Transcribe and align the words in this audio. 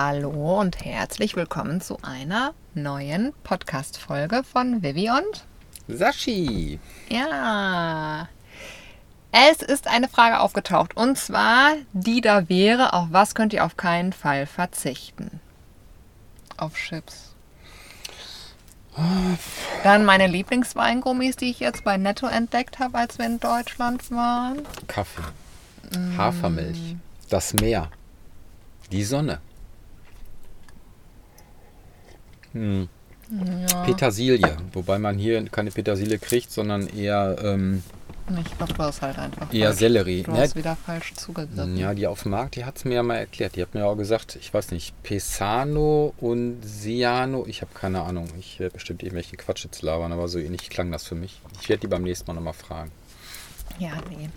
Hallo 0.00 0.60
und 0.60 0.84
herzlich 0.84 1.34
willkommen 1.34 1.80
zu 1.80 1.98
einer 2.02 2.54
neuen 2.72 3.32
Podcast-Folge 3.42 4.44
von 4.44 4.80
Vivi 4.80 5.10
und 5.10 5.44
Sashi. 5.88 6.78
Ja. 7.08 8.28
Es 9.32 9.60
ist 9.60 9.88
eine 9.88 10.06
Frage 10.06 10.38
aufgetaucht 10.38 10.96
und 10.96 11.18
zwar, 11.18 11.72
die 11.92 12.20
da 12.20 12.48
wäre, 12.48 12.92
auf 12.92 13.08
was 13.10 13.34
könnt 13.34 13.52
ihr 13.52 13.64
auf 13.64 13.76
keinen 13.76 14.12
Fall 14.12 14.46
verzichten? 14.46 15.40
Auf 16.56 16.76
Chips. 16.76 17.34
Dann 19.82 20.04
meine 20.04 20.28
Lieblingsweingummis, 20.28 21.34
die 21.34 21.50
ich 21.50 21.58
jetzt 21.58 21.82
bei 21.82 21.96
Netto 21.96 22.28
entdeckt 22.28 22.78
habe, 22.78 22.98
als 22.98 23.18
wir 23.18 23.26
in 23.26 23.40
Deutschland 23.40 24.08
waren. 24.12 24.62
Kaffee. 24.86 25.22
Hafermilch. 26.16 26.94
Das 27.28 27.52
Meer. 27.52 27.90
Die 28.92 29.02
Sonne. 29.02 29.40
Hm. 32.52 32.88
Ja. 33.68 33.82
Petersilie. 33.84 34.56
Wobei 34.72 34.98
man 34.98 35.18
hier 35.18 35.44
keine 35.50 35.70
Petersilie 35.70 36.18
kriegt, 36.18 36.50
sondern 36.50 36.86
eher, 36.88 37.36
ähm, 37.42 37.82
Ich 38.42 38.56
glaube, 38.56 38.72
du 38.72 38.82
hast 38.82 39.02
halt 39.02 39.18
einfach 39.18 39.52
eher 39.52 39.68
falsch. 39.68 39.78
Sellerie. 39.80 40.22
Du 40.22 40.32
Ja, 40.32 40.38
hast 40.38 40.56
wieder 40.56 40.76
falsch 40.76 41.12
zugegriffen. 41.14 41.76
ja, 41.76 41.92
die 41.92 42.06
auf 42.06 42.22
dem 42.22 42.32
Markt, 42.32 42.56
die 42.56 42.64
hat 42.64 42.76
es 42.78 42.84
mir 42.86 42.94
ja 42.94 43.02
mal 43.02 43.16
erklärt. 43.16 43.56
Die 43.56 43.62
hat 43.62 43.74
mir 43.74 43.84
auch 43.86 43.96
gesagt, 43.96 44.36
ich 44.40 44.52
weiß 44.52 44.70
nicht, 44.70 44.94
Pesano 45.02 46.14
und 46.18 46.62
Siano. 46.62 47.44
Ich 47.46 47.60
habe 47.60 47.70
keine 47.74 48.00
Ahnung. 48.02 48.28
Ich 48.38 48.60
werde 48.60 48.74
bestimmt 48.74 49.02
irgendwelchen 49.02 49.36
Quatsch 49.38 49.64
jetzt 49.64 49.82
labern, 49.82 50.12
aber 50.12 50.28
so 50.28 50.38
ähnlich 50.38 50.70
klang 50.70 50.90
das 50.90 51.04
für 51.04 51.14
mich. 51.14 51.40
Ich 51.60 51.68
werde 51.68 51.80
die 51.82 51.86
beim 51.86 52.02
nächsten 52.02 52.26
Mal 52.28 52.34
nochmal 52.34 52.54
fragen. 52.54 52.90
Ja, 53.78 53.92
nee. 54.08 54.30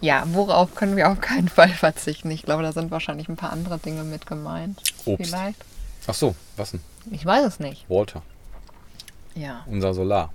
Ja, 0.00 0.24
worauf 0.32 0.74
können 0.74 0.96
wir 0.96 1.10
auf 1.10 1.20
keinen 1.20 1.48
Fall 1.48 1.68
verzichten? 1.70 2.30
Ich 2.30 2.42
glaube, 2.42 2.62
da 2.62 2.72
sind 2.72 2.90
wahrscheinlich 2.90 3.28
ein 3.28 3.36
paar 3.36 3.52
andere 3.52 3.78
Dinge 3.78 4.04
mit 4.04 4.26
gemeint. 4.26 4.80
Obst. 5.04 5.30
Vielleicht. 5.30 5.62
Ach 6.06 6.14
so, 6.14 6.34
was 6.56 6.72
denn? 6.72 6.80
Ich 7.10 7.24
weiß 7.26 7.44
es 7.46 7.60
nicht. 7.60 7.88
Walter, 7.88 8.22
Ja, 9.34 9.62
unser 9.66 9.94
Solar. 9.94 10.30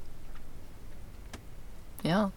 ja. 2.04 2.32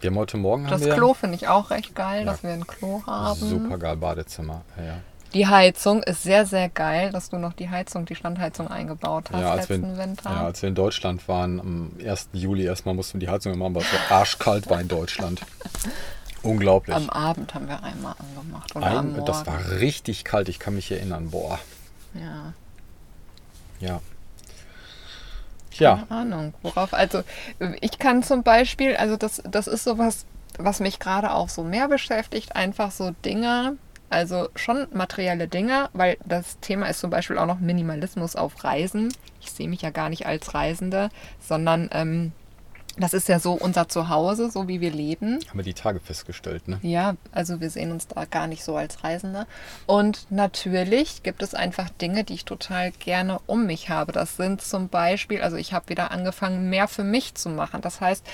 Wir 0.00 0.10
haben 0.10 0.18
heute 0.18 0.36
Morgen 0.36 0.64
Das 0.64 0.72
haben 0.82 0.84
wir 0.86 0.94
Klo 0.94 1.14
finde 1.14 1.36
ich 1.36 1.46
auch 1.48 1.70
recht 1.70 1.94
geil, 1.94 2.24
Ja. 2.24 2.32
dass 2.32 2.42
wir 2.42 2.50
ein 2.50 2.66
Klo 2.66 3.02
haben. 3.06 3.38
super 3.38 3.78
geil 3.78 3.96
Badezimmer. 3.96 4.62
Ja. 4.76 4.98
Die 5.32 5.46
Heizung 5.46 6.02
ist 6.02 6.22
sehr, 6.24 6.44
sehr 6.44 6.68
geil, 6.68 7.12
dass 7.12 7.30
du 7.30 7.38
noch 7.38 7.52
die 7.52 7.68
Heizung, 7.70 8.04
die 8.04 8.14
Standheizung 8.16 8.68
eingebaut 8.68 9.30
hast 9.30 9.40
Ja, 9.40 9.52
als 9.52 9.68
wir, 9.68 9.76
letzten 9.76 9.92
in, 9.92 9.98
Winter. 9.98 10.30
ja, 10.30 10.44
als 10.46 10.60
wir 10.62 10.68
in 10.68 10.74
Deutschland 10.74 11.26
waren, 11.28 11.60
am 11.60 11.92
1. 12.04 12.30
Juli 12.32 12.64
erstmal 12.64 12.94
mussten 12.94 13.20
wir 13.20 13.26
die 13.26 13.32
Heizung 13.32 13.56
machen, 13.58 13.74
weil 13.76 13.82
es 13.82 13.90
so 13.90 14.14
arschkalt 14.14 14.68
war 14.68 14.80
in 14.80 14.88
Deutschland. 14.88 15.40
Unglaublich. 16.42 16.94
am 16.94 17.08
Abend 17.10 17.54
haben 17.54 17.68
wir 17.68 17.82
einmal 17.82 18.14
angemacht 18.18 18.74
oder 18.76 18.86
Ein, 18.86 19.24
das 19.24 19.46
war 19.46 19.58
richtig 19.80 20.24
kalt, 20.24 20.48
ich 20.48 20.58
kann 20.58 20.74
mich 20.74 20.90
erinnern. 20.92 21.30
Boah, 21.30 21.58
ja. 22.14 22.52
Ja. 23.80 24.00
Ja, 25.78 26.06
Keine 26.08 26.10
Ahnung, 26.10 26.54
worauf. 26.62 26.94
Also 26.94 27.22
ich 27.80 27.98
kann 27.98 28.22
zum 28.22 28.42
Beispiel, 28.42 28.96
also 28.96 29.16
das, 29.16 29.42
das 29.48 29.66
ist 29.66 29.84
sowas, 29.84 30.24
was 30.58 30.80
mich 30.80 30.98
gerade 30.98 31.32
auch 31.32 31.50
so 31.50 31.62
mehr 31.62 31.88
beschäftigt, 31.88 32.56
einfach 32.56 32.90
so 32.90 33.10
Dinge, 33.24 33.76
also 34.08 34.48
schon 34.54 34.86
materielle 34.92 35.48
Dinge, 35.48 35.90
weil 35.92 36.16
das 36.24 36.58
Thema 36.60 36.86
ist 36.86 37.00
zum 37.00 37.10
Beispiel 37.10 37.38
auch 37.38 37.46
noch 37.46 37.58
Minimalismus 37.58 38.36
auf 38.36 38.64
Reisen. 38.64 39.12
Ich 39.40 39.50
sehe 39.50 39.68
mich 39.68 39.82
ja 39.82 39.90
gar 39.90 40.08
nicht 40.08 40.26
als 40.26 40.54
Reisende, 40.54 41.10
sondern 41.40 41.90
ähm, 41.92 42.32
das 42.98 43.12
ist 43.12 43.28
ja 43.28 43.38
so 43.38 43.52
unser 43.52 43.88
Zuhause, 43.88 44.50
so 44.50 44.68
wie 44.68 44.80
wir 44.80 44.90
leben. 44.90 45.38
haben 45.48 45.58
wir 45.58 45.64
die 45.64 45.74
Tage 45.74 46.00
festgestellt, 46.00 46.66
ne? 46.66 46.78
Ja, 46.82 47.14
also 47.32 47.60
wir 47.60 47.70
sehen 47.70 47.92
uns 47.92 48.06
da 48.08 48.24
gar 48.24 48.46
nicht 48.46 48.64
so 48.64 48.76
als 48.76 49.04
Reisende. 49.04 49.46
Und 49.86 50.26
natürlich 50.30 51.22
gibt 51.22 51.42
es 51.42 51.54
einfach 51.54 51.90
Dinge, 51.90 52.24
die 52.24 52.34
ich 52.34 52.44
total 52.44 52.92
gerne 52.92 53.38
um 53.46 53.66
mich 53.66 53.90
habe. 53.90 54.12
Das 54.12 54.36
sind 54.36 54.62
zum 54.62 54.88
Beispiel, 54.88 55.42
also 55.42 55.56
ich 55.56 55.72
habe 55.72 55.88
wieder 55.90 56.10
angefangen, 56.10 56.70
mehr 56.70 56.88
für 56.88 57.04
mich 57.04 57.34
zu 57.34 57.50
machen. 57.50 57.82
Das 57.82 58.00
heißt, 58.00 58.24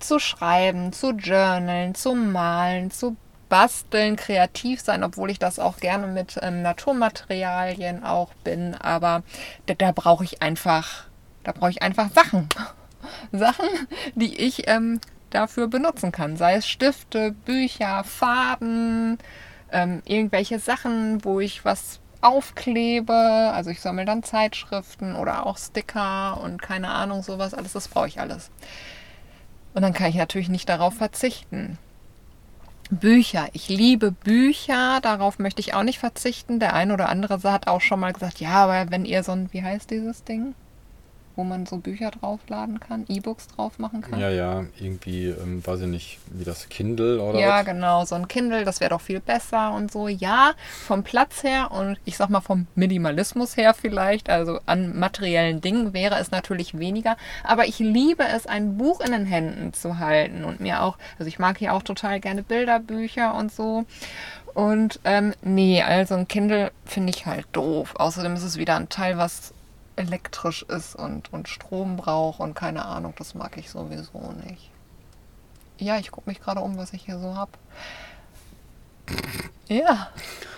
zu 0.00 0.18
schreiben, 0.18 0.92
zu 0.92 1.10
journalen, 1.10 1.94
zu 1.94 2.14
malen, 2.14 2.90
zu 2.90 3.16
basteln, 3.48 4.16
kreativ 4.16 4.80
sein, 4.80 5.04
obwohl 5.04 5.30
ich 5.30 5.38
das 5.38 5.58
auch 5.58 5.78
gerne 5.78 6.06
mit 6.06 6.38
ähm, 6.42 6.62
Naturmaterialien 6.62 8.04
auch 8.04 8.34
bin. 8.44 8.74
Aber 8.74 9.22
da, 9.66 9.74
da 9.74 9.92
brauche 9.92 10.24
ich 10.24 10.42
einfach, 10.42 11.04
da 11.44 11.52
brauche 11.52 11.70
ich 11.70 11.82
einfach 11.82 12.10
Sachen. 12.12 12.48
Sachen, 13.32 13.68
die 14.14 14.36
ich 14.36 14.68
ähm, 14.68 15.00
dafür 15.30 15.68
benutzen 15.68 16.12
kann. 16.12 16.36
Sei 16.36 16.54
es 16.54 16.68
Stifte, 16.68 17.32
Bücher, 17.32 18.04
Farben, 18.04 19.18
ähm, 19.72 20.02
irgendwelche 20.04 20.58
Sachen, 20.58 21.24
wo 21.24 21.40
ich 21.40 21.64
was 21.64 22.00
aufklebe. 22.20 23.12
Also 23.12 23.70
ich 23.70 23.80
sammle 23.80 24.04
dann 24.04 24.22
Zeitschriften 24.22 25.14
oder 25.16 25.46
auch 25.46 25.58
Sticker 25.58 26.40
und 26.42 26.60
keine 26.62 26.90
Ahnung, 26.90 27.22
sowas. 27.22 27.54
Alles, 27.54 27.72
das 27.72 27.88
brauche 27.88 28.08
ich 28.08 28.20
alles. 28.20 28.50
Und 29.74 29.82
dann 29.82 29.92
kann 29.92 30.10
ich 30.10 30.16
natürlich 30.16 30.48
nicht 30.48 30.68
darauf 30.68 30.94
verzichten. 30.94 31.78
Bücher. 32.90 33.48
Ich 33.52 33.68
liebe 33.68 34.12
Bücher. 34.12 35.00
Darauf 35.02 35.38
möchte 35.38 35.60
ich 35.60 35.74
auch 35.74 35.82
nicht 35.82 35.98
verzichten. 35.98 36.58
Der 36.58 36.74
ein 36.74 36.90
oder 36.90 37.08
andere 37.08 37.40
hat 37.52 37.66
auch 37.66 37.80
schon 37.80 38.00
mal 38.00 38.12
gesagt, 38.12 38.40
ja, 38.40 38.64
aber 38.64 38.90
wenn 38.90 39.04
ihr 39.04 39.22
so 39.22 39.32
ein, 39.32 39.52
wie 39.52 39.62
heißt 39.62 39.90
dieses 39.90 40.24
Ding? 40.24 40.54
Wo 41.38 41.44
man 41.44 41.66
so 41.66 41.76
Bücher 41.76 42.10
draufladen 42.10 42.80
kann, 42.80 43.04
E-Books 43.08 43.46
drauf 43.46 43.78
machen 43.78 44.00
kann. 44.00 44.18
Ja, 44.18 44.28
ja, 44.28 44.64
irgendwie, 44.80 45.26
ähm, 45.26 45.64
weiß 45.64 45.82
ich 45.82 45.86
nicht, 45.86 46.18
wie 46.32 46.42
das 46.42 46.68
Kindle 46.68 47.22
oder 47.22 47.38
Ja, 47.38 47.60
was? 47.60 47.64
genau, 47.66 48.04
so 48.04 48.16
ein 48.16 48.26
Kindle, 48.26 48.64
das 48.64 48.80
wäre 48.80 48.90
doch 48.90 49.00
viel 49.00 49.20
besser 49.20 49.72
und 49.72 49.92
so. 49.92 50.08
Ja, 50.08 50.54
vom 50.84 51.04
Platz 51.04 51.44
her 51.44 51.70
und 51.70 51.96
ich 52.04 52.16
sag 52.16 52.28
mal 52.28 52.40
vom 52.40 52.66
Minimalismus 52.74 53.56
her 53.56 53.72
vielleicht, 53.72 54.30
also 54.30 54.58
an 54.66 54.98
materiellen 54.98 55.60
Dingen 55.60 55.92
wäre 55.92 56.18
es 56.18 56.32
natürlich 56.32 56.76
weniger. 56.76 57.16
Aber 57.44 57.66
ich 57.66 57.78
liebe 57.78 58.24
es, 58.24 58.48
ein 58.48 58.76
Buch 58.76 59.00
in 59.00 59.12
den 59.12 59.24
Händen 59.24 59.72
zu 59.72 60.00
halten 60.00 60.42
und 60.42 60.58
mir 60.58 60.82
auch, 60.82 60.98
also 61.20 61.28
ich 61.28 61.38
mag 61.38 61.56
hier 61.58 61.72
auch 61.72 61.84
total 61.84 62.18
gerne 62.18 62.42
Bilderbücher 62.42 63.32
und 63.36 63.52
so. 63.52 63.84
Und 64.54 64.98
ähm, 65.04 65.34
nee, 65.42 65.82
also 65.82 66.16
ein 66.16 66.26
Kindle 66.26 66.72
finde 66.84 67.10
ich 67.10 67.26
halt 67.26 67.46
doof. 67.52 67.94
Außerdem 67.96 68.34
ist 68.34 68.42
es 68.42 68.56
wieder 68.56 68.74
ein 68.74 68.88
Teil, 68.88 69.18
was 69.18 69.54
elektrisch 69.98 70.62
ist 70.62 70.94
und, 70.94 71.32
und 71.32 71.48
Strom 71.48 71.96
braucht 71.96 72.40
und 72.40 72.54
keine 72.54 72.84
Ahnung, 72.84 73.14
das 73.18 73.34
mag 73.34 73.56
ich 73.56 73.70
sowieso 73.70 74.32
nicht. 74.46 74.70
Ja, 75.78 75.98
ich 75.98 76.10
gucke 76.10 76.28
mich 76.28 76.40
gerade 76.40 76.60
um, 76.60 76.76
was 76.76 76.92
ich 76.92 77.04
hier 77.04 77.18
so 77.18 77.34
habe. 77.34 77.52
Ja. 79.68 80.08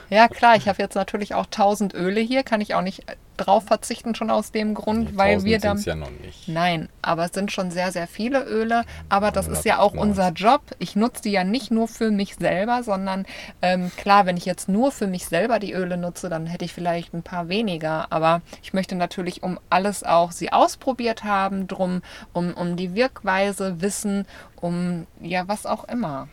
Ja, 0.09 0.27
klar, 0.27 0.57
ich 0.57 0.67
habe 0.69 0.83
jetzt 0.83 0.97
natürlich 0.97 1.35
auch 1.35 1.45
1000 1.47 1.95
Öle 1.95 2.21
hier, 2.21 2.43
kann 2.43 2.61
ich 2.61 2.75
auch 2.75 2.83
nicht 2.83 3.05
drauf 3.37 3.65
verzichten, 3.65 4.17
schon 4.17 4.29
aus 4.29 4.51
dem 4.51 4.75
Grund, 4.75 5.13
Nee, 5.13 5.17
weil 5.17 5.31
1000 5.35 5.45
wir 5.49 5.59
dann. 5.61 5.79
ja 5.79 5.95
noch 5.95 6.11
nicht. 6.11 6.49
Nein, 6.49 6.89
aber 7.01 7.27
es 7.27 7.33
sind 7.33 7.53
schon 7.53 7.71
sehr, 7.71 7.93
sehr 7.93 8.09
viele 8.09 8.43
Öle. 8.45 8.85
Aber 9.09 9.31
das 9.31 9.47
ist 9.47 9.65
ja 9.65 9.79
auch 9.79 9.95
198. 9.95 10.01
unser 10.03 10.33
Job. 10.33 10.63
Ich 10.81 10.97
nutze 10.97 11.23
die 11.23 11.31
ja 11.31 11.45
nicht 11.45 11.71
nur 11.71 11.87
für 11.87 12.11
mich 12.11 12.35
selber, 12.35 12.83
sondern 12.83 13.25
ähm, 13.63 13.93
klar, 13.97 14.27
wenn 14.27 14.37
ich 14.37 14.47
jetzt 14.47 14.69
nur 14.69 14.91
für 14.91 15.07
mich 15.07 15.27
selber 15.27 15.61
die 15.61 15.73
Öle 15.73 15.97
nutze, 15.97 16.29
dann 16.29 16.47
hätte 16.47 16.65
ich 16.65 16.73
vielleicht 16.75 17.15
ein 17.15 17.23
paar 17.23 17.49
weniger. 17.49 18.09
Aber 18.11 18.43
ich 18.65 18.73
möchte 18.73 18.97
natürlich 18.97 19.45
um 19.45 19.61
alles 19.71 20.03
auch 20.03 20.33
sie 20.33 20.53
ausprobiert 20.53 21.23
haben, 21.23 21.69
drum, 21.69 22.03
um, 22.33 22.53
um 22.53 22.75
die 22.77 22.95
Wirkweise 22.97 23.81
wissen, 23.81 24.27
um 24.61 25.07
ja, 25.21 25.47
was 25.47 25.67
auch 25.67 25.85
immer. 25.85 26.29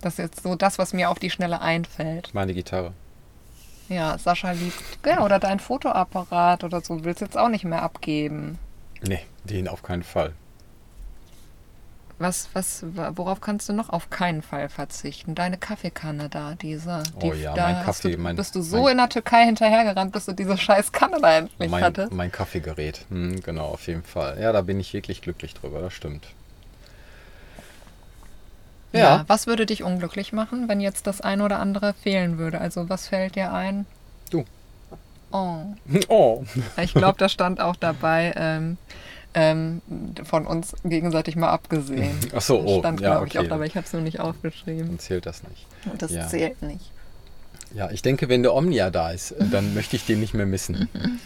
Das 0.00 0.14
ist 0.14 0.18
jetzt 0.18 0.42
so 0.42 0.54
das, 0.54 0.78
was 0.78 0.92
mir 0.92 1.10
auf 1.10 1.18
die 1.18 1.30
Schnelle 1.30 1.60
einfällt. 1.60 2.32
Meine 2.34 2.54
Gitarre. 2.54 2.92
Ja, 3.88 4.18
Sascha 4.18 4.52
liebt. 4.52 5.02
Genau, 5.02 5.24
oder 5.24 5.38
dein 5.38 5.60
Fotoapparat 5.60 6.62
oder 6.62 6.80
so. 6.82 7.04
Willst 7.04 7.20
jetzt 7.20 7.38
auch 7.38 7.48
nicht 7.48 7.64
mehr 7.64 7.82
abgeben. 7.82 8.58
Nee, 9.02 9.20
den 9.44 9.66
auf 9.68 9.82
keinen 9.82 10.02
Fall. 10.02 10.32
Was, 12.20 12.48
was, 12.52 12.84
worauf 13.14 13.40
kannst 13.40 13.68
du 13.68 13.72
noch 13.72 13.90
auf 13.90 14.10
keinen 14.10 14.42
Fall 14.42 14.68
verzichten? 14.68 15.36
Deine 15.36 15.56
Kaffeekanne 15.56 16.28
da, 16.28 16.56
diese. 16.56 17.04
Die, 17.22 17.26
Oh 17.26 17.32
ja, 17.32 17.54
da 17.54 17.72
mein 17.72 17.84
Kaffee, 17.84 18.10
Du, 18.16 18.18
mein- 18.18 18.34
bist 18.34 18.56
du 18.56 18.60
so 18.60 18.82
mein- 18.82 18.92
in 18.92 18.98
der 18.98 19.08
Türkei 19.08 19.44
hinterhergerannt, 19.44 20.10
bis 20.12 20.26
du 20.26 20.32
diese 20.32 20.58
scheiß 20.58 20.90
Kanne 20.90 21.18
da 21.22 21.38
endlich 21.38 21.70
Mein, 21.70 21.84
hattest? 21.84 22.12
mein 22.12 22.32
Kaffeegerät. 22.32 23.06
Hm, 23.08 23.40
genau, 23.40 23.66
auf 23.66 23.86
jeden 23.86 24.02
Fall. 24.02 24.36
Ja, 24.40 24.50
da 24.52 24.62
bin 24.62 24.80
ich 24.80 24.92
wirklich 24.94 25.22
glücklich 25.22 25.54
drüber, 25.54 25.80
das 25.80 25.92
stimmt. 25.92 26.26
Ja. 28.92 29.24
Was 29.26 29.46
würde 29.46 29.66
dich 29.66 29.82
unglücklich 29.82 30.32
machen, 30.32 30.68
wenn 30.68 30.80
jetzt 30.80 31.06
das 31.06 31.20
ein 31.20 31.40
oder 31.40 31.58
andere 31.58 31.94
fehlen 31.94 32.38
würde? 32.38 32.60
Also, 32.60 32.88
was 32.88 33.08
fällt 33.08 33.36
dir 33.36 33.52
ein? 33.52 33.86
Du. 34.30 34.44
Oh. 35.30 35.58
Oh. 36.08 36.44
Ich 36.82 36.94
glaube, 36.94 37.18
da 37.18 37.28
stand 37.28 37.60
auch 37.60 37.76
dabei, 37.76 38.32
ähm, 38.36 38.78
ähm, 39.34 39.82
von 40.24 40.46
uns 40.46 40.74
gegenseitig 40.84 41.36
mal 41.36 41.50
abgesehen. 41.50 42.18
Ach 42.34 42.40
so, 42.40 42.60
oh, 42.60 42.78
Stand, 42.80 43.00
ja, 43.00 43.10
glaube 43.10 43.26
ich, 43.26 43.36
auch 43.36 43.40
okay. 43.42 43.48
dabei. 43.50 43.66
Ich 43.66 43.76
habe 43.76 43.86
es 43.86 43.92
nur 43.92 44.02
nicht 44.02 44.20
aufgeschrieben. 44.20 44.86
Dann 44.88 44.98
zählt 44.98 45.26
das 45.26 45.42
nicht. 45.42 45.66
Und 45.90 46.00
das 46.00 46.10
Ja. 46.12 46.26
zählt 46.26 46.62
nicht. 46.62 46.90
Ja, 47.74 47.90
ich 47.90 48.00
denke, 48.00 48.30
wenn 48.30 48.42
der 48.42 48.54
Omnia 48.54 48.88
da 48.90 49.10
ist, 49.10 49.34
dann 49.38 49.74
möchte 49.74 49.96
ich 49.96 50.06
den 50.06 50.20
nicht 50.20 50.32
mehr 50.32 50.46
missen. 50.46 50.88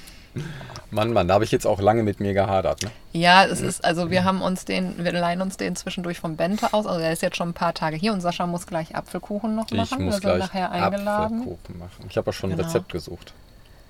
Mann, 0.90 1.12
Mann, 1.12 1.28
da 1.28 1.34
habe 1.34 1.44
ich 1.44 1.52
jetzt 1.52 1.66
auch 1.66 1.80
lange 1.80 2.02
mit 2.02 2.20
mir 2.20 2.34
gehadert. 2.34 2.82
Ne? 2.82 2.90
Ja, 3.12 3.44
es 3.44 3.60
ist, 3.60 3.84
also 3.84 4.10
wir 4.10 4.24
haben 4.24 4.42
uns 4.42 4.64
den, 4.64 5.02
wir 5.02 5.12
leihen 5.12 5.40
uns 5.40 5.56
den 5.56 5.74
zwischendurch 5.76 6.20
vom 6.20 6.36
Bente 6.36 6.72
aus. 6.72 6.86
Also 6.86 7.00
er 7.00 7.12
ist 7.12 7.22
jetzt 7.22 7.36
schon 7.36 7.50
ein 7.50 7.54
paar 7.54 7.74
Tage 7.74 7.96
hier 7.96 8.12
und 8.12 8.20
Sascha 8.20 8.46
muss 8.46 8.66
gleich 8.66 8.94
Apfelkuchen 8.96 9.54
noch 9.54 9.70
machen. 9.70 9.88
Ich 9.92 9.98
muss 9.98 10.14
wir 10.16 10.20
gleich 10.20 10.38
nachher 10.38 10.70
eingeladen. 10.70 11.40
Apfelkuchen 11.40 11.78
machen. 11.78 12.06
Ich 12.08 12.16
habe 12.16 12.28
ja 12.28 12.32
schon 12.32 12.50
ein 12.50 12.56
Genau. 12.56 12.68
Rezept 12.68 12.92
gesucht. 12.92 13.32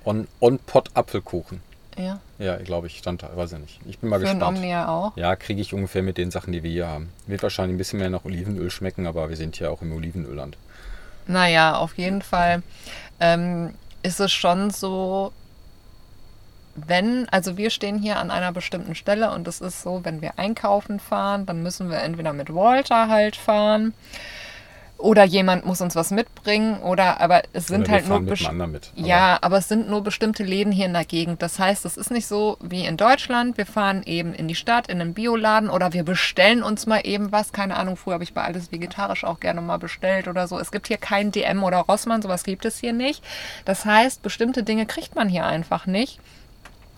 On, 0.05 0.27
on 0.41 0.59
Pot 0.59 0.91
Apfelkuchen. 0.95 1.61
Ja, 1.99 2.21
Ja, 2.39 2.57
glaube 2.57 2.87
ich, 2.87 2.99
stand 2.99 3.23
da, 3.23 3.37
weiß 3.37 3.53
ich 3.53 3.59
nicht. 3.59 3.81
Ich 3.87 3.99
bin 3.99 4.09
mal 4.09 4.19
für 4.19 4.25
gespannt. 4.25 4.57
Omnia 4.59 4.89
auch. 4.89 5.17
Ja, 5.17 5.37
kriege 5.37 5.61
ich 5.61 5.75
ungefähr 5.75 6.03
mit 6.03 6.17
den 6.19 6.31
Sachen, 6.31 6.53
die 6.53 6.63
wir 6.63 6.71
hier 6.71 6.89
haben. 6.89 7.11
Wird 7.27 7.43
wahrscheinlich 7.43 7.75
ein 7.75 7.79
bisschen 7.79 7.99
mehr 7.99 8.09
nach 8.11 8.25
Olivenöl 8.25 8.71
schmecken, 8.71 9.07
aber 9.07 9.29
wir 9.29 9.37
sind 9.37 9.57
hier 9.57 9.71
auch 9.71 9.83
im 9.83 9.93
Olivenölland. 9.93 10.57
Naja, 11.27 11.77
auf 11.77 11.99
jeden 11.99 12.23
Fall 12.23 12.63
ähm, 13.21 13.75
ist 14.03 14.21
es 14.21 14.33
schon 14.33 14.71
so, 14.71 15.33
wenn, 16.75 17.29
also 17.29 17.57
wir 17.57 17.71
stehen 17.71 17.99
hier 17.99 18.19
an 18.19 18.31
einer 18.31 18.53
bestimmten 18.53 18.95
Stelle 18.95 19.31
und 19.31 19.47
es 19.47 19.61
ist 19.61 19.83
so, 19.83 20.01
wenn 20.05 20.23
wir 20.23 20.39
einkaufen 20.39 21.01
fahren, 21.01 21.47
dann 21.47 21.63
müssen 21.63 21.91
wir 21.91 21.99
entweder 21.99 22.33
mit 22.33 22.55
Walter 22.55 23.09
halt 23.09 23.37
fahren 23.37 23.93
oder 25.03 25.25
jemand 25.25 25.67
muss 25.67 25.81
uns 25.81 25.97
was 25.97 26.11
mitbringen 26.11 26.81
oder 26.81 27.21
aber 27.21 27.43
es 27.53 27.67
sind 27.67 27.89
halt 27.91 28.09
nur 28.09 28.25
fahren 28.37 28.57
mit 28.57 28.73
mit. 28.73 28.93
Ja, 28.95 29.39
aber 29.43 29.59
es 29.59 29.69
sind 29.69 29.91
nur 29.91 30.03
bestimmte 30.03 30.45
Läden 30.45 30.73
hier 30.73 30.87
in 30.87 30.93
der 30.93 31.05
Gegend. 31.05 31.43
Das 31.43 31.59
heißt, 31.59 31.85
es 31.85 31.97
ist 31.97 32.11
nicht 32.11 32.27
so 32.27 32.57
wie 32.61 32.87
in 32.87 32.97
Deutschland. 32.97 33.59
Wir 33.59 33.67
fahren 33.67 34.03
eben 34.05 34.33
in 34.33 34.49
die 34.49 34.55
Stadt, 34.55 34.87
in 34.87 35.01
einen 35.01 35.15
Bioladen 35.15 35.69
oder 35.69 35.93
wir 35.93 36.05
bestellen 36.05 36.63
uns 36.63 36.87
mal 36.87 37.01
eben 37.05 37.33
was. 37.33 37.53
Keine 37.53 37.77
Ahnung, 37.77 37.97
früher 37.97 38.15
habe 38.15 38.25
ich 38.25 38.33
bei 38.33 38.43
alles 38.43 38.73
vegetarisch 38.73 39.25
auch 39.25 39.41
gerne 39.41 39.61
mal 39.61 39.79
bestellt 39.79 40.29
oder 40.29 40.47
so. 40.47 40.59
Es 40.59 40.71
gibt 40.71 40.89
hier 40.89 40.99
kein 40.99 41.33
DM 41.33 41.63
oder 41.63 41.79
Rossmann, 41.79 42.23
sowas 42.23 42.45
gibt 42.45 42.65
es 42.65 42.79
hier 42.79 42.93
nicht. 42.93 43.23
Das 43.65 43.85
heißt, 43.85 44.23
bestimmte 44.23 44.63
Dinge 44.63 44.87
kriegt 44.87 45.15
man 45.15 45.29
hier 45.29 45.45
einfach 45.45 45.87
nicht. 45.87 46.21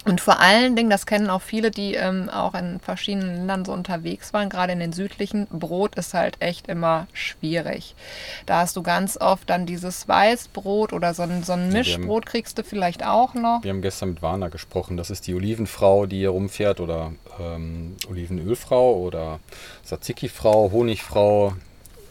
Und 0.05 0.21
vor 0.21 0.39
allen 0.39 0.77
Dingen, 0.77 0.91
das 0.91 1.07
kennen 1.07 1.31
auch 1.31 1.41
viele, 1.41 1.71
die 1.71 1.95
ähm, 1.95 2.29
auch 2.29 2.55
in 2.55 2.79
verschiedenen 2.81 3.35
Ländern 3.37 3.65
so 3.65 3.73
unterwegs 3.73 4.33
waren, 4.33 4.51
gerade 4.51 4.73
in 4.73 4.81
den 4.81 4.93
südlichen, 4.93 5.47
Brot 5.47 5.95
ist 5.95 6.13
halt 6.13 6.37
echt 6.41 6.67
immer 6.69 7.07
schwierig. 7.13 7.95
Da 8.45 8.61
hast 8.61 8.77
du 8.77 8.83
ganz 8.83 9.17
oft 9.17 9.49
dann 9.49 9.65
dieses 9.65 10.07
Weißbrot 10.07 10.93
oder 10.93 11.15
so 11.15 11.23
ein, 11.23 11.43
so 11.43 11.55
ein 11.55 11.71
Mischbrot 11.71 12.27
kriegst 12.27 12.59
du 12.59 12.63
vielleicht 12.63 13.05
auch 13.05 13.35
noch. 13.35 13.63
Wir 13.63 13.71
haben 13.71 13.83
gestern 13.83 14.11
mit 14.11 14.23
Warner 14.23 14.51
gesprochen. 14.51 14.97
Das 14.97 15.11
ist 15.11 15.27
die 15.27 15.35
Olivenfrau, 15.35 16.07
die 16.07 16.19
hier 16.19 16.31
rumfährt 16.31 16.81
oder 16.81 17.13
ähm, 17.41 17.97
Olivenölfrau 18.09 18.95
oder 18.97 19.41
Tzatziki-Frau, 19.85 20.71
Honigfrau, 20.71 21.55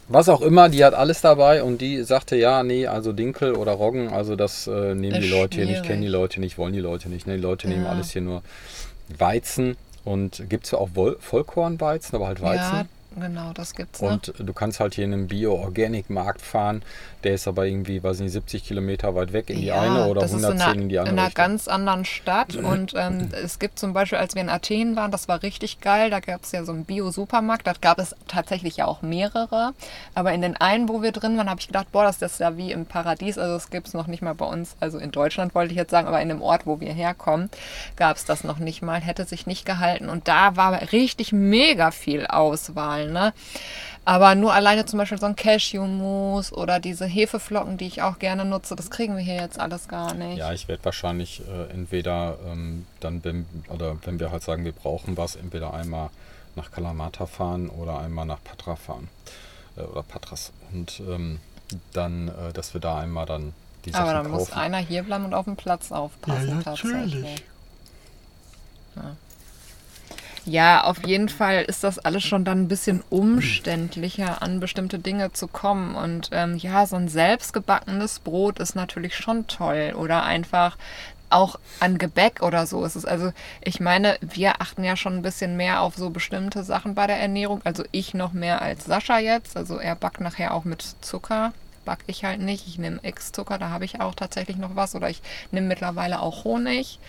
was 0.08 0.30
auch 0.30 0.42
immer. 0.42 0.70
Die 0.70 0.84
hat 0.84 0.94
alles 0.94 1.22
dabei 1.22 1.64
und 1.64 1.82
die 1.82 2.04
sagte, 2.04 2.36
ja, 2.36 2.64
nee, 2.64 2.88
also 2.88 3.14
Dinkel 3.14 3.56
oder 3.56 3.74
Roggen, 3.74 4.10
also 4.10 4.36
das 4.36 4.68
äh, 4.68 4.94
nehmen 4.96 5.16
Ist 5.16 5.24
die 5.24 5.30
Leute 5.32 5.58
hier 5.58 5.66
nicht, 5.66 5.84
kennen 5.84 6.02
die 6.02 6.08
Leute 6.08 6.40
nicht, 6.40 6.58
wollen 6.58 6.74
die 6.74 6.80
Leute 6.80 7.10
nicht. 7.10 7.28
Ne? 7.28 7.36
Die 7.36 7.42
Leute 7.42 7.68
nehmen 7.68 7.86
Ja. 7.86 7.92
alles 7.92 8.12
hier 8.12 8.22
nur 8.22 8.42
Weizen 9.18 9.76
und 10.06 10.44
gibt 10.50 10.66
es 10.66 10.72
ja 10.72 10.78
auch 10.78 10.90
Vollkornweizen, 11.20 12.16
aber 12.16 12.28
halt 12.28 12.42
Weizen. 12.42 12.76
Ja, 12.76 12.86
genau, 13.20 13.52
das 13.54 13.74
gibt's 13.76 14.02
noch. 14.02 14.12
Und 14.12 14.34
du 14.38 14.54
kannst 14.54 14.80
halt 14.80 14.96
hier 14.96 15.06
in 15.06 15.14
einem 15.14 15.28
Bio-Organic-Markt 15.28 16.42
fahren. 16.42 16.84
Der 17.24 17.36
ist 17.36 17.48
aber 17.48 17.66
irgendwie, 17.66 18.04
weiß 18.04 18.20
nicht, 18.20 18.32
70 18.32 18.66
Kilometer 18.66 19.16
weit 19.16 19.34
weg 19.34 19.50
in 19.50 19.62
die 19.62 19.72
eine 19.72 20.08
oder 20.08 20.22
das 20.22 20.34
ist 20.34 20.44
110 20.44 20.56
in 20.56 20.62
einer, 20.62 20.82
in 20.82 20.90
die 20.90 21.00
andere 21.00 21.14
in 21.14 21.20
einer 21.20 21.28
Richtung. 21.28 21.44
ganz 21.44 21.68
anderen 21.68 22.06
Stadt. 22.06 22.56
Und 22.56 22.94
ähm, 22.98 23.30
es 23.32 23.60
gibt 23.60 23.80
zum 23.80 23.94
Beispiel, 23.94 24.18
als 24.18 24.36
wir 24.36 24.42
in 24.42 24.50
Athen 24.50 24.96
waren, 24.96 25.12
das 25.12 25.28
war 25.28 25.42
richtig 25.44 25.80
geil, 25.80 26.10
da 26.10 26.20
gab 26.20 26.44
es 26.44 26.52
ja 26.52 26.64
so 26.64 26.72
einen 26.72 26.86
Bio-Supermarkt, 26.86 27.66
da 27.66 27.74
gab 27.80 28.00
es 28.00 28.16
tatsächlich 28.28 28.78
ja 28.78 28.86
auch 28.86 29.02
mehrere. 29.02 29.74
Aber 30.16 30.34
in 30.34 30.42
den 30.42 30.58
einen, 30.58 30.90
wo 30.90 31.02
wir 31.02 31.12
drin 31.12 31.38
waren, 31.38 31.50
habe 31.50 31.60
ich 31.60 31.68
gedacht, 31.68 31.92
boah, 31.92 32.04
das 32.04 32.22
ist 32.22 32.40
ja 32.40 32.58
wie 32.58 32.72
im 32.72 32.86
Paradies. 32.86 33.38
Also 33.38 33.54
das 33.54 33.70
gibt 33.70 33.88
es 33.88 33.94
noch 33.94 34.08
nicht 34.08 34.22
mal 34.22 34.36
bei 34.36 34.46
uns, 34.46 34.76
also 34.80 34.98
in 34.98 35.12
Deutschland 35.12 35.56
wollte 35.56 35.72
ich 35.72 35.78
jetzt 35.78 35.92
sagen, 35.92 36.08
aber 36.08 36.22
in 36.22 36.30
dem 36.30 36.42
Ort, 36.42 36.66
wo 36.66 36.80
wir 36.80 36.94
herkommen, 36.94 37.50
gab 37.96 38.18
es 38.18 38.26
das 38.26 38.44
noch 38.44 38.60
nicht 38.60 38.82
mal, 38.82 39.00
hätte 39.02 39.26
sich 39.26 39.48
nicht 39.48 39.66
gehalten. 39.66 40.10
Und 40.10 40.28
da 40.28 40.56
war 40.56 40.92
richtig 40.92 41.32
mega 41.32 41.92
viel 41.92 42.28
Auswahl. 42.28 43.03
Ne? 43.12 43.34
Aber 44.06 44.36
nur 44.36 44.54
alleine 44.54 44.86
zum 44.86 45.00
Beispiel 45.00 45.20
so 45.20 45.26
ein 45.26 45.36
Cashew-Mousse 45.36 46.54
oder 46.56 46.80
diese 46.80 47.06
Hefeflocken, 47.06 47.78
die 47.78 47.88
ich 47.88 48.02
auch 48.02 48.20
gerne 48.20 48.44
nutze, 48.44 48.76
das 48.76 48.90
kriegen 48.90 49.16
wir 49.16 49.24
hier 49.24 49.36
jetzt 49.36 49.60
alles 49.60 49.88
gar 49.88 50.14
nicht. 50.14 50.38
Ja, 50.38 50.52
ich 50.52 50.68
werde 50.68 50.84
wahrscheinlich 50.86 51.42
äh, 51.42 51.72
entweder 51.72 52.38
ähm, 52.46 52.86
dann, 53.00 53.24
wenn, 53.24 53.46
oder 53.70 53.96
wenn 54.04 54.20
wir 54.20 54.32
halt 54.32 54.44
sagen, 54.44 54.66
wir 54.66 54.74
brauchen 54.74 55.16
was, 55.16 55.36
entweder 55.36 55.74
einmal 55.74 56.10
nach 56.56 56.72
Kalamata 56.72 57.26
fahren 57.26 57.70
oder 57.70 58.00
einmal 58.00 58.26
nach 58.26 58.44
Patra 58.44 58.76
fahren. 58.76 59.08
Äh, 59.78 59.82
oder 59.82 60.04
Patras. 60.04 60.52
Und 60.72 61.02
ähm, 61.08 61.40
dann, 61.94 62.28
äh, 62.28 62.54
dass 62.54 62.74
wir 62.74 62.82
da 62.82 62.98
einmal 62.98 63.26
dann 63.26 63.54
die 63.86 63.92
Sachen 63.92 64.04
Aber 64.04 64.14
dann 64.14 64.32
muss 64.32 64.50
kaufen. 64.50 64.60
einer 64.60 64.78
hier 64.78 65.04
bleiben 65.04 65.26
und 65.26 65.34
auf 65.34 65.46
den 65.46 65.56
Platz 65.56 65.92
aufpassen. 65.92 66.50
Ja, 66.50 66.62
tatsächlich. 66.62 67.16
natürlich. 67.16 67.44
Ja. 68.96 69.16
Ja, 70.46 70.84
auf 70.84 71.06
jeden 71.08 71.30
Fall 71.30 71.64
ist 71.64 71.86
das 71.86 72.00
alles 72.00 72.24
schon 72.24 72.44
dann 72.44 72.64
ein 72.64 72.68
bisschen 72.68 73.02
umständlicher, 73.10 74.42
an 74.42 74.60
bestimmte 74.60 75.00
Dinge 75.00 75.32
zu 75.32 75.48
kommen. 75.48 75.96
Und 75.96 76.30
ähm, 76.34 76.58
ja, 76.58 76.86
so 76.86 76.98
ein 76.98 77.08
selbstgebackenes 77.08 78.20
Brot 78.20 78.60
ist 78.60 78.76
natürlich 78.76 79.16
schon 79.16 79.48
toll. 79.48 79.94
Oder 79.96 80.24
einfach 80.24 80.78
auch 81.30 81.60
an 81.80 81.98
Gebäck 81.98 82.42
oder 82.44 82.68
so. 82.68 82.86
Es 82.86 82.96
ist 82.96 83.06
also, 83.06 83.32
ich 83.64 83.80
meine, 83.80 84.18
wir 84.22 84.62
achten 84.62 84.84
ja 84.84 84.98
schon 84.98 85.16
ein 85.16 85.22
bisschen 85.22 85.56
mehr 85.56 85.82
auf 85.82 85.96
so 85.96 86.10
bestimmte 86.10 86.64
Sachen 86.64 86.94
bei 86.94 87.08
der 87.08 87.20
Ernährung. 87.20 87.62
Also 87.64 87.84
ich 87.92 88.14
noch 88.14 88.34
mehr 88.34 88.62
als 88.62 88.84
Sascha 88.86 89.20
jetzt. 89.20 89.56
Also 89.56 89.78
er 89.78 89.96
backt 89.96 90.20
nachher 90.20 90.54
auch 90.54 90.66
mit 90.66 90.84
Zucker. 91.02 91.54
Back 91.86 92.00
ich 92.08 92.26
halt 92.26 92.42
nicht. 92.42 92.68
Ich 92.68 92.78
nehme 92.78 93.04
Ex-Zucker, 93.04 93.58
da 93.58 93.70
habe 93.70 93.86
ich 93.86 94.02
auch 94.02 94.16
tatsächlich 94.16 94.58
noch 94.58 94.76
was. 94.76 94.94
Oder 94.94 95.10
ich 95.10 95.22
nehme 95.52 95.68
mittlerweile 95.68 96.22
auch 96.22 96.44
Honig. 96.44 97.00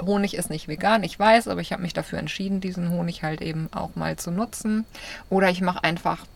Honig 0.00 0.34
ist 0.34 0.50
nicht 0.50 0.68
vegan, 0.68 1.02
ich 1.02 1.18
weiß, 1.18 1.48
aber 1.48 1.60
ich 1.60 1.72
habe 1.72 1.82
mich 1.82 1.92
dafür 1.92 2.18
entschieden, 2.18 2.60
diesen 2.60 2.90
Honig 2.90 3.22
halt 3.22 3.40
eben 3.40 3.68
auch 3.72 3.94
mal 3.94 4.16
zu 4.16 4.30
nutzen. 4.30 4.84
Oder 5.30 5.50
ich 5.50 5.60
mache 5.60 5.84
einfach 5.84 6.26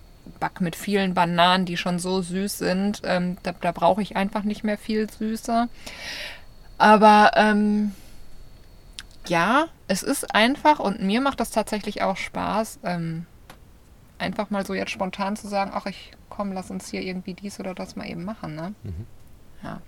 Back 0.41 0.61
mit 0.61 0.77
vielen 0.77 1.15
Bananen, 1.15 1.67
die 1.67 1.77
schon 1.77 1.99
so 1.99 2.21
süß 2.21 2.59
sind. 2.59 3.03
Ähm, 3.05 3.37
da 3.43 3.53
da 3.61 3.73
brauche 3.73 4.03
ich 4.03 4.17
einfach 4.17 4.43
nicht 4.43 4.65
mehr 4.65 4.79
viel 4.79 5.09
Süße. 5.09 5.69
Aber 6.79 7.33
ähm, 7.37 7.93
ja, 9.29 9.67
es 9.89 10.03
ist 10.03 10.35
einfach 10.35 10.79
und 10.79 11.03
mir 11.03 11.21
macht 11.21 11.41
das 11.41 11.51
tatsächlich 11.51 12.03
auch 12.03 12.17
Spaß, 12.17 12.81
ähm, 12.85 13.27
einfach 14.19 14.51
mal 14.51 14.65
so 14.67 14.75
jetzt 14.75 14.91
spontan 14.91 15.37
zu 15.37 15.49
sagen, 15.49 15.71
ach 15.75 15.87
ich 15.87 16.13
komm, 16.29 16.53
lass 16.53 16.71
uns 16.71 16.89
hier 16.91 17.03
irgendwie 17.03 17.35
dies 17.35 17.61
oder 17.61 17.75
das 17.75 17.97
mal 17.97 18.09
eben 18.09 18.25
machen, 18.25 18.55
ne? 18.55 18.75
Ja. 19.63 19.81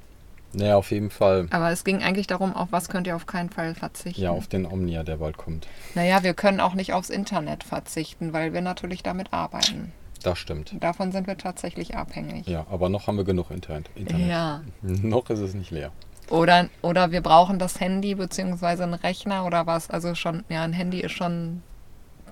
Naja, 0.52 0.76
auf 0.76 0.90
jeden 0.90 1.11
Fall. 1.11 1.47
Aber 1.50 1.71
es 1.71 1.85
ging 1.85 2.02
eigentlich 2.02 2.26
darum, 2.26 2.55
auf 2.57 2.69
was 2.71 2.88
könnt 2.88 3.07
ihr 3.07 3.14
auf 3.17 3.26
keinen 3.26 3.50
Fall 3.50 3.75
verzichten. 3.75 4.23
Ja, 4.23 4.31
auf 4.31 4.47
den 4.47 4.64
Omnia, 4.67 5.02
der 5.02 5.19
bald 5.19 5.37
kommt. 5.37 5.67
Naja, 5.95 6.23
wir 6.23 6.33
können 6.35 6.61
auch 6.61 6.75
nicht 6.75 6.93
aufs 6.95 7.11
Internet 7.11 7.64
verzichten, 7.64 8.33
weil 8.33 8.52
wir 8.55 8.62
natürlich 8.62 9.02
damit 9.02 9.33
arbeiten. 9.33 9.93
Das 10.23 10.38
stimmt. 10.38 10.75
Davon 10.81 11.12
sind 11.12 11.26
wir 11.26 11.37
tatsächlich 11.38 11.97
abhängig. 11.97 12.47
Ja, 12.49 12.67
aber 12.71 12.88
noch 12.88 13.07
haben 13.07 13.17
wir 13.19 13.25
genug 13.25 13.50
Internet. 13.50 13.88
Internet. 13.95 14.26
Ja. 14.28 14.62
Noch 14.83 15.31
ist 15.31 15.38
es 15.38 15.55
nicht 15.55 15.71
leer. 15.71 15.93
Oder, 16.28 16.69
oder 16.83 17.12
wir 17.12 17.21
brauchen 17.21 17.59
das 17.61 17.78
Handy 17.78 18.14
beziehungsweise 18.17 18.83
einen 18.83 18.95
Rechner 18.95 19.47
oder 19.47 19.67
was. 19.67 19.88
Also 19.90 20.14
schon, 20.17 20.45
ja, 20.49 20.62
ein 20.62 20.73
Handy 20.73 21.00
ist 21.00 21.12
schon, 21.12 21.62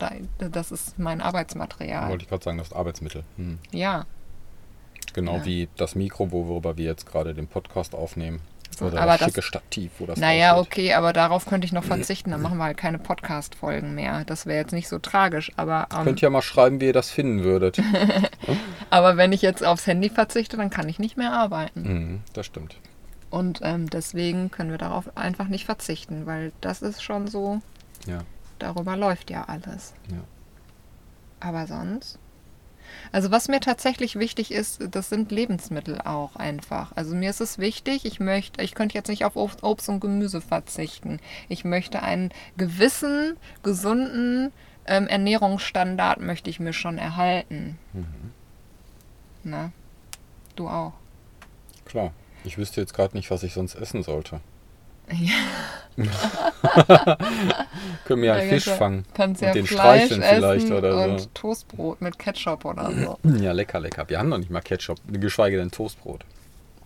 da- 0.00 0.10
das 0.38 0.72
ist 0.72 0.98
mein 0.98 1.20
Arbeitsmaterial. 1.20 2.08
Wollte 2.10 2.24
ich 2.24 2.28
gerade 2.28 2.42
sagen, 2.42 2.58
das 2.58 2.72
Arbeitsmittel. 2.72 3.22
Hm. 3.36 3.58
Ja. 3.70 4.04
Genau 5.16 5.38
Ja. 5.38 5.44
wie 5.46 5.68
das 5.76 5.94
Mikro, 5.96 6.30
worüber 6.30 6.76
wir 6.76 6.84
jetzt 6.84 7.06
gerade 7.06 7.34
den 7.34 7.48
Podcast 7.48 7.94
aufnehmen. 7.94 8.40
Oder 8.80 9.00
aber 9.00 9.12
das 9.12 9.18
das- 9.20 9.26
schicke 9.28 9.42
Stativ, 9.42 9.90
wo 9.98 10.04
das 10.06 10.18
Naja, 10.18 10.52
draufsteht. 10.52 10.72
okay, 10.72 10.92
aber 10.94 11.14
darauf 11.14 11.46
könnte 11.46 11.64
ich 11.64 11.72
noch 11.72 11.82
verzichten. 11.84 12.30
Dann 12.32 12.42
machen 12.42 12.58
wir 12.58 12.64
halt 12.64 12.76
keine 12.76 12.98
Podcast-Folgen 12.98 13.94
mehr. 13.94 14.24
Das 14.26 14.44
wäre 14.44 14.58
jetzt 14.58 14.72
nicht 14.72 14.88
so 14.88 14.98
tragisch. 14.98 15.50
Aber, 15.56 15.88
ähm, 15.96 16.04
Könnt 16.04 16.20
ihr 16.20 16.28
mal 16.28 16.42
schreiben, 16.42 16.78
wie 16.82 16.86
ihr 16.86 16.92
das 16.92 17.10
finden 17.10 17.42
würdet. 17.42 17.80
aber 18.90 19.16
wenn 19.16 19.32
ich 19.32 19.40
jetzt 19.40 19.64
aufs 19.64 19.86
Handy 19.86 20.10
verzichte, 20.10 20.58
dann 20.58 20.68
kann 20.68 20.88
ich 20.88 20.98
nicht 20.98 21.16
mehr 21.16 21.32
arbeiten. 21.32 21.80
mhm, 21.82 22.20
das 22.34 22.44
stimmt. 22.46 22.76
Und 23.30 23.60
ähm, 23.62 23.88
deswegen 23.88 24.50
können 24.50 24.70
wir 24.70 24.78
darauf 24.78 25.16
einfach 25.16 25.48
nicht 25.48 25.64
verzichten, 25.64 26.26
weil 26.26 26.52
das 26.60 26.82
ist 26.82 27.02
schon 27.02 27.26
so, 27.28 27.60
Ja. 28.06 28.18
darüber 28.58 28.96
läuft 28.96 29.30
ja 29.30 29.44
alles. 29.44 29.94
Ja. 30.10 30.18
Aber 31.40 31.66
sonst? 31.66 32.18
Also 33.12 33.30
was 33.30 33.48
mir 33.48 33.60
tatsächlich 33.60 34.18
wichtig 34.18 34.52
ist, 34.52 34.82
das 34.90 35.08
sind 35.08 35.30
Lebensmittel 35.32 36.00
auch 36.00 36.36
einfach. 36.36 36.92
Also 36.96 37.14
mir 37.14 37.30
ist 37.30 37.40
es 37.40 37.58
wichtig, 37.58 38.04
ich 38.04 38.20
möchte, 38.20 38.62
ich 38.62 38.74
könnte 38.74 38.94
jetzt 38.94 39.08
nicht 39.08 39.24
auf 39.24 39.36
Obst 39.36 39.62
Obst 39.62 39.88
und 39.88 40.00
Gemüse 40.00 40.40
verzichten. 40.40 41.20
Ich 41.48 41.64
möchte 41.64 42.02
einen 42.02 42.30
gewissen, 42.56 43.36
gesunden 43.62 44.52
ähm, 44.86 45.08
Ernährungsstandard 45.08 46.20
möchte 46.20 46.50
ich 46.50 46.60
mir 46.60 46.72
schon 46.72 46.98
erhalten. 46.98 47.78
Mhm. 47.92 48.32
Na, 49.42 49.72
du 50.54 50.68
auch. 50.68 50.92
Klar. 51.84 52.12
Ich 52.44 52.58
wüsste 52.58 52.80
jetzt 52.80 52.94
gerade 52.94 53.16
nicht, 53.16 53.30
was 53.30 53.42
ich 53.42 53.52
sonst 53.52 53.74
essen 53.74 54.04
sollte. 54.04 54.40
Können 58.04 58.22
wir 58.22 58.28
ja 58.28 58.34
einen 58.34 58.48
Fisch 58.50 58.64
kannst 58.64 58.66
ja- 58.66 58.74
fangen. 58.76 59.04
Kannst 59.14 59.42
und 59.42 59.46
ja 59.48 59.54
den 59.54 59.66
Fleisch 59.66 60.04
streicheln 60.06 60.22
vielleicht 60.22 60.70
oder 60.70 60.92
so. 60.92 60.98
und 61.10 61.34
Toastbrot 61.34 62.00
mit 62.00 62.18
Ketchup 62.18 62.64
oder 62.64 62.90
so. 62.92 63.18
Ja, 63.40 63.52
lecker, 63.52 63.80
lecker. 63.80 64.08
Wir 64.08 64.18
haben 64.18 64.28
noch 64.28 64.38
nicht 64.38 64.50
mal 64.50 64.60
Ketchup, 64.60 64.98
geschweige 65.08 65.56
denn 65.58 65.70
Toastbrot. 65.70 66.24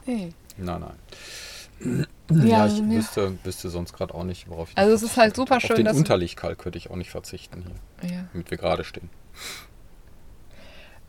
Hey. 0.05 0.33
Nein, 0.57 0.81
nein. 0.81 2.07
Ja, 2.31 2.45
Ja, 2.45 2.67
ich 2.67 2.83
wüsste, 2.89 3.37
wüsste 3.43 3.71
sonst 3.71 3.93
gerade 3.95 4.15
auch 4.15 4.25
nicht, 4.25 4.49
worauf 4.49 4.71
ich 4.71 4.79
Also 4.79 4.95
es 4.95 5.03
ist 5.03 5.17
halt 5.17 5.35
super 5.35 5.61
schön, 5.61 5.71
Auf 5.71 5.77
den 5.77 5.85
dass- 5.87 5.97
Unterliegkalk 5.97 6.59
könnte 6.59 6.79
ich 6.79 6.91
auch 6.91 6.97
nicht 6.97 7.11
verzichten 7.11 7.65
hier, 8.03 8.11
Ja. 8.11 8.25
damit 8.33 8.51
wir 8.51 8.59
gerade 8.59 8.85
stehen. 8.85 9.09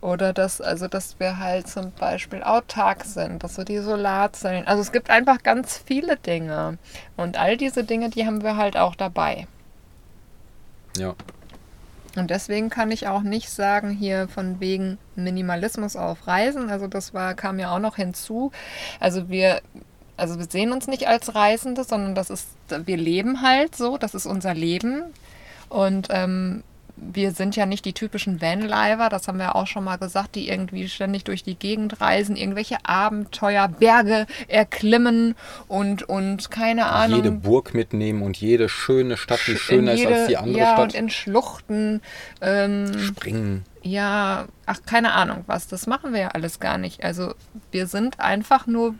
Oder 0.02 0.34
dass, 0.34 0.62
also 0.62 0.88
dass 0.88 1.20
wir 1.20 1.38
halt 1.38 1.68
zum 1.68 1.92
Beispiel 1.94 2.42
autark 2.44 3.06
sind, 3.06 3.44
dass 3.44 3.58
wir 3.58 3.66
die 3.66 3.78
Solarzellen. 3.80 4.68
Also 4.68 4.82
es 4.82 4.92
gibt 4.92 5.10
einfach 5.12 5.44
ganz 5.44 5.78
viele 5.86 6.18
Dinge. 6.18 6.80
Und 7.18 7.38
all 7.38 7.56
diese 7.58 7.84
Dinge, 7.84 8.10
die 8.10 8.26
haben 8.26 8.42
wir 8.44 8.58
halt 8.58 8.78
auch 8.78 8.96
dabei. 8.96 9.48
Ja, 10.98 11.16
Und 12.18 12.30
deswegen 12.30 12.70
kann 12.70 12.92
ich 12.92 13.08
auch 13.08 13.22
nicht 13.22 13.50
sagen, 13.50 13.92
hier 13.92 14.28
von 14.28 14.60
wegen 14.60 14.98
Minimalismus 15.16 15.96
auf 15.96 16.28
Reisen. 16.28 16.70
Also 16.70 16.88
das 16.88 17.14
war, 17.14 17.34
kam 17.36 17.60
ja 17.60 17.74
auch 17.74 17.80
noch 17.80 17.96
hinzu. 17.96 18.52
Also 19.00 19.30
wir, 19.30 19.62
also 20.18 20.38
wir 20.40 20.46
sehen 20.50 20.72
uns 20.74 20.88
nicht 20.88 21.08
als 21.08 21.36
Reisende, 21.36 21.84
sondern 21.84 22.16
das 22.16 22.30
ist, 22.30 22.48
wir 22.70 22.98
leben 22.98 23.42
halt 23.42 23.76
so, 23.76 23.98
das 23.98 24.16
ist 24.16 24.26
unser 24.26 24.54
Leben. 24.54 25.04
Und 25.70 26.08
ähm, 26.12 26.64
wir 27.04 27.32
sind 27.32 27.56
ja 27.56 27.66
nicht 27.66 27.84
die 27.86 27.94
typischen 27.94 28.42
Vanliver, 28.42 29.10
das 29.10 29.28
haben 29.28 29.40
wir 29.40 29.56
auch 29.56 29.66
schon 29.66 29.84
mal 29.84 29.98
gesagt, 29.98 30.36
die 30.36 30.48
irgendwie 30.48 30.88
ständig 30.88 31.24
durch 31.24 31.42
die 31.44 31.56
Gegend 31.56 32.00
reisen, 32.00 32.36
irgendwelche 32.36 32.78
Abenteuer, 32.86 33.68
Berge 33.68 34.28
erklimmen 34.48 35.36
und, 35.68 36.04
und 36.04 36.52
keine 36.52 36.86
Ahnung. 36.86 37.18
jede 37.24 37.32
Burg 37.32 37.74
mitnehmen 37.74 38.22
und 38.22 38.38
jede 38.38 38.70
schöne 38.70 39.18
Stadt, 39.18 39.40
die 39.48 39.56
schöner 39.58 39.94
ist 39.94 40.06
als 40.06 40.16
jede- 40.16 40.28
die 40.28 40.38
andere 40.38 40.58
ja, 40.60 40.82
und 40.82 40.92
Stadt. 40.92 41.02
in 41.02 41.10
Schluchten. 41.10 42.02
Ähm, 42.40 43.00
Springen. 43.00 43.66
ja, 43.82 44.46
ach, 44.68 44.80
keine 44.86 45.14
Ahnung 45.14 45.44
was. 45.48 45.68
Das 45.68 45.88
machen 45.88 46.14
wir 46.14 46.20
ja 46.22 46.28
alles 46.30 46.60
gar 46.60 46.78
nicht. 46.78 47.04
Also 47.04 47.34
wir 47.72 47.88
sind 47.88 48.20
einfach 48.20 48.68
nur 48.68 48.94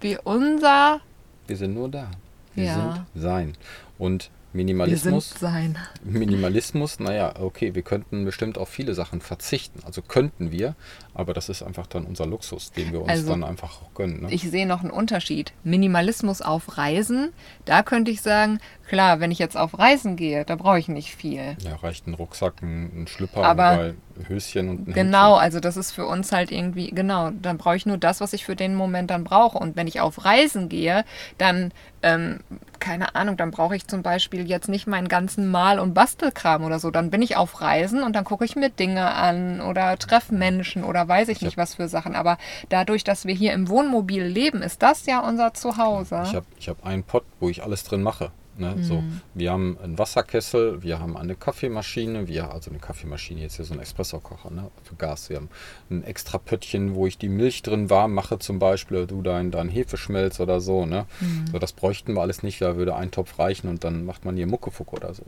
wie 0.00 0.16
unser. 0.22 1.00
Wir 1.48 1.56
sind 1.56 1.74
nur 1.74 1.88
da. 1.88 2.06
Wir 2.54 2.64
Ja. 2.66 2.74
sind 2.74 3.22
sein. 3.22 3.52
Und 3.98 4.30
Minimalismus, 4.52 5.30
sein. 5.38 5.78
Minimalismus, 6.02 6.98
naja, 6.98 7.34
okay, 7.40 7.74
wir 7.74 7.82
könnten 7.82 8.24
bestimmt 8.24 8.58
auf 8.58 8.68
viele 8.68 8.94
Sachen 8.94 9.20
verzichten. 9.20 9.80
Also 9.84 10.02
könnten 10.02 10.50
wir, 10.50 10.74
aber 11.14 11.34
das 11.34 11.48
ist 11.48 11.62
einfach 11.62 11.86
dann 11.86 12.04
unser 12.04 12.26
Luxus, 12.26 12.72
den 12.72 12.92
wir 12.92 13.00
uns 13.00 13.10
Also, 13.10 13.30
dann 13.30 13.44
einfach 13.44 13.80
auch 13.82 13.94
gönnen. 13.94 14.22
Ne? 14.22 14.32
Ich 14.32 14.42
sehe 14.50 14.66
noch 14.66 14.80
einen 14.80 14.90
Unterschied. 14.90 15.52
Minimalismus 15.64 16.42
auf 16.42 16.76
Reisen, 16.78 17.32
da 17.64 17.82
könnte 17.82 18.10
ich 18.10 18.22
sagen, 18.22 18.58
klar, 18.88 19.20
wenn 19.20 19.30
ich 19.30 19.38
jetzt 19.38 19.56
auf 19.56 19.78
Reisen 19.78 20.16
gehe, 20.16 20.44
da 20.44 20.56
brauche 20.56 20.78
ich 20.78 20.88
nicht 20.88 21.14
viel. 21.14 21.56
ja, 21.60 21.76
reicht 21.76 22.06
ein 22.06 22.14
Rucksack, 22.14 22.62
ein, 22.62 23.02
ein 23.02 23.06
Schlüpper, 23.06 23.44
Aber- 23.44 23.70
ein 23.70 23.96
Höschen 24.28 24.68
und 24.68 24.88
ein 24.88 24.92
Genau, 24.92 25.34
also 25.36 25.60
das 25.60 25.76
ist 25.76 25.92
für 25.92 26.06
uns 26.06 26.32
halt 26.32 26.50
irgendwie, 26.50 26.90
genau, 26.90 27.30
dann 27.30 27.56
brauche 27.56 27.76
ich 27.76 27.86
nur 27.86 27.96
das, 27.98 28.20
was 28.20 28.32
ich 28.32 28.44
für 28.44 28.56
den 28.56 28.74
Moment 28.74 29.10
dann 29.10 29.24
brauche. 29.24 29.56
Und 29.58 29.76
wenn 29.76 29.86
ich 29.86 30.00
auf 30.00 30.24
Reisen 30.24 30.68
gehe, 30.68 31.04
dann, 31.38 31.72
ähm, 32.02 32.40
keine 32.80 33.14
Ahnung, 33.14 33.36
dann 33.36 33.50
brauche 33.50 33.76
ich 33.76 33.86
zum 33.86 34.02
Beispiel 34.02 34.48
jetzt 34.48 34.68
nicht 34.68 34.86
meinen 34.86 35.08
ganzen 35.08 35.50
Mal- 35.50 35.78
und 35.78 35.94
Bastelkram 35.94 36.64
oder 36.64 36.78
so. 36.78 36.90
Dann 36.90 37.10
bin 37.10 37.22
ich 37.22 37.36
auf 37.36 37.60
Reisen 37.60 38.02
und 38.02 38.16
dann 38.16 38.24
gucke 38.24 38.44
ich 38.44 38.56
mir 38.56 38.70
Dinge 38.70 39.12
an 39.12 39.60
oder 39.60 39.96
treffe 39.98 40.34
Menschen 40.34 40.82
oder 40.82 41.06
weiß 41.06 41.28
ich 41.28 41.42
nicht 41.42 41.56
was 41.56 41.74
für 41.74 41.88
Sachen. 41.88 42.16
Aber 42.16 42.38
dadurch, 42.68 43.04
dass 43.04 43.24
wir 43.24 43.34
hier 43.34 43.52
im 43.52 43.68
Wohnmobil 43.68 44.24
leben, 44.24 44.62
ist 44.62 44.82
das 44.82 45.06
ja 45.06 45.20
unser 45.20 45.54
Zuhause. 45.54 46.22
Ich 46.24 46.34
habe 46.34 46.46
ich 46.58 46.68
hab 46.68 46.84
einen 46.84 47.04
Pott, 47.04 47.24
wo 47.38 47.48
ich 47.48 47.62
alles 47.62 47.84
drin 47.84 48.02
mache. 48.02 48.32
Ne? 48.58 48.76
So, 48.82 49.00
Mhm. 49.00 49.20
wir 49.34 49.52
haben 49.52 49.78
einen 49.82 49.98
Wasserkessel, 49.98 50.82
wir 50.82 50.98
haben 50.98 51.16
eine 51.16 51.34
Kaffeemaschine, 51.34 52.28
wir, 52.28 52.50
also 52.52 52.70
eine 52.70 52.78
Kaffeemaschine, 52.78 53.40
jetzt 53.40 53.56
hier 53.56 53.64
so 53.64 53.72
ein 53.74 53.80
Espressokocher 53.80 54.50
ne? 54.50 54.70
für 54.82 54.96
Gas. 54.96 55.30
Wir 55.30 55.36
haben 55.36 55.48
ein 55.90 56.04
extra 56.04 56.36
Pöttchen, 56.38 56.94
wo 56.94 57.06
ich 57.06 57.16
die 57.16 57.28
Milch 57.28 57.62
drin 57.62 57.88
warm 57.88 58.12
mache 58.12 58.38
zum 58.38 58.58
Beispiel, 58.58 59.06
du 59.06 59.22
dein, 59.22 59.50
dein 59.50 59.68
Hefeschmelz 59.68 60.40
oder 60.40 60.60
so. 60.60 60.84
Ne? 60.84 61.06
Mhm. 61.20 61.46
So, 61.52 61.58
das 61.58 61.72
bräuchten 61.72 62.14
wir 62.14 62.20
alles 62.20 62.42
nicht, 62.42 62.60
da 62.60 62.76
würde 62.76 62.94
ein 62.96 63.10
Topf 63.10 63.38
reichen 63.38 63.68
und 63.68 63.82
dann 63.84 64.04
macht 64.04 64.24
man 64.24 64.36
hier 64.36 64.46
Muckefuck 64.46 64.92
oder 64.92 65.14
so. 65.14 65.22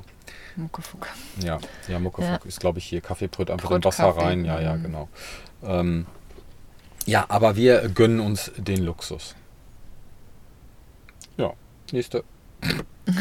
Muckefuck. 0.56 1.06
Ja, 1.42 1.58
ja 1.88 1.98
Muckefuck 1.98 2.42
Ja. 2.44 2.48
ist, 2.48 2.60
glaube 2.60 2.80
ich, 2.80 2.84
hier 2.84 3.00
Kaffeebrüt 3.00 3.50
einfach 3.50 3.70
in 3.70 3.76
Brüt, 3.76 3.84
Wasser 3.86 4.12
Kaffee, 4.12 4.20
rein. 4.20 4.44
Ja, 4.44 4.60
ja, 4.60 4.76
mhm. 4.76 4.82
genau. 4.82 5.08
Ähm, 5.64 6.06
ja, 7.06 7.24
aber 7.28 7.56
wir 7.56 7.88
gönnen 7.88 8.20
uns 8.20 8.52
den 8.58 8.82
Luxus. 8.84 9.34
Ja, 11.38 11.52
nächste. 11.92 12.24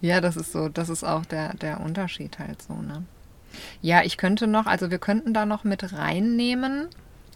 Ja, 0.00 0.20
das 0.20 0.36
ist 0.36 0.50
so, 0.50 0.68
das 0.68 0.88
ist 0.88 1.04
auch 1.04 1.24
der, 1.24 1.54
der 1.54 1.80
Unterschied 1.80 2.40
halt 2.40 2.60
so, 2.60 2.74
ne? 2.74 3.04
Ja, 3.82 4.02
ich 4.02 4.16
könnte 4.16 4.46
noch, 4.46 4.66
also 4.66 4.90
wir 4.90 4.98
könnten 4.98 5.32
da 5.32 5.46
noch 5.46 5.62
mit 5.62 5.92
reinnehmen. 5.92 6.88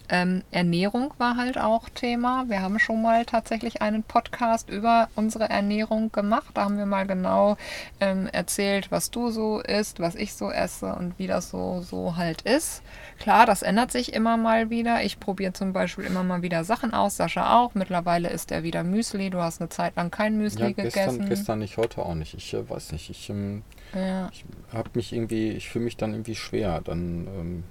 Ähm, 0.08 0.42
Ernährung 0.50 1.12
war 1.18 1.36
halt 1.36 1.58
auch 1.58 1.88
Thema. 1.88 2.44
Wir 2.48 2.60
haben 2.62 2.78
schon 2.78 3.02
mal 3.02 3.24
tatsächlich 3.24 3.82
einen 3.82 4.02
Podcast 4.02 4.70
über 4.70 5.08
unsere 5.16 5.48
Ernährung 5.48 6.12
gemacht. 6.12 6.50
Da 6.54 6.64
haben 6.64 6.78
wir 6.78 6.86
mal 6.86 7.06
genau 7.06 7.56
ähm, 8.00 8.28
erzählt, 8.32 8.90
was 8.90 9.10
du 9.10 9.30
so 9.30 9.60
isst, 9.60 9.98
was 10.00 10.14
ich 10.14 10.34
so 10.34 10.50
esse 10.50 10.94
und 10.94 11.18
wie 11.18 11.26
das 11.26 11.50
so, 11.50 11.82
so 11.82 12.16
halt 12.16 12.42
ist. 12.42 12.82
Klar, 13.18 13.46
das 13.46 13.62
ändert 13.62 13.90
sich 13.92 14.12
immer 14.12 14.36
mal 14.36 14.70
wieder. 14.70 15.02
Ich 15.02 15.18
probiere 15.18 15.52
zum 15.52 15.72
Beispiel 15.72 16.04
immer 16.04 16.22
mal 16.22 16.42
wieder 16.42 16.64
Sachen 16.64 16.92
aus. 16.94 17.16
Sascha 17.16 17.58
auch. 17.58 17.74
Mittlerweile 17.74 18.28
isst 18.28 18.52
er 18.52 18.62
wieder 18.62 18.84
Müsli. 18.84 19.30
Du 19.30 19.40
hast 19.40 19.60
eine 19.60 19.70
Zeit 19.70 19.96
lang 19.96 20.10
kein 20.10 20.36
Müsli 20.36 20.62
Ja, 20.66 20.70
gestern, 20.72 21.10
gegessen. 21.14 21.28
gestern 21.28 21.58
nicht, 21.60 21.76
heute 21.78 22.02
auch 22.04 22.14
nicht. 22.14 22.34
Ich 22.34 22.52
äh, 22.54 22.68
weiß 22.68 22.92
nicht, 22.92 23.10
ich, 23.10 23.30
ähm, 23.30 23.62
Ja. 23.94 24.28
ich 24.32 24.44
habe 24.72 24.90
mich 24.94 25.12
irgendwie, 25.12 25.50
ich 25.50 25.68
fühle 25.68 25.84
mich 25.86 25.96
dann 25.96 26.12
irgendwie 26.12 26.34
schwer. 26.34 26.80
Dann 26.84 27.26
ähm, 27.26 27.64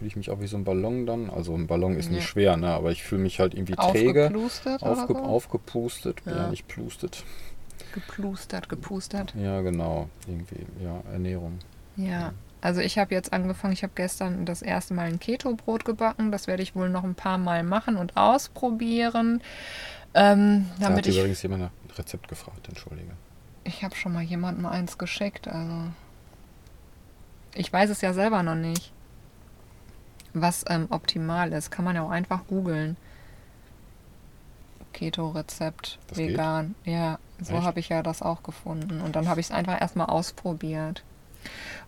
fühle 0.00 0.08
ich 0.08 0.16
mich 0.16 0.30
auch 0.30 0.40
wie 0.40 0.46
so 0.46 0.56
ein 0.56 0.64
Ballon 0.64 1.04
dann. 1.04 1.28
Also 1.28 1.54
ein 1.54 1.66
Ballon 1.66 1.94
ist 1.94 2.10
nicht 2.10 2.22
Ja. 2.22 2.26
schwer, 2.26 2.56
ne? 2.56 2.68
aber 2.68 2.90
ich 2.90 3.02
fühle 3.02 3.20
mich 3.20 3.38
halt 3.38 3.52
irgendwie 3.52 3.74
träge. 3.74 4.24
Aufgeplustert 4.24 4.82
Aufge 4.82 5.12
so? 5.12 5.18
Aufgepustet, 5.20 6.22
ja. 6.24 6.36
Ja. 6.36 6.48
nicht 6.50 6.66
plustet. 6.68 7.22
Geplustert, 7.92 8.70
gepustert. 8.70 9.34
Ja, 9.38 9.60
genau, 9.60 10.08
irgendwie, 10.26 10.64
ja, 10.82 11.02
Ernährung. 11.12 11.58
Ja. 11.96 12.32
Also 12.62 12.80
ich 12.80 12.98
habe 12.98 13.14
jetzt 13.14 13.32
angefangen, 13.34 13.74
ich 13.74 13.82
habe 13.82 13.92
gestern 13.94 14.46
das 14.46 14.62
erste 14.62 14.94
Mal 14.94 15.06
ein 15.08 15.18
Keto-Brot 15.20 15.84
gebacken. 15.84 16.32
Das 16.32 16.46
werde 16.46 16.62
ich 16.62 16.74
wohl 16.74 16.88
noch 16.88 17.04
ein 17.04 17.14
paar 17.14 17.36
Mal 17.38 17.62
machen 17.62 17.96
und 17.96 18.16
ausprobieren. 18.16 19.42
Ähm, 20.14 20.66
Da 20.78 20.84
damit 20.86 21.00
hat 21.00 21.06
ich. 21.08 21.18
übrigens 21.18 21.42
jemand 21.42 21.62
nach 21.62 21.98
Rezept 21.98 22.26
gefragt, 22.28 22.68
entschuldige. 22.68 23.10
Ich 23.64 23.82
habe 23.84 23.94
schon 23.96 24.12
mal 24.14 24.22
jemandem 24.22 24.64
eins 24.64 24.96
geschickt, 24.96 25.46
also. 25.46 25.74
Ich 27.54 27.70
weiß 27.72 27.90
es 27.90 28.00
ja 28.00 28.12
selber 28.14 28.42
noch 28.42 28.54
nicht. 28.54 28.92
Was 30.32 30.64
ähm, 30.68 30.86
optimal 30.90 31.52
ist, 31.52 31.70
kann 31.70 31.84
man 31.84 31.96
ja 31.96 32.02
auch 32.02 32.10
einfach 32.10 32.46
googeln. 32.46 32.96
Keto-Rezept, 34.92 35.98
Das 36.08 36.18
geht? 36.18 36.30
vegan. 36.32 36.74
Ja, 36.84 37.18
so 37.40 37.62
habe 37.62 37.80
ich 37.80 37.88
ja 37.88 38.02
das 38.02 38.22
auch 38.22 38.42
gefunden. 38.42 39.00
Und 39.00 39.16
dann 39.16 39.28
habe 39.28 39.40
ich 39.40 39.46
es 39.46 39.52
einfach 39.52 39.80
erstmal 39.80 40.06
ausprobiert. 40.08 41.04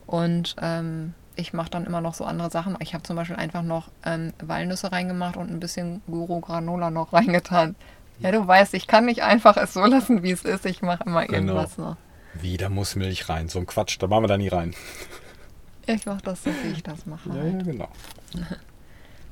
Und 0.06 0.56
ähm, 0.60 1.14
ich 1.36 1.52
mache 1.52 1.70
dann 1.70 1.84
immer 1.84 2.00
noch 2.00 2.14
so 2.14 2.24
andere 2.24 2.50
Sachen. 2.50 2.76
Ich 2.80 2.94
habe 2.94 3.02
zum 3.02 3.16
Beispiel 3.16 3.36
einfach 3.36 3.62
noch 3.62 3.88
ähm, 4.04 4.32
Walnüsse 4.42 4.92
reingemacht 4.92 5.36
und 5.36 5.50
ein 5.50 5.60
bisschen 5.60 6.00
Guru 6.06 6.40
Granola 6.40 6.90
noch 6.90 7.12
reingetan. 7.12 7.74
Ja, 8.20 8.30
du 8.30 8.46
weißt, 8.46 8.74
ich 8.74 8.86
kann 8.86 9.06
nicht 9.06 9.22
einfach 9.22 9.56
es 9.56 9.74
so 9.74 9.84
lassen, 9.84 10.22
wie 10.22 10.30
es 10.30 10.44
ist. 10.44 10.64
Ich 10.66 10.80
mache 10.82 11.04
immer 11.04 11.26
Genau. 11.26 11.54
irgendwas 11.54 11.76
noch. 11.78 11.96
Wie, 12.34 12.56
da 12.56 12.68
muss 12.68 12.94
Milch 12.96 13.28
rein. 13.28 13.48
So 13.48 13.58
ein 13.58 13.66
Quatsch, 13.66 13.96
da 14.00 14.06
machen 14.06 14.22
wir 14.24 14.28
da 14.28 14.38
nie 14.38 14.48
rein. 14.48 14.74
Ich 15.86 16.06
mache 16.06 16.22
das 16.22 16.44
so, 16.44 16.50
wie 16.62 16.72
ich 16.72 16.82
das 16.82 17.06
mache. 17.06 17.28
Ja, 17.30 17.34
halt. 17.36 17.52
ja, 17.52 17.72
genau. 17.72 17.88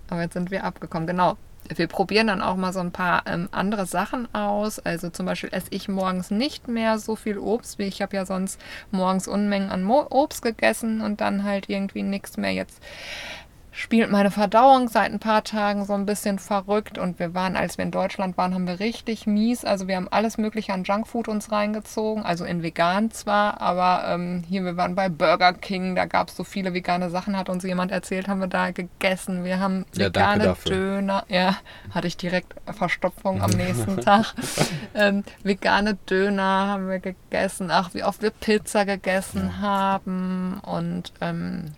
Aber 0.09 0.23
jetzt 0.23 0.35
sind 0.35 0.51
wir 0.51 0.65
abgekommen. 0.65 1.07
Genau. 1.07 1.37
Wir 1.69 1.87
probieren 1.87 2.27
dann 2.27 2.43
auch 2.43 2.57
mal 2.57 2.73
so 2.73 2.81
ein 2.81 2.91
paar 2.91 3.23
ähm, 3.27 3.49
andere 3.53 3.87
Sachen 3.87 4.33
aus. 4.35 4.81
Also 4.81 5.11
zum 5.11 5.27
Beispiel 5.27 5.51
esse 5.53 5.69
ich 5.71 5.89
morgens 5.89 6.31
nicht 6.31 6.67
mehr 6.67 6.99
so 6.99 7.15
viel 7.15 7.39
Obst, 7.39 7.79
wie 7.79 7.85
ich 7.85 8.03
habe 8.03 8.17
ja 8.17 8.27
sonst 8.27 8.61
morgens 8.91 9.29
Unmengen 9.29 9.71
an 9.71 9.85
Mo 9.85 10.07
Obst 10.11 10.43
gegessen 10.43 11.01
und 11.01 11.21
dann 11.21 11.45
halt 11.45 11.69
irgendwie 11.69 12.03
nichts 12.03 12.37
mehr. 12.37 12.53
Jetzt 12.53 12.83
spielt 13.81 14.11
meine 14.11 14.31
Verdauung 14.31 14.89
seit 14.89 15.11
ein 15.11 15.19
paar 15.19 15.43
Tagen 15.43 15.85
so 15.87 15.95
ein 15.95 16.05
bisschen 16.05 16.39
verrückt 16.39 16.99
und 16.99 17.19
wir 17.19 17.35
waren, 17.35 17.57
als 17.57 17.79
wir 17.79 17.85
in 17.85 17.91
Deutschland 17.91 18.37
waren, 18.37 18.55
haben 18.55 18.67
wir 18.67 18.79
richtig 18.79 19.27
mies. 19.27 19.65
Also 19.65 19.89
wir 19.89 19.97
haben 19.97 20.09
alles 20.11 20.39
Mögliche 20.39 20.73
an 20.73 20.85
Junkfood 20.85 21.29
uns 21.29 21.51
reingezogen, 21.51 22.23
also 22.23 22.45
in 22.45 22.63
vegan 22.63 23.11
zwar, 23.11 23.61
aber 23.61 24.05
ähm, 24.07 24.45
hier, 24.47 24.65
wir 24.65 24.77
waren 24.77 24.95
bei 24.95 25.09
Burger 25.09 25.55
King, 25.55 25.95
da 25.95 26.05
gab 26.05 26.29
es 26.29 26.37
so 26.37 26.45
viele 26.45 26.75
vegane 26.75 27.11
Sachen, 27.11 27.37
hat 27.37 27.49
uns 27.49 27.65
jemand 27.65 27.91
erzählt, 27.91 28.29
haben 28.29 28.41
wir 28.41 28.49
da 28.49 28.71
gegessen. 28.71 29.45
Wir 29.45 29.61
haben 29.61 29.87
Ja, 29.95 30.07
vegane 30.07 30.45
dafür. 30.45 30.71
Döner, 30.73 31.25
ja, 31.29 31.57
hatte 31.91 32.07
ich 32.07 32.17
direkt 32.17 32.55
Verstopfung 32.71 33.41
am 33.41 33.51
nächsten 33.57 34.01
Tag. 34.01 34.35
Ähm, 34.95 35.25
vegane 35.43 35.95
Döner 36.09 36.67
haben 36.69 36.89
wir 36.89 36.99
gegessen, 36.99 37.71
ach, 37.71 37.95
wie 37.95 38.05
oft 38.05 38.21
wir 38.23 38.31
Pizza 38.31 38.85
gegessen 38.85 39.61
haben 39.61 40.61
und 40.65 41.13
ähm, 41.21 41.73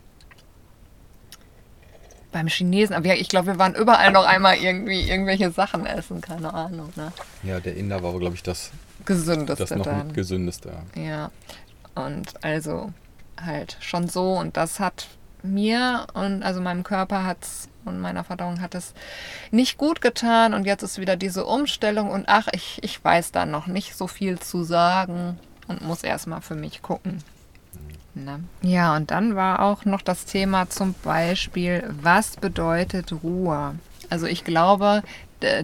beim 2.32 2.48
Chinesen, 2.48 2.94
aber 2.94 3.06
ja, 3.06 3.14
ich 3.14 3.28
glaube, 3.28 3.48
wir 3.48 3.58
waren 3.58 3.74
überall 3.74 4.10
noch 4.10 4.26
einmal 4.26 4.56
irgendwie 4.56 5.08
irgendwelche 5.08 5.50
Sachen 5.50 5.86
essen, 5.86 6.20
keine 6.20 6.52
Ahnung, 6.52 6.92
ne? 6.96 7.12
Ja, 7.42 7.60
der 7.60 7.76
Inder 7.76 8.02
war, 8.02 8.18
glaube 8.18 8.34
ich, 8.34 8.42
das, 8.42 8.70
Gesündeste 9.04 9.64
das 9.64 9.70
noch 9.76 9.84
dann. 9.84 10.12
gesündeste. 10.12 10.72
ja. 10.94 11.02
Ja, 11.02 11.30
und 11.94 12.42
also 12.42 12.92
halt 13.40 13.76
schon 13.80 14.08
so 14.08 14.32
und 14.34 14.56
das 14.56 14.80
hat 14.80 15.08
mir 15.42 16.06
und 16.14 16.42
also 16.42 16.60
meinem 16.60 16.84
Körper 16.84 17.24
hat 17.24 17.38
es 17.42 17.68
und 17.84 18.00
meiner 18.00 18.22
Verdauung 18.22 18.60
hat 18.60 18.74
es 18.74 18.94
nicht 19.50 19.76
gut 19.76 20.00
getan 20.00 20.54
und 20.54 20.66
jetzt 20.66 20.82
ist 20.82 20.98
wieder 20.98 21.16
diese 21.16 21.44
Umstellung 21.44 22.10
und 22.10 22.24
ach, 22.28 22.48
ich, 22.52 22.78
ich 22.82 23.02
weiß 23.04 23.32
da 23.32 23.44
noch 23.44 23.66
nicht 23.66 23.96
so 23.96 24.06
viel 24.06 24.38
zu 24.38 24.62
sagen 24.62 25.38
und 25.66 25.82
muss 25.82 26.04
erstmal 26.04 26.42
für 26.42 26.54
mich 26.54 26.80
gucken. 26.82 27.18
Ne? 28.14 28.44
Ja, 28.62 28.94
und 28.96 29.10
dann 29.10 29.36
war 29.36 29.60
auch 29.60 29.84
noch 29.84 30.02
das 30.02 30.26
Thema 30.26 30.68
zum 30.68 30.94
Beispiel, 31.02 31.88
was 32.02 32.36
bedeutet 32.36 33.12
Ruhe? 33.22 33.76
Also 34.10 34.26
ich 34.26 34.44
glaube, 34.44 35.02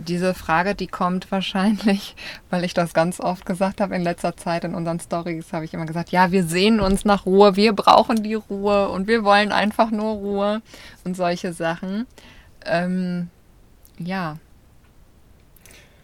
diese 0.00 0.34
Frage, 0.34 0.74
die 0.74 0.86
kommt 0.86 1.30
wahrscheinlich, 1.30 2.16
weil 2.50 2.64
ich 2.64 2.74
das 2.74 2.94
ganz 2.94 3.20
oft 3.20 3.46
gesagt 3.46 3.80
habe 3.80 3.94
in 3.94 4.02
letzter 4.02 4.36
Zeit 4.36 4.64
in 4.64 4.74
unseren 4.74 5.00
Stories, 5.00 5.52
habe 5.52 5.64
ich 5.64 5.74
immer 5.74 5.86
gesagt, 5.86 6.10
ja, 6.10 6.32
wir 6.32 6.44
sehen 6.44 6.80
uns 6.80 7.04
nach 7.04 7.26
Ruhe, 7.26 7.56
wir 7.56 7.72
brauchen 7.72 8.22
die 8.22 8.34
Ruhe 8.34 8.88
und 8.88 9.06
wir 9.06 9.24
wollen 9.24 9.52
einfach 9.52 9.90
nur 9.90 10.14
Ruhe 10.14 10.62
und 11.04 11.16
solche 11.16 11.52
Sachen. 11.52 12.06
Ähm, 12.64 13.28
ja. 13.98 14.36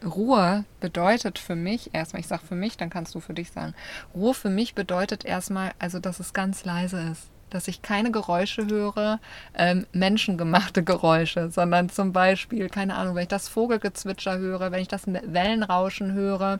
Ruhe 0.05 0.65
bedeutet 0.79 1.39
für 1.39 1.55
mich 1.55 1.93
erstmal, 1.93 2.19
ich 2.19 2.27
sage 2.27 2.45
für 2.45 2.55
mich, 2.55 2.77
dann 2.77 2.89
kannst 2.89 3.15
du 3.15 3.19
für 3.19 3.33
dich 3.33 3.51
sagen, 3.51 3.73
Ruhe 4.13 4.33
für 4.33 4.49
mich 4.49 4.75
bedeutet 4.75 5.25
erstmal, 5.25 5.71
also 5.79 5.99
dass 5.99 6.19
es 6.19 6.33
ganz 6.33 6.65
leise 6.65 7.01
ist. 7.11 7.29
Dass 7.51 7.67
ich 7.67 7.81
keine 7.81 8.11
Geräusche 8.11 8.67
höre, 8.67 9.19
ähm, 9.55 9.85
menschengemachte 9.93 10.83
Geräusche, 10.83 11.51
sondern 11.51 11.89
zum 11.89 12.11
Beispiel, 12.11 12.69
keine 12.69 12.95
Ahnung, 12.95 13.15
wenn 13.15 13.23
ich 13.23 13.29
das 13.29 13.47
Vogelgezwitscher 13.47 14.37
höre, 14.39 14.71
wenn 14.71 14.81
ich 14.81 14.87
das 14.87 15.03
Wellenrauschen 15.07 16.13
höre 16.13 16.59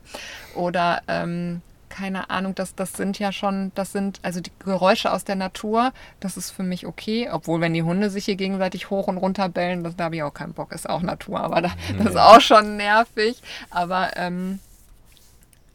oder 0.54 1.02
ähm, 1.08 1.60
keine 1.88 2.30
Ahnung, 2.30 2.54
das, 2.54 2.74
das 2.74 2.92
sind 2.92 3.18
ja 3.18 3.32
schon, 3.32 3.72
das 3.74 3.92
sind 3.92 4.20
also 4.22 4.40
die 4.40 4.52
Geräusche 4.58 5.12
aus 5.12 5.24
der 5.24 5.36
Natur, 5.36 5.92
das 6.20 6.36
ist 6.36 6.50
für 6.50 6.62
mich 6.62 6.86
okay. 6.86 7.28
Obwohl, 7.30 7.60
wenn 7.60 7.74
die 7.74 7.82
Hunde 7.82 8.10
sich 8.10 8.24
hier 8.24 8.36
gegenseitig 8.36 8.90
hoch 8.90 9.06
und 9.06 9.16
runter 9.16 9.48
bellen, 9.48 9.84
das, 9.84 9.96
da 9.96 10.04
habe 10.04 10.16
ich 10.16 10.22
auch 10.22 10.34
keinen 10.34 10.52
Bock, 10.52 10.72
ist 10.72 10.88
auch 10.88 11.02
Natur, 11.02 11.40
aber 11.40 11.62
da, 11.62 11.70
das 11.98 12.08
ist 12.08 12.16
auch 12.16 12.40
schon 12.40 12.76
nervig. 12.76 13.40
Aber 13.70 14.16
ähm, 14.16 14.58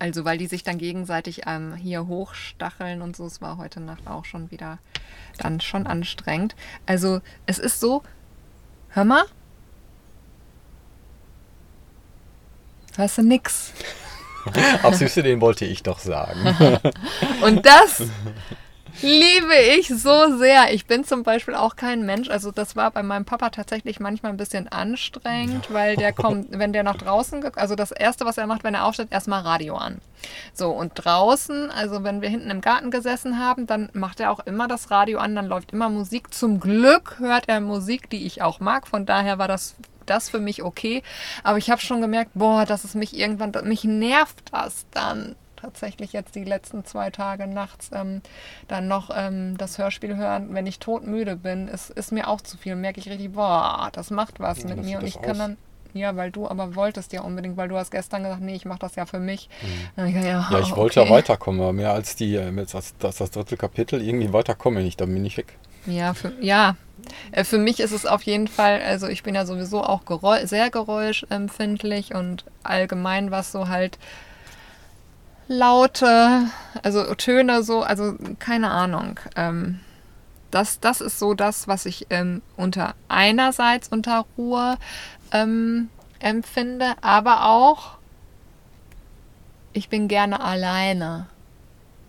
also, 0.02 0.26
weil 0.26 0.40
die 0.40 0.48
sich 0.48 0.64
dann 0.64 0.80
gegenseitig 0.80 1.44
ähm, 1.46 1.76
hier 1.76 2.08
hochstacheln 2.08 3.04
und 3.04 3.16
so. 3.16 3.28
Es 3.28 3.40
war 3.40 3.58
heute 3.58 3.80
Nacht 3.80 4.08
auch 4.08 4.26
schon 4.26 4.50
wieder 4.50 4.80
dann 5.38 5.62
schon 5.62 5.86
anstrengend. 5.86 6.56
Also, 6.88 7.22
es 7.46 7.60
ist 7.60 7.80
so, 7.80 8.02
hör 8.90 9.06
mal. 9.06 9.26
Hörst 12.96 13.20
du 13.20 13.22
nix? 13.22 13.74
Ach 14.84 14.94
süße, 14.94 15.24
den 15.24 15.42
wollte 15.42 15.66
ich 15.66 15.84
doch 15.84 16.00
sagen. 16.00 16.56
und 17.42 17.66
das 17.66 18.04
liebe 19.02 19.56
ich 19.78 19.88
so 19.88 20.38
sehr. 20.38 20.74
Ich 20.74 20.86
bin 20.86 21.04
zum 21.04 21.24
Beispiel 21.24 21.56
auch 21.56 21.76
kein 21.76 22.06
Mensch. 22.06 22.30
Also 22.30 22.52
das 22.52 22.76
war 22.76 22.92
bei 22.92 23.04
meinem 23.04 23.26
Papa 23.26 23.50
tatsächlich 23.50 24.00
manchmal 24.00 24.32
ein 24.32 24.38
bisschen 24.38 24.68
anstrengend, 24.68 25.72
weil 25.72 25.96
der 25.96 26.14
kommt, 26.14 26.48
wenn 26.52 26.74
der 26.74 26.84
nach 26.84 26.98
draußen, 26.98 27.44
also 27.56 27.76
das 27.76 27.92
Erste, 27.92 28.26
was 28.26 28.38
er 28.38 28.48
macht, 28.48 28.64
wenn 28.64 28.74
er 28.74 28.86
aufsteht, 28.86 29.12
erstmal 29.12 29.42
Radio 29.42 29.76
an. 29.76 30.00
So, 30.54 30.70
und 30.70 30.94
draußen, 30.96 31.72
also 31.72 32.04
wenn 32.04 32.22
wir 32.22 32.30
hinten 32.30 32.52
im 32.52 32.62
Garten 32.62 32.92
gesessen 32.92 33.40
haben, 33.40 33.66
dann 33.66 33.90
macht 33.94 34.20
er 34.20 34.32
auch 34.32 34.40
immer 34.42 34.68
das 34.68 34.92
Radio 34.92 35.20
an, 35.20 35.36
dann 35.36 35.48
läuft 35.48 35.72
immer 35.72 35.90
Musik. 35.90 36.34
Zum 36.34 36.60
Glück 36.60 37.18
hört 37.20 37.50
er 37.50 37.60
Musik, 37.60 38.10
die 38.10 38.26
ich 38.26 38.42
auch 38.42 38.60
mag. 38.60 38.88
Von 38.88 39.06
daher 39.06 39.40
war 39.40 39.48
das 39.48 39.76
das 40.12 40.30
für 40.30 40.40
mich 40.40 40.64
okay. 40.64 41.02
Aber 41.44 41.58
ich 41.58 41.70
habe 41.70 41.82
schon 41.82 42.02
gemerkt, 42.02 42.32
boah, 42.34 42.66
dass 42.66 42.84
es 42.84 42.96
mich 42.96 43.18
irgendwann, 43.18 43.52
mich 43.64 43.84
nervt 43.84 44.44
das 44.52 44.86
dann 44.92 45.36
tatsächlich 45.56 46.12
jetzt 46.12 46.36
die 46.36 46.44
letzten 46.44 46.84
zwei 46.86 47.12
Tage 47.12 47.48
nachts 47.48 47.92
ähm, 47.94 48.22
dann 48.68 48.88
noch 48.88 49.12
ähm, 49.16 49.58
das 49.58 49.78
Hörspiel 49.78 50.16
hören, 50.16 50.54
wenn 50.54 50.66
ich 50.66 50.80
todmüde 50.80 51.36
bin, 51.36 51.68
ist, 51.68 51.92
ist 51.92 52.12
mir 52.12 52.28
auch 52.28 52.42
zu 52.42 52.58
viel. 52.58 52.76
Merke 52.76 53.00
ich 53.00 53.10
richtig, 53.10 53.34
boah, 53.34 53.90
das 53.94 54.10
macht 54.10 54.40
was 54.40 54.64
ja, 54.64 54.70
mit 54.70 54.84
mir 54.84 55.00
und 55.00 55.06
ich 55.06 55.18
aus? 55.18 55.24
kann 55.24 55.38
dann 55.38 55.58
ja, 55.94 56.16
weil 56.16 56.32
du 56.32 56.48
aber 56.48 56.76
wolltest 56.76 57.12
ja 57.12 57.22
unbedingt, 57.22 57.58
weil 57.58 57.68
du 57.68 57.76
hast 57.76 57.92
gestern 57.92 58.24
gesagt, 58.24 58.42
nee, 58.42 58.56
ich 58.56 58.64
mache 58.64 58.80
das 58.80 58.96
ja 58.96 59.06
für 59.06 59.20
mich. 59.20 59.50
Mhm. 59.98 60.06
Ich, 60.06 60.16
ja, 60.16 60.48
ja, 60.50 60.60
ich 60.60 60.76
wollte 60.76 61.02
ja 61.02 61.10
weiterkommen, 61.10 61.60
aber 61.60 61.74
mehr 61.74 61.92
als 61.92 62.16
die, 62.16 62.36
äh, 62.36 62.58
als 62.58 62.94
das, 62.98 63.18
das 63.18 63.32
dritte 63.32 63.58
Kapitel, 63.58 64.02
irgendwie 64.02 64.32
weiterkomme 64.32 64.80
ich 64.80 64.86
nicht, 64.86 65.02
dann 65.02 65.14
bin 65.14 65.26
ich 65.26 65.38
weg. 65.38 65.58
Ja, 65.86 66.14
für, 66.14 66.34
ja. 66.42 66.76
Äh, 67.32 67.44
für 67.44 67.58
mich 67.58 67.80
ist 67.80 67.92
es 67.92 68.06
auf 68.06 68.24
jeden 68.24 68.48
Fall, 68.48 68.82
also 68.82 69.08
ich 69.08 69.24
bin 69.24 69.36
ja 69.36 69.46
sowieso 69.46 69.84
auch 69.84 70.06
Geräusch, 70.06 70.48
sehr 70.48 70.70
geräuschempfindlich 70.70 72.14
und 72.14 72.46
allgemein 72.64 73.32
was 73.32 73.52
so 73.52 73.68
halt 73.68 73.98
Laute, 75.48 76.44
also 76.84 77.14
Töne 77.16 77.64
so, 77.64 77.82
also 77.82 78.16
keine 78.40 78.70
Ahnung. 78.72 79.20
Ähm, 79.36 79.80
das, 80.52 80.80
das 80.80 81.02
ist 81.02 81.20
so 81.20 81.34
das, 81.34 81.68
was 81.68 81.86
ich 81.86 82.08
ähm, 82.10 82.42
unter 82.58 82.94
einerseits 83.08 83.88
unter 83.88 84.26
Ruhe 84.38 84.78
ähm, 85.32 85.90
empfinde, 86.20 86.94
aber 87.02 87.46
auch 87.46 87.98
ich 89.74 89.90
bin 89.90 90.08
gerne 90.08 90.42
alleine 90.42 91.28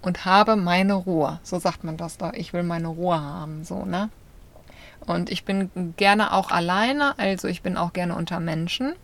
und 0.02 0.24
habe 0.24 0.56
meine 0.56 0.94
Ruhe. 0.94 1.40
So 1.42 1.58
sagt 1.58 1.84
man 1.84 1.96
das 1.96 2.18
da. 2.18 2.32
Ich 2.34 2.52
will 2.52 2.64
meine 2.64 2.88
Ruhe 2.88 3.20
haben, 3.20 3.64
so, 3.64 3.84
ne? 3.84 4.10
Und 5.06 5.30
ich 5.30 5.44
bin 5.44 5.94
gerne 5.96 6.32
auch 6.32 6.50
alleine, 6.50 7.18
also 7.18 7.48
ich 7.48 7.62
bin 7.62 7.76
auch 7.76 7.92
gerne 7.92 8.14
unter 8.14 8.38
Menschen. 8.38 8.94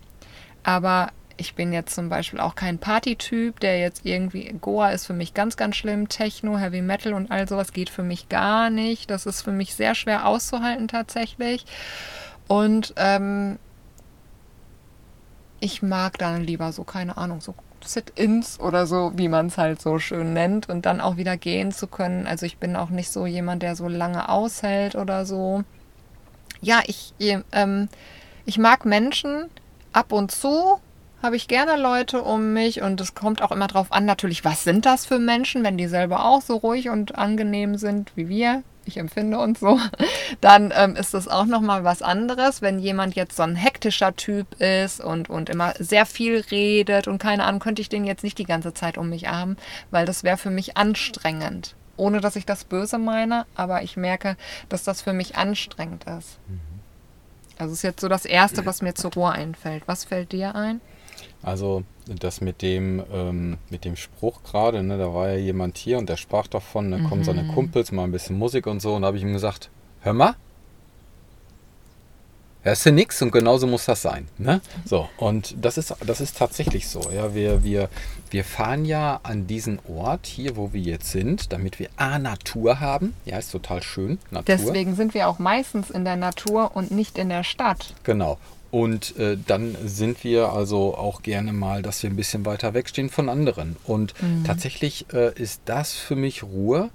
Aber 0.62 1.10
ich 1.36 1.54
bin 1.54 1.72
jetzt 1.72 1.94
zum 1.94 2.08
Beispiel 2.08 2.40
auch 2.40 2.56
kein 2.56 2.78
Partytyp, 2.78 3.60
der 3.60 3.78
jetzt 3.78 4.04
irgendwie, 4.04 4.54
Goa 4.60 4.90
ist 4.90 5.06
für 5.06 5.12
mich 5.12 5.34
ganz, 5.34 5.56
ganz 5.56 5.76
schlimm, 5.76 6.08
Techno, 6.08 6.58
Heavy 6.58 6.82
Metal 6.82 7.14
und 7.14 7.30
all 7.30 7.48
sowas 7.48 7.72
geht 7.72 7.90
für 7.90 8.02
mich 8.02 8.28
gar 8.28 8.70
nicht. 8.70 9.08
Das 9.10 9.24
ist 9.24 9.42
für 9.42 9.52
mich 9.52 9.74
sehr 9.74 9.94
schwer 9.94 10.26
auszuhalten 10.26 10.88
tatsächlich. 10.88 11.64
Und 12.48 12.92
ähm, 12.96 13.58
ich 15.60 15.82
mag 15.82 16.18
dann 16.18 16.42
lieber 16.42 16.72
so, 16.72 16.84
keine 16.84 17.16
Ahnung, 17.16 17.40
so 17.40 17.54
Sit-ins 17.88 18.60
oder 18.60 18.86
so, 18.86 19.12
wie 19.16 19.28
man 19.28 19.46
es 19.46 19.58
halt 19.58 19.80
so 19.80 19.98
schön 19.98 20.32
nennt, 20.32 20.68
und 20.68 20.86
dann 20.86 21.00
auch 21.00 21.16
wieder 21.16 21.36
gehen 21.36 21.72
zu 21.72 21.86
können. 21.86 22.26
Also 22.26 22.46
ich 22.46 22.58
bin 22.58 22.76
auch 22.76 22.90
nicht 22.90 23.10
so 23.10 23.26
jemand, 23.26 23.62
der 23.62 23.76
so 23.76 23.88
lange 23.88 24.28
aushält 24.28 24.94
oder 24.94 25.24
so. 25.24 25.64
Ja, 26.60 26.82
ich, 26.86 27.14
ähm, 27.52 27.88
ich 28.44 28.58
mag 28.58 28.84
Menschen 28.84 29.46
ab 29.92 30.12
und 30.12 30.30
zu, 30.30 30.80
habe 31.22 31.36
ich 31.36 31.48
gerne 31.48 31.80
Leute 31.80 32.22
um 32.22 32.52
mich 32.52 32.82
und 32.82 33.00
es 33.00 33.14
kommt 33.14 33.42
auch 33.42 33.50
immer 33.50 33.66
drauf 33.66 33.90
an, 33.90 34.04
natürlich, 34.04 34.44
was 34.44 34.64
sind 34.64 34.86
das 34.86 35.06
für 35.06 35.18
Menschen, 35.18 35.64
wenn 35.64 35.76
die 35.76 35.88
selber 35.88 36.24
auch 36.24 36.42
so 36.42 36.56
ruhig 36.56 36.90
und 36.90 37.16
angenehm 37.16 37.76
sind 37.76 38.12
wie 38.14 38.28
wir. 38.28 38.62
Ich 38.88 38.96
empfinde 38.96 39.38
uns 39.38 39.60
so, 39.60 39.78
dann 40.40 40.72
ähm, 40.74 40.96
ist 40.96 41.12
das 41.12 41.28
auch 41.28 41.44
nochmal 41.44 41.84
was 41.84 42.00
anderes. 42.00 42.62
Wenn 42.62 42.78
jemand 42.78 43.14
jetzt 43.16 43.36
so 43.36 43.42
ein 43.42 43.54
hektischer 43.54 44.16
Typ 44.16 44.60
ist 44.60 45.00
und, 45.00 45.28
und 45.28 45.50
immer 45.50 45.74
sehr 45.78 46.06
viel 46.06 46.40
redet 46.50 47.06
und 47.06 47.18
keine 47.18 47.44
Ahnung, 47.44 47.60
könnte 47.60 47.82
ich 47.82 47.90
den 47.90 48.04
jetzt 48.04 48.24
nicht 48.24 48.38
die 48.38 48.44
ganze 48.44 48.72
Zeit 48.72 48.96
um 48.96 49.10
mich 49.10 49.28
haben, 49.28 49.58
weil 49.90 50.06
das 50.06 50.24
wäre 50.24 50.38
für 50.38 50.50
mich 50.50 50.78
anstrengend. 50.78 51.76
Ohne 51.98 52.22
dass 52.22 52.36
ich 52.36 52.46
das 52.46 52.64
böse 52.64 52.96
meine, 52.96 53.44
aber 53.54 53.82
ich 53.82 53.98
merke, 53.98 54.36
dass 54.70 54.84
das 54.84 55.02
für 55.02 55.12
mich 55.12 55.36
anstrengend 55.36 56.04
ist. 56.04 56.38
Mhm. 56.48 56.60
Also 57.58 57.74
ist 57.74 57.82
jetzt 57.82 58.00
so 58.00 58.08
das 58.08 58.24
Erste, 58.24 58.64
was 58.64 58.80
mir 58.80 58.94
zur 58.94 59.12
Ruhe 59.12 59.32
einfällt. 59.32 59.82
Was 59.86 60.04
fällt 60.04 60.32
dir 60.32 60.54
ein? 60.54 60.80
Also 61.42 61.84
das 62.06 62.40
mit 62.40 62.62
dem, 62.62 63.02
ähm, 63.12 63.58
mit 63.70 63.84
dem 63.84 63.96
Spruch 63.96 64.42
gerade, 64.42 64.82
ne, 64.82 64.98
da 64.98 65.12
war 65.12 65.30
ja 65.30 65.36
jemand 65.36 65.78
hier 65.78 65.98
und 65.98 66.08
der 66.08 66.16
sprach 66.16 66.46
davon, 66.46 66.90
da 66.90 66.98
ne, 66.98 67.08
kommen 67.08 67.24
seine 67.24 67.42
mhm. 67.42 67.54
Kumpels, 67.54 67.92
mal 67.92 68.04
ein 68.04 68.12
bisschen 68.12 68.38
Musik 68.38 68.66
und 68.66 68.80
so. 68.80 68.94
Und 68.94 69.02
da 69.02 69.08
habe 69.08 69.16
ich 69.16 69.22
ihm 69.22 69.32
gesagt, 69.32 69.70
hör 70.00 70.12
mal, 70.12 70.34
hörst 72.62 72.86
du 72.86 72.92
nix 72.92 73.22
und 73.22 73.32
genauso 73.32 73.66
muss 73.66 73.86
das 73.86 74.02
sein. 74.02 74.28
Ne? 74.38 74.60
So, 74.84 75.08
und 75.16 75.56
das 75.60 75.78
ist, 75.78 75.94
das 76.04 76.20
ist 76.20 76.36
tatsächlich 76.36 76.88
so. 76.88 77.00
Ja, 77.10 77.34
wir, 77.34 77.64
wir, 77.64 77.88
wir 78.30 78.44
fahren 78.44 78.84
ja 78.84 79.20
an 79.22 79.46
diesen 79.46 79.78
Ort 79.88 80.26
hier, 80.26 80.56
wo 80.56 80.72
wir 80.72 80.80
jetzt 80.80 81.10
sind, 81.10 81.52
damit 81.52 81.78
wir 81.78 81.88
A, 81.96 82.18
Natur 82.18 82.80
haben. 82.80 83.14
Ja, 83.24 83.38
ist 83.38 83.52
total 83.52 83.82
schön. 83.82 84.18
Natur. 84.30 84.44
Deswegen 84.46 84.94
sind 84.96 85.14
wir 85.14 85.28
auch 85.28 85.38
meistens 85.38 85.90
in 85.90 86.04
der 86.04 86.16
Natur 86.16 86.72
und 86.74 86.90
nicht 86.90 87.18
in 87.18 87.28
der 87.28 87.44
Stadt. 87.44 87.94
Genau. 88.04 88.38
Und 88.70 89.16
äh, 89.16 89.38
dann 89.46 89.76
sind 89.84 90.24
wir 90.24 90.52
also 90.52 90.94
auch 90.94 91.22
gerne 91.22 91.52
mal, 91.52 91.82
dass 91.82 92.02
wir 92.02 92.10
ein 92.10 92.16
bisschen 92.16 92.44
weiter 92.44 92.74
wegstehen 92.74 93.08
von 93.08 93.28
anderen. 93.28 93.76
Und 93.84 94.14
mhm. 94.22 94.44
tatsächlich 94.44 95.06
äh, 95.12 95.32
ist 95.40 95.62
das 95.64 95.94
für 95.94 96.16
mich 96.16 96.42
Ruhe, 96.42 96.90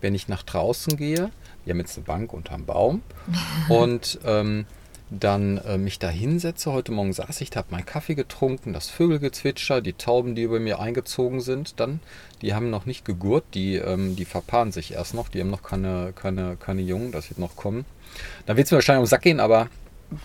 wenn 0.00 0.14
ich 0.14 0.28
nach 0.28 0.42
draußen 0.42 0.96
gehe. 0.96 1.30
Wir 1.64 1.74
haben 1.74 1.80
jetzt 1.80 1.98
eine 1.98 2.06
Bank 2.06 2.32
unterm 2.32 2.64
Baum. 2.64 3.02
und 3.68 4.18
ähm, 4.24 4.64
dann 5.10 5.58
äh, 5.58 5.78
mich 5.78 5.98
da 5.98 6.08
hinsetze. 6.08 6.72
Heute 6.72 6.92
Morgen 6.92 7.12
saß 7.12 7.40
ich, 7.40 7.54
habe 7.56 7.68
meinen 7.70 7.86
Kaffee 7.86 8.14
getrunken, 8.14 8.72
das 8.72 8.90
Vögelgezwitscher, 8.90 9.80
die 9.80 9.94
Tauben, 9.94 10.34
die 10.34 10.42
über 10.42 10.60
mir 10.60 10.80
eingezogen 10.80 11.40
sind, 11.40 11.80
dann, 11.80 12.00
die 12.42 12.54
haben 12.54 12.70
noch 12.70 12.86
nicht 12.86 13.04
gegurt, 13.04 13.44
die, 13.54 13.76
ähm, 13.76 14.16
die 14.16 14.24
verpaaren 14.24 14.72
sich 14.72 14.92
erst 14.92 15.14
noch, 15.14 15.28
die 15.28 15.40
haben 15.40 15.50
noch 15.50 15.62
keine, 15.62 16.12
keine, 16.14 16.56
keine 16.56 16.82
Jungen, 16.82 17.12
das 17.12 17.30
wird 17.30 17.38
noch 17.38 17.56
kommen. 17.56 17.84
Dann 18.46 18.56
wird 18.56 18.66
es 18.66 18.70
mir 18.70 18.76
wahrscheinlich 18.76 19.00
um 19.00 19.04
den 19.04 19.10
Sack 19.10 19.22
gehen, 19.22 19.40
aber 19.40 19.68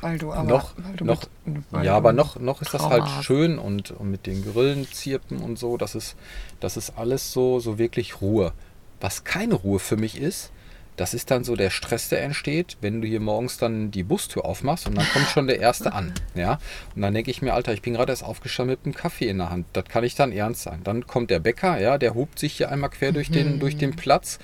weil 0.01 0.17
du 0.17 0.31
aber 0.31 0.49
noch, 0.49 0.73
du 0.95 1.05
noch 1.05 1.23
mit, 1.45 1.63
ja, 1.83 1.95
aber 1.95 2.13
noch, 2.13 2.39
noch 2.39 2.61
ist 2.61 2.73
das 2.73 2.83
halt 2.83 3.07
schön 3.23 3.59
und, 3.59 3.91
und 3.91 4.09
mit 4.09 4.25
den 4.25 4.43
Grillen 4.43 4.87
zirpen 4.91 5.39
und 5.39 5.59
so, 5.59 5.77
das 5.77 5.95
ist, 5.95 6.15
das 6.59 6.77
ist 6.77 6.97
alles 6.97 7.33
so, 7.33 7.59
so 7.59 7.77
wirklich 7.77 8.21
Ruhe. 8.21 8.53
Was 9.01 9.25
keine 9.25 9.55
Ruhe 9.55 9.79
für 9.79 9.97
mich 9.97 10.19
ist, 10.19 10.51
das 10.95 11.13
ist 11.13 11.31
dann 11.31 11.43
so 11.43 11.55
der 11.55 11.69
Stress, 11.69 12.09
der 12.09 12.23
entsteht, 12.23 12.77
wenn 12.81 13.01
du 13.01 13.07
hier 13.07 13.19
morgens 13.19 13.57
dann 13.57 13.89
die 13.89 14.03
Bustür 14.03 14.45
aufmachst 14.45 14.87
und 14.87 14.95
dann 14.95 15.07
kommt 15.11 15.27
schon 15.27 15.47
der 15.47 15.59
Erste 15.59 15.93
an. 15.93 16.13
Ja? 16.35 16.59
Und 16.95 17.01
dann 17.01 17.13
denke 17.13 17.31
ich 17.31 17.41
mir, 17.41 17.53
Alter, 17.53 17.73
ich 17.73 17.81
bin 17.81 17.93
gerade 17.93 18.11
erst 18.11 18.23
aufgestanden 18.23 18.77
mit 18.77 18.85
einem 18.85 18.93
Kaffee 18.93 19.27
in 19.27 19.39
der 19.39 19.49
Hand. 19.49 19.65
Das 19.73 19.85
kann 19.85 20.03
nicht 20.03 20.19
dann 20.19 20.31
ernst 20.31 20.63
sein. 20.63 20.81
Dann 20.83 21.07
kommt 21.07 21.31
der 21.31 21.39
Bäcker, 21.39 21.79
ja, 21.79 21.97
der 21.97 22.13
hupt 22.13 22.37
sich 22.37 22.53
hier 22.53 22.69
einmal 22.71 22.91
quer 22.91 23.11
durch 23.11 23.31
den, 23.31 23.59
durch 23.59 23.75
den 23.75 23.95
Platz 23.95 24.37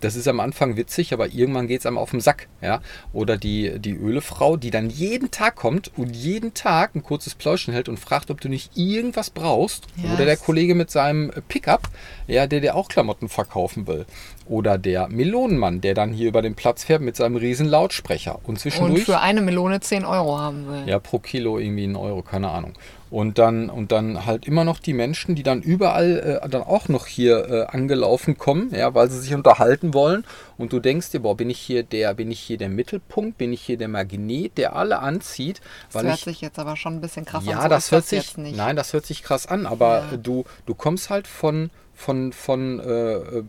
das 0.00 0.16
ist 0.16 0.28
am 0.28 0.40
Anfang 0.40 0.76
witzig, 0.76 1.12
aber 1.12 1.28
irgendwann 1.28 1.68
geht 1.68 1.80
es 1.80 1.86
einem 1.86 1.98
auf 1.98 2.10
den 2.10 2.20
Sack. 2.20 2.48
Ja? 2.60 2.80
Oder 3.12 3.36
die, 3.36 3.78
die 3.78 3.94
Ölefrau, 3.94 4.56
die 4.56 4.70
dann 4.70 4.90
jeden 4.90 5.30
Tag 5.30 5.56
kommt 5.56 5.90
und 5.96 6.14
jeden 6.14 6.54
Tag 6.54 6.94
ein 6.94 7.02
kurzes 7.02 7.34
Pläuschen 7.34 7.72
hält 7.72 7.88
und 7.88 7.98
fragt, 7.98 8.30
ob 8.30 8.40
du 8.40 8.48
nicht 8.48 8.76
irgendwas 8.76 9.30
brauchst. 9.30 9.86
Yes. 9.96 10.12
Oder 10.12 10.24
der 10.26 10.36
Kollege 10.36 10.74
mit 10.74 10.90
seinem 10.90 11.30
Pickup, 11.48 11.88
ja, 12.26 12.46
der 12.46 12.60
dir 12.60 12.74
auch 12.74 12.88
Klamotten 12.88 13.28
verkaufen 13.28 13.86
will. 13.86 14.06
Oder 14.46 14.78
der 14.78 15.08
Melonenmann, 15.08 15.80
der 15.80 15.94
dann 15.94 16.12
hier 16.12 16.28
über 16.28 16.42
den 16.42 16.54
Platz 16.54 16.84
fährt 16.84 17.02
mit 17.02 17.16
seinem 17.16 17.36
riesen 17.36 17.66
Lautsprecher. 17.66 18.38
Und 18.44 18.58
zwischendurch. 18.58 19.00
Und 19.00 19.04
für 19.04 19.20
eine 19.20 19.40
Melone 19.40 19.80
10 19.80 20.04
Euro 20.04 20.38
haben 20.38 20.68
will. 20.68 20.84
Ja, 20.86 20.98
pro 20.98 21.18
Kilo 21.18 21.58
irgendwie 21.58 21.84
einen 21.84 21.96
Euro, 21.96 22.22
keine 22.22 22.50
Ahnung. 22.50 22.74
Und 23.08 23.38
dann, 23.38 23.70
und 23.70 23.92
dann 23.92 24.26
halt 24.26 24.46
immer 24.46 24.64
noch 24.64 24.80
die 24.80 24.92
Menschen, 24.92 25.36
die 25.36 25.44
dann 25.44 25.62
überall 25.62 26.40
äh, 26.42 26.48
dann 26.48 26.62
auch 26.62 26.88
noch 26.88 27.06
hier 27.06 27.48
äh, 27.48 27.66
angelaufen 27.66 28.36
kommen, 28.36 28.74
ja, 28.74 28.94
weil 28.94 29.08
sie 29.10 29.20
sich 29.20 29.32
unterhalten 29.32 29.94
wollen. 29.94 30.24
Und 30.58 30.72
du 30.72 30.80
denkst 30.80 31.12
dir, 31.12 31.20
boah, 31.20 31.36
bin 31.36 31.48
ich 31.48 31.58
hier 31.58 31.84
der, 31.84 32.14
bin 32.14 32.32
ich 32.32 32.40
hier 32.40 32.58
der 32.58 32.68
Mittelpunkt, 32.68 33.38
bin 33.38 33.52
ich 33.52 33.62
hier 33.62 33.76
der 33.76 33.86
Magnet, 33.86 34.58
der 34.58 34.74
alle 34.74 34.98
anzieht? 34.98 35.60
Das 35.92 36.02
hört 36.02 36.18
ich, 36.18 36.24
sich 36.24 36.40
jetzt 36.40 36.58
aber 36.58 36.76
schon 36.76 36.94
ein 36.94 37.00
bisschen 37.00 37.24
krass 37.24 37.44
ja, 37.44 37.52
an. 37.52 37.58
Ja, 37.58 37.62
so 37.62 37.68
das 37.68 37.92
hört 37.92 38.02
das 38.02 38.10
sich, 38.10 38.36
nein, 38.36 38.74
das 38.74 38.92
hört 38.92 39.06
sich 39.06 39.22
krass 39.22 39.46
an, 39.46 39.66
aber 39.66 40.04
ja. 40.10 40.16
du, 40.16 40.44
du 40.66 40.74
kommst 40.74 41.08
halt 41.08 41.28
von, 41.28 41.70
von, 41.94 42.32
von, 42.32 42.80
äh, 42.80 43.42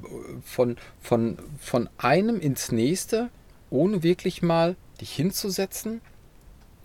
von, 0.45 0.77
von, 1.01 1.37
von 1.59 1.89
einem 1.97 2.39
ins 2.39 2.71
nächste, 2.71 3.29
ohne 3.71 4.03
wirklich 4.03 4.43
mal 4.43 4.75
dich 5.01 5.13
hinzusetzen 5.13 6.01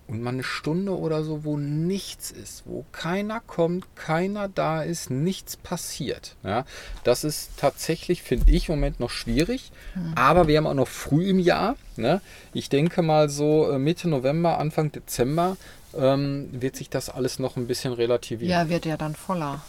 und 0.06 0.22
mal 0.22 0.30
eine 0.30 0.42
Stunde 0.42 0.96
oder 0.96 1.24
so, 1.24 1.44
wo 1.44 1.56
nichts 1.56 2.30
ist, 2.30 2.64
wo 2.66 2.84
keiner 2.92 3.40
kommt, 3.40 3.84
keiner 3.96 4.48
da 4.48 4.82
ist, 4.82 5.10
nichts 5.10 5.56
passiert. 5.56 6.36
Ja, 6.42 6.64
das 7.04 7.24
ist 7.24 7.50
tatsächlich, 7.56 8.22
finde 8.22 8.50
ich, 8.52 8.68
im 8.68 8.76
Moment 8.76 9.00
noch 9.00 9.10
schwierig. 9.10 9.72
Mhm. 9.94 10.14
Aber 10.14 10.48
wir 10.48 10.58
haben 10.58 10.66
auch 10.66 10.74
noch 10.74 10.88
früh 10.88 11.28
im 11.28 11.38
Jahr. 11.38 11.76
Ne? 11.96 12.20
Ich 12.52 12.68
denke 12.68 13.02
mal 13.02 13.28
so 13.28 13.70
äh, 13.70 13.78
Mitte 13.78 14.08
November, 14.08 14.58
Anfang 14.58 14.92
Dezember 14.92 15.56
ähm, 15.96 16.48
wird 16.52 16.76
sich 16.76 16.90
das 16.90 17.08
alles 17.08 17.38
noch 17.38 17.56
ein 17.56 17.66
bisschen 17.66 17.92
relativieren. 17.92 18.50
Ja, 18.50 18.68
wird 18.68 18.86
ja 18.86 18.96
dann 18.96 19.14
voller. 19.14 19.62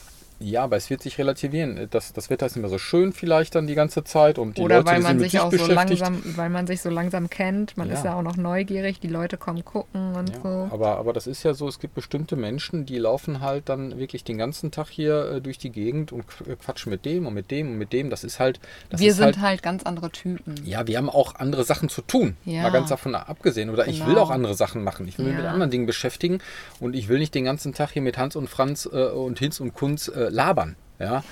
Ja, 0.44 0.64
aber 0.64 0.76
es 0.76 0.90
wird 0.90 1.02
sich 1.02 1.18
relativieren. 1.18 1.88
Das, 1.90 2.12
das 2.12 2.30
Wetter 2.30 2.46
ist 2.46 2.56
nicht 2.56 2.62
mehr 2.62 2.70
so 2.70 2.78
schön 2.78 3.14
vielleicht 3.14 3.56
dann 3.56 3.66
die 3.66 3.76
ganze 3.76 4.04
Zeit 4.04 4.38
und 4.38 4.58
die 4.58 4.62
Oder 4.62 4.78
Leute 4.78 4.92
weil 4.92 5.00
man 5.00 5.20
sich 5.20 5.40
auch 5.40 5.52
so 5.52 5.68
langsam, 5.68 6.22
weil 6.36 6.50
man 6.50 6.68
sich 6.68 6.82
so 6.82 6.90
langsam 6.90 7.30
kennt. 7.30 7.78
Man 7.78 7.88
ja. 7.88 7.94
ist 7.94 8.04
ja 8.04 8.16
auch 8.16 8.22
noch 8.22 8.36
neugierig, 8.36 9.00
die 9.00 9.08
Leute 9.08 9.38
kommen 9.38 9.64
gucken 9.64 10.16
und 10.16 10.30
ja, 10.30 10.42
so. 10.44 10.68
Aber, 10.72 10.98
aber 10.98 11.14
das 11.14 11.28
ist 11.28 11.44
ja 11.44 11.54
so, 11.54 11.68
es 11.70 11.80
gibt 11.80 11.96
bestimmte 11.96 12.36
Menschen, 12.36 12.86
die 12.86 12.98
laufen 12.98 13.40
halt 13.40 13.70
dann 13.70 13.98
wirklich 13.98 14.26
den 14.26 14.38
ganzen 14.38 14.72
Tag 14.72 14.90
hier 14.90 15.32
äh, 15.32 15.42
durch 15.42 15.58
die 15.58 15.70
Gegend 15.70 16.12
und 16.12 16.26
äh, 16.46 16.56
quatschen 16.58 16.90
mit 16.90 17.06
dem 17.06 17.26
und 17.26 17.34
mit 17.34 17.50
dem 17.50 17.72
und 17.72 17.78
mit 17.78 17.94
dem. 17.94 18.10
Das 18.10 18.26
ist 18.26 18.40
halt. 18.40 18.60
Das 18.90 19.00
wir 19.00 19.12
ist 19.12 19.18
sind 19.18 19.26
halt, 19.26 19.40
halt, 19.40 19.64
ganz 19.64 19.84
andere 19.84 20.12
Typen. 20.12 20.56
Ja, 20.66 20.88
wir 20.88 20.98
haben 20.98 21.10
auch 21.10 21.36
andere 21.36 21.64
Sachen 21.64 21.88
zu 21.88 22.02
tun. 22.02 22.36
Ja. 22.44 22.64
Mal 22.64 22.72
ganz 22.72 22.90
davon 22.90 23.16
abgesehen. 23.16 23.70
Oder 23.70 23.86
genau. 23.86 23.96
ich 23.96 24.02
will 24.06 24.16
genau. 24.16 24.26
auch 24.26 24.30
andere 24.30 24.56
Sachen 24.56 24.84
machen. 24.84 25.08
Ich 25.08 25.18
will 25.18 25.26
mich 25.26 25.38
mit 25.38 25.46
anderen 25.46 25.72
Dingen 25.72 25.86
beschäftigen 25.86 26.40
und 26.82 26.96
ich 26.96 27.08
will 27.08 27.20
nicht 27.20 27.34
den 27.34 27.46
ganzen 27.46 27.74
Tag 27.74 27.92
hier 27.92 28.02
mit 28.02 28.18
Hans 28.18 28.36
und 28.36 28.50
Franz 28.50 28.90
äh, 28.92 29.06
und 29.06 29.40
Hinz 29.40 29.62
und 29.62 29.74
Kunz 29.74 30.10
äh, 30.10 30.33
labern. 30.34 30.76
Ja, 31.00 31.24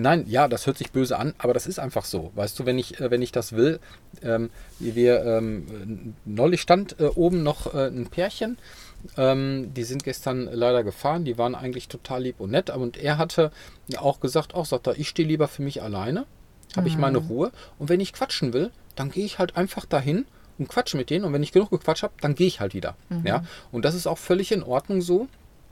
Nein, 0.00 0.26
ja, 0.28 0.46
das 0.46 0.68
hört 0.68 0.78
sich 0.78 0.92
böse 0.92 1.18
an, 1.18 1.34
aber 1.38 1.54
das 1.54 1.66
ist 1.66 1.80
einfach 1.80 2.04
so. 2.04 2.30
Weißt 2.36 2.56
du, 2.56 2.66
wenn 2.66 2.78
ich, 2.78 3.00
äh, 3.00 3.10
wenn 3.10 3.20
ich 3.20 3.32
das 3.32 3.54
will, 3.54 3.80
ähm, 4.22 4.50
wir 4.78 5.24
ähm, 5.24 6.14
neulich 6.24 6.60
stand 6.60 7.00
äh, 7.00 7.06
oben 7.06 7.42
noch 7.42 7.74
äh, 7.74 7.88
ein 7.88 8.06
Pärchen, 8.06 8.58
ähm, 9.16 9.74
die 9.74 9.82
sind 9.82 10.04
gestern 10.04 10.48
leider 10.52 10.84
gefahren, 10.84 11.24
die 11.24 11.36
waren 11.36 11.56
eigentlich 11.56 11.88
total 11.88 12.22
lieb 12.22 12.38
und 12.38 12.52
nett, 12.52 12.70
und 12.70 12.96
er 12.96 13.18
hatte 13.18 13.50
auch 13.96 14.20
gesagt, 14.20 14.54
auch 14.54 14.66
sagt 14.66 14.86
er, 14.86 14.96
ich 14.96 15.08
stehe 15.08 15.26
lieber 15.26 15.48
für 15.48 15.62
mich 15.62 15.82
alleine, 15.82 16.26
habe 16.76 16.82
mhm. 16.82 16.86
ich 16.86 16.96
meine 16.96 17.18
Ruhe 17.18 17.50
und 17.80 17.88
wenn 17.88 17.98
ich 17.98 18.12
quatschen 18.12 18.52
will, 18.52 18.70
dann 18.94 19.10
gehe 19.10 19.24
ich 19.24 19.40
halt 19.40 19.56
einfach 19.56 19.84
dahin 19.84 20.26
und 20.58 20.68
quatsche 20.68 20.96
mit 20.96 21.10
denen 21.10 21.24
und 21.24 21.32
wenn 21.32 21.42
ich 21.42 21.50
genug 21.50 21.70
gequatscht 21.70 22.04
habe, 22.04 22.14
dann 22.20 22.36
gehe 22.36 22.46
ich 22.46 22.60
halt 22.60 22.72
wieder. 22.72 22.94
Mhm. 23.08 23.26
Ja, 23.26 23.42
und 23.72 23.84
das 23.84 23.96
ist 23.96 24.06
auch 24.06 24.18
völlig 24.18 24.52
in 24.52 24.62
Ordnung 24.62 25.00
so. 25.00 25.26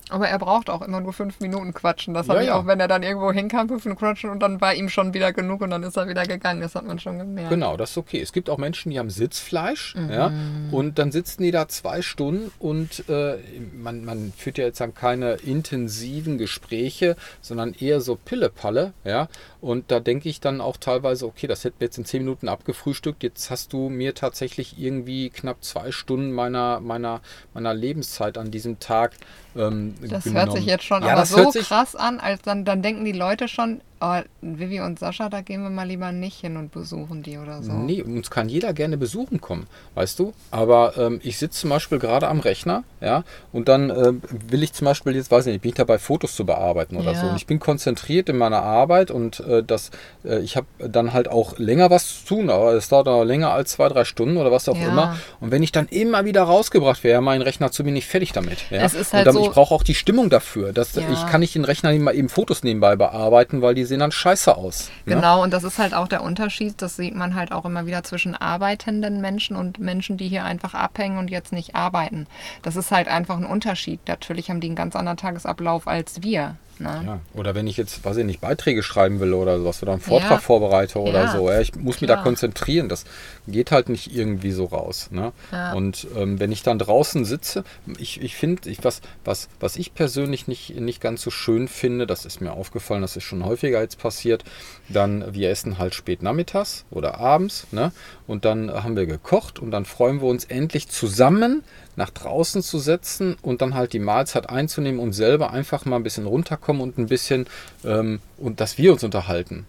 Aber 0.09 0.29
er 0.29 0.39
braucht 0.39 0.71
auch 0.71 0.83
immer 0.83 1.01
nur 1.01 1.13
fünf 1.13 1.41
Minuten 1.41 1.75
quatschen. 1.75 2.15
Das 2.15 2.29
ja, 2.29 2.35
habe 2.35 2.43
ich 2.43 2.49
ja. 2.49 2.55
auch, 2.55 2.67
wenn 2.67 2.79
er 2.79 2.87
dann 2.87 3.03
irgendwo 3.03 3.33
hinkam, 3.33 3.69
fünf 3.69 3.85
Minuten 3.85 3.99
quatschen 3.99 4.31
und 4.31 4.41
dann 4.41 4.61
war 4.61 4.73
ihm 4.73 4.89
schon 4.89 5.15
wieder 5.15 5.33
genug 5.33 5.63
und 5.63 5.71
dann 5.71 5.83
ist 5.83 5.97
er 5.97 6.07
wieder 6.09 6.25
gegangen. 6.25 6.61
Das 6.61 6.77
hat 6.77 6.87
man 6.87 7.01
schon 7.01 7.19
gemerkt. 7.19 7.51
Genau, 7.51 7.77
das 7.77 7.91
ist 7.91 7.99
okay. 7.99 8.21
Es 8.21 8.33
gibt 8.33 8.49
auch 8.49 8.59
Menschen, 8.59 8.91
die 8.91 9.01
haben 9.01 9.11
Sitzfleisch 9.11 9.97
mhm. 9.97 10.11
ja, 10.11 10.33
und 10.71 11.01
dann 11.01 11.11
sitzen 11.11 11.43
die 11.43 11.51
da 11.51 11.67
zwei 11.67 12.03
Stunden 12.03 12.53
und 12.61 13.09
äh, 13.09 13.39
man, 13.73 14.05
man 14.05 14.33
führt 14.37 14.59
ja 14.59 14.67
jetzt 14.67 14.81
dann 14.81 14.95
keine 14.95 15.33
intensiven 15.35 16.39
Gespräche, 16.39 17.17
sondern 17.41 17.75
eher 17.75 18.01
so 18.01 18.17
Pillepalle. 18.17 18.93
Ja, 19.05 19.29
und 19.61 19.91
da 19.91 19.99
denke 19.99 20.29
ich 20.29 20.41
dann 20.41 20.61
auch 20.61 20.77
teilweise, 20.77 21.27
okay, 21.27 21.49
das 21.49 21.65
hätten 21.65 21.81
wir 21.81 21.87
jetzt 21.87 21.99
in 21.99 22.05
zehn 22.05 22.23
Minuten 22.23 22.49
abgefrühstückt. 22.49 23.25
Jetzt 23.25 23.51
hast 23.51 23.73
du 23.73 23.89
mir 23.89 24.15
tatsächlich 24.15 24.79
irgendwie 24.79 25.31
knapp 25.31 25.65
zwei 25.65 25.91
Stunden 25.91 26.31
meiner, 26.31 26.79
meiner, 26.79 27.21
meiner 27.55 27.75
Lebenszeit 27.75 28.39
an 28.39 28.53
diesem 28.53 28.79
Tag 28.79 29.15
ähm, 29.57 29.96
das 30.01 30.25
genommen. 30.25 30.47
hört 30.47 30.57
sich 30.57 30.67
jetzt 30.67 30.85
schon 30.85 31.03
ja, 31.03 31.13
aber 31.13 31.27
so 31.27 31.51
krass 31.51 31.97
an, 31.97 32.21
als 32.21 32.43
dann, 32.43 32.65
dann 32.65 32.83
denken 32.83 33.05
die 33.05 33.13
Leute 33.13 33.49
schon, 33.49 33.81
oh, 34.01 34.21
Vivi 34.43 34.81
und 34.81 34.99
Sascha, 34.99 35.29
da 35.29 35.41
gehen 35.41 35.63
wir 35.63 35.71
mal 35.71 35.87
lieber 35.87 36.13
nicht 36.13 36.41
hin 36.41 36.57
und 36.57 36.73
besuchen 36.73 37.23
die 37.23 37.39
oder 37.39 37.63
so. 37.63 37.73
Nee, 37.73 38.03
uns 38.03 38.31
kann 38.31 38.49
jeder 38.49 38.73
gerne 38.73 38.97
besuchen 38.97 39.41
kommen, 39.41 39.67
weißt 39.95 40.19
du? 40.19 40.33
Aber 40.51 40.97
ähm, 40.97 41.21
ich 41.23 41.39
sitze 41.39 41.61
zum 41.61 41.71
Beispiel 41.71 41.99
gerade 41.99 42.29
am 42.29 42.41
Rechner, 42.41 42.85
ja, 43.01 43.25
und 43.53 43.69
dann 43.69 43.91
äh, 43.91 44.13
will 44.49 44.63
ich 44.63 44.73
zum 44.73 44.85
Beispiel 44.85 45.15
jetzt, 45.15 45.31
weiß 45.31 45.47
ich 45.47 45.53
nicht, 45.53 45.63
bin 45.63 45.71
ich 45.71 45.77
dabei, 45.77 45.99
Fotos 45.99 46.37
zu 46.37 46.45
bearbeiten 46.45 46.97
oder 46.97 47.13
ja. 47.13 47.21
so. 47.21 47.27
Und 47.29 47.37
ich 47.37 47.47
bin 47.47 47.61
konzentriert 47.61 48.29
in 48.29 48.37
meiner 48.37 48.63
Arbeit 48.63 49.11
und 49.11 49.41
äh, 49.41 49.63
das, 49.63 49.91
äh, 50.25 50.41
ich 50.41 50.57
habe 50.57 50.67
dann 50.79 51.13
halt 51.13 51.29
auch 51.29 51.59
länger 51.59 51.91
was 51.91 52.25
zu 52.25 52.35
tun, 52.35 52.51
aber 52.51 52.75
es 52.75 52.89
dauert 52.89 53.09
auch 53.09 53.25
länger 53.25 53.53
als 53.53 53.73
zwei, 53.73 53.89
drei 53.89 54.05
Stunden 54.05 54.37
oder 54.37 54.53
was 54.53 54.69
auch 54.69 54.77
ja. 54.77 54.89
immer. 54.89 55.17
Und 55.41 55.51
wenn 55.51 55.63
ich 55.63 55.73
dann 55.73 55.87
immer 55.89 56.25
wieder 56.25 56.43
rausgebracht 56.43 57.05
wäre, 57.05 57.21
mein 57.21 57.43
Rechner 57.43 57.71
zu, 57.71 57.85
bin 57.85 57.97
ich 57.97 58.07
fertig 58.07 58.33
damit. 58.33 58.71
Ja? 58.71 58.83
Es 58.83 58.95
ist 58.95 59.13
halt 59.13 59.27
dann, 59.27 59.35
so 59.35 59.45
ich 59.45 59.51
brauche 59.51 59.75
auch 59.75 59.83
die 59.83 59.95
Stimmung 59.95 60.31
dafür. 60.31 60.73
Dass, 60.73 60.95
ja. 60.95 61.03
Ich 61.13 61.27
kann 61.27 61.41
nicht 61.41 61.55
den 61.55 61.65
Rechner 61.65 61.93
nicht 61.93 62.03
mal 62.03 62.15
eben 62.15 62.29
Fotos 62.29 62.63
nebenbei 62.63 62.97
bearbeiten, 62.97 63.63
weil 63.63 63.75
die 63.75 63.85
sehen 63.87 64.01
dann 64.01 64.13
scheiße 64.13 64.57
aus. 64.57 64.91
Ne? 65.05 65.15
Genau, 65.15 65.43
und 65.43 65.53
das 65.53 65.65
ist 65.65 65.79
halt 65.79 65.95
auch 65.95 66.09
der 66.09 66.23
Unterschied. 66.23 66.81
Das 66.83 66.97
sieht 66.97 67.15
man 67.15 67.35
halt 67.35 67.53
auch 67.53 67.65
immer 67.65 67.87
wieder 67.87 68.03
zwischen 68.03 68.35
arbeitenden 68.35 69.21
Menschen 69.21 69.57
und 69.57 69.79
Menschen, 69.79 70.17
die 70.17 70.29
hier 70.29 70.45
einfach 70.45 70.75
abhängen 70.75 71.19
und 71.19 71.31
jetzt 71.31 71.53
nicht 71.53 71.75
arbeiten. 71.75 72.27
Das 72.63 72.77
ist 72.77 72.91
halt 72.91 73.09
einfach 73.09 73.37
ein 73.37 73.47
Unterschied. 73.47 74.01
Natürlich 74.07 74.51
haben 74.51 74.61
die 74.61 74.69
einen 74.69 74.77
ganz 74.77 74.97
anderen 74.97 75.17
Tagesablauf 75.17 75.89
als 75.89 76.23
wir. 76.23 76.57
Ne? 76.79 77.03
Ja. 77.07 77.21
Oder 77.35 77.55
wenn 77.55 77.67
ich 77.67 77.77
jetzt, 77.77 78.05
weiß 78.05 78.19
ich 78.19 78.25
nicht, 78.25 78.41
Beiträge 78.41 78.83
schreiben 78.83 79.21
will 79.21 79.33
oder 79.35 79.59
sowas 79.59 79.83
oder 79.83 79.93
einen 79.93 80.01
Vortrag 80.01 80.31
ja. 80.31 80.39
vorbereite 80.39 81.01
oder 81.01 81.25
ja. 81.25 81.33
so. 81.33 81.51
Ich 81.51 81.75
muss 81.75 82.01
mich 82.01 82.09
da 82.09 82.17
konzentrieren. 82.17 82.89
Das 82.89 83.05
geht 83.47 83.71
halt 83.71 83.89
nicht 83.89 84.15
irgendwie 84.15 84.53
so 84.53 84.67
raus. 84.67 85.09
Ne? 85.11 85.33
Und 85.75 86.07
ähm, 86.17 86.39
wenn 86.41 86.53
ich 86.53 86.63
dann 86.63 86.79
draußen 86.79 87.25
sitze, 87.25 87.65
ich, 87.99 88.21
ich 88.21 88.37
finde, 88.37 88.69
ich, 88.69 88.85
was, 88.85 89.01
was, 89.25 89.49
was 89.61 89.77
ich 89.77 89.95
persönlich 89.95 90.49
nicht, 90.49 90.79
nicht 90.79 91.01
ganz 91.01 91.23
so 91.23 91.31
schön 91.31 91.69
finde, 91.69 92.07
das 92.07 92.25
ist 92.25 92.41
mir 92.41 92.53
aufgefallen, 92.53 93.03
das 93.03 93.17
ist 93.17 93.25
schon 93.25 93.45
häufiger 93.45 93.81
jetzt 93.81 93.99
passiert, 93.99 94.45
dann 94.89 95.35
wir 95.35 95.51
essen 95.51 95.79
halt 95.79 95.95
spät 95.95 96.23
nachmittags 96.23 96.85
oder 96.91 97.19
abends 97.19 97.67
ne? 97.73 97.93
und 98.27 98.45
dann 98.45 98.71
haben 98.71 98.97
wir 98.97 99.07
gekocht 99.07 99.59
und 99.59 99.71
dann 99.71 99.85
freuen 99.85 100.21
wir 100.21 100.29
uns 100.29 100.45
endlich 100.45 100.89
zusammen 100.89 101.63
nach 101.97 102.11
draußen 102.11 102.63
zu 102.63 102.79
setzen 102.79 103.37
und 103.43 103.63
dann 103.63 103.75
halt 103.75 103.93
die 103.93 103.99
Mahlzeit 103.99 104.49
einzunehmen 104.49 105.01
und 105.01 105.13
selber 105.13 105.51
einfach 105.51 105.85
mal 105.85 105.97
ein 105.97 106.03
bisschen 106.03 106.27
runterkommen 106.27 106.83
und 106.83 106.99
ein 106.99 107.07
bisschen 107.07 107.47
ähm, 107.85 108.21
und 108.37 108.61
dass 108.61 108.79
wir 108.79 108.93
uns 108.93 109.03
unterhalten. 109.03 109.67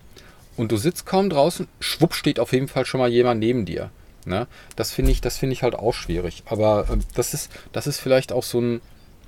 Und 0.58 0.72
du 0.72 0.78
sitzt 0.78 1.06
kaum 1.06 1.30
draußen, 1.30 1.68
schwupp 1.80 2.14
steht 2.14 2.40
auf 2.40 2.52
jeden 2.52 2.68
Fall 2.68 2.86
schon 2.86 3.00
mal 3.00 3.10
jemand 3.10 3.40
neben 3.40 3.66
dir. 3.66 3.92
Ne? 4.26 4.48
Das 4.76 4.92
finde 4.92 5.12
ich, 5.12 5.22
das 5.22 5.42
ich 5.42 5.64
halt 5.64 5.76
auch 5.76 5.94
schwierig. 5.94 6.44
Aber 6.46 6.88
ähm, 6.92 7.00
das 7.16 7.34
ist, 7.34 7.50
das 7.72 7.88
ist 7.88 8.00
vielleicht 8.00 8.34
auch 8.34 8.44
so 8.44 8.60
ein, 8.60 8.82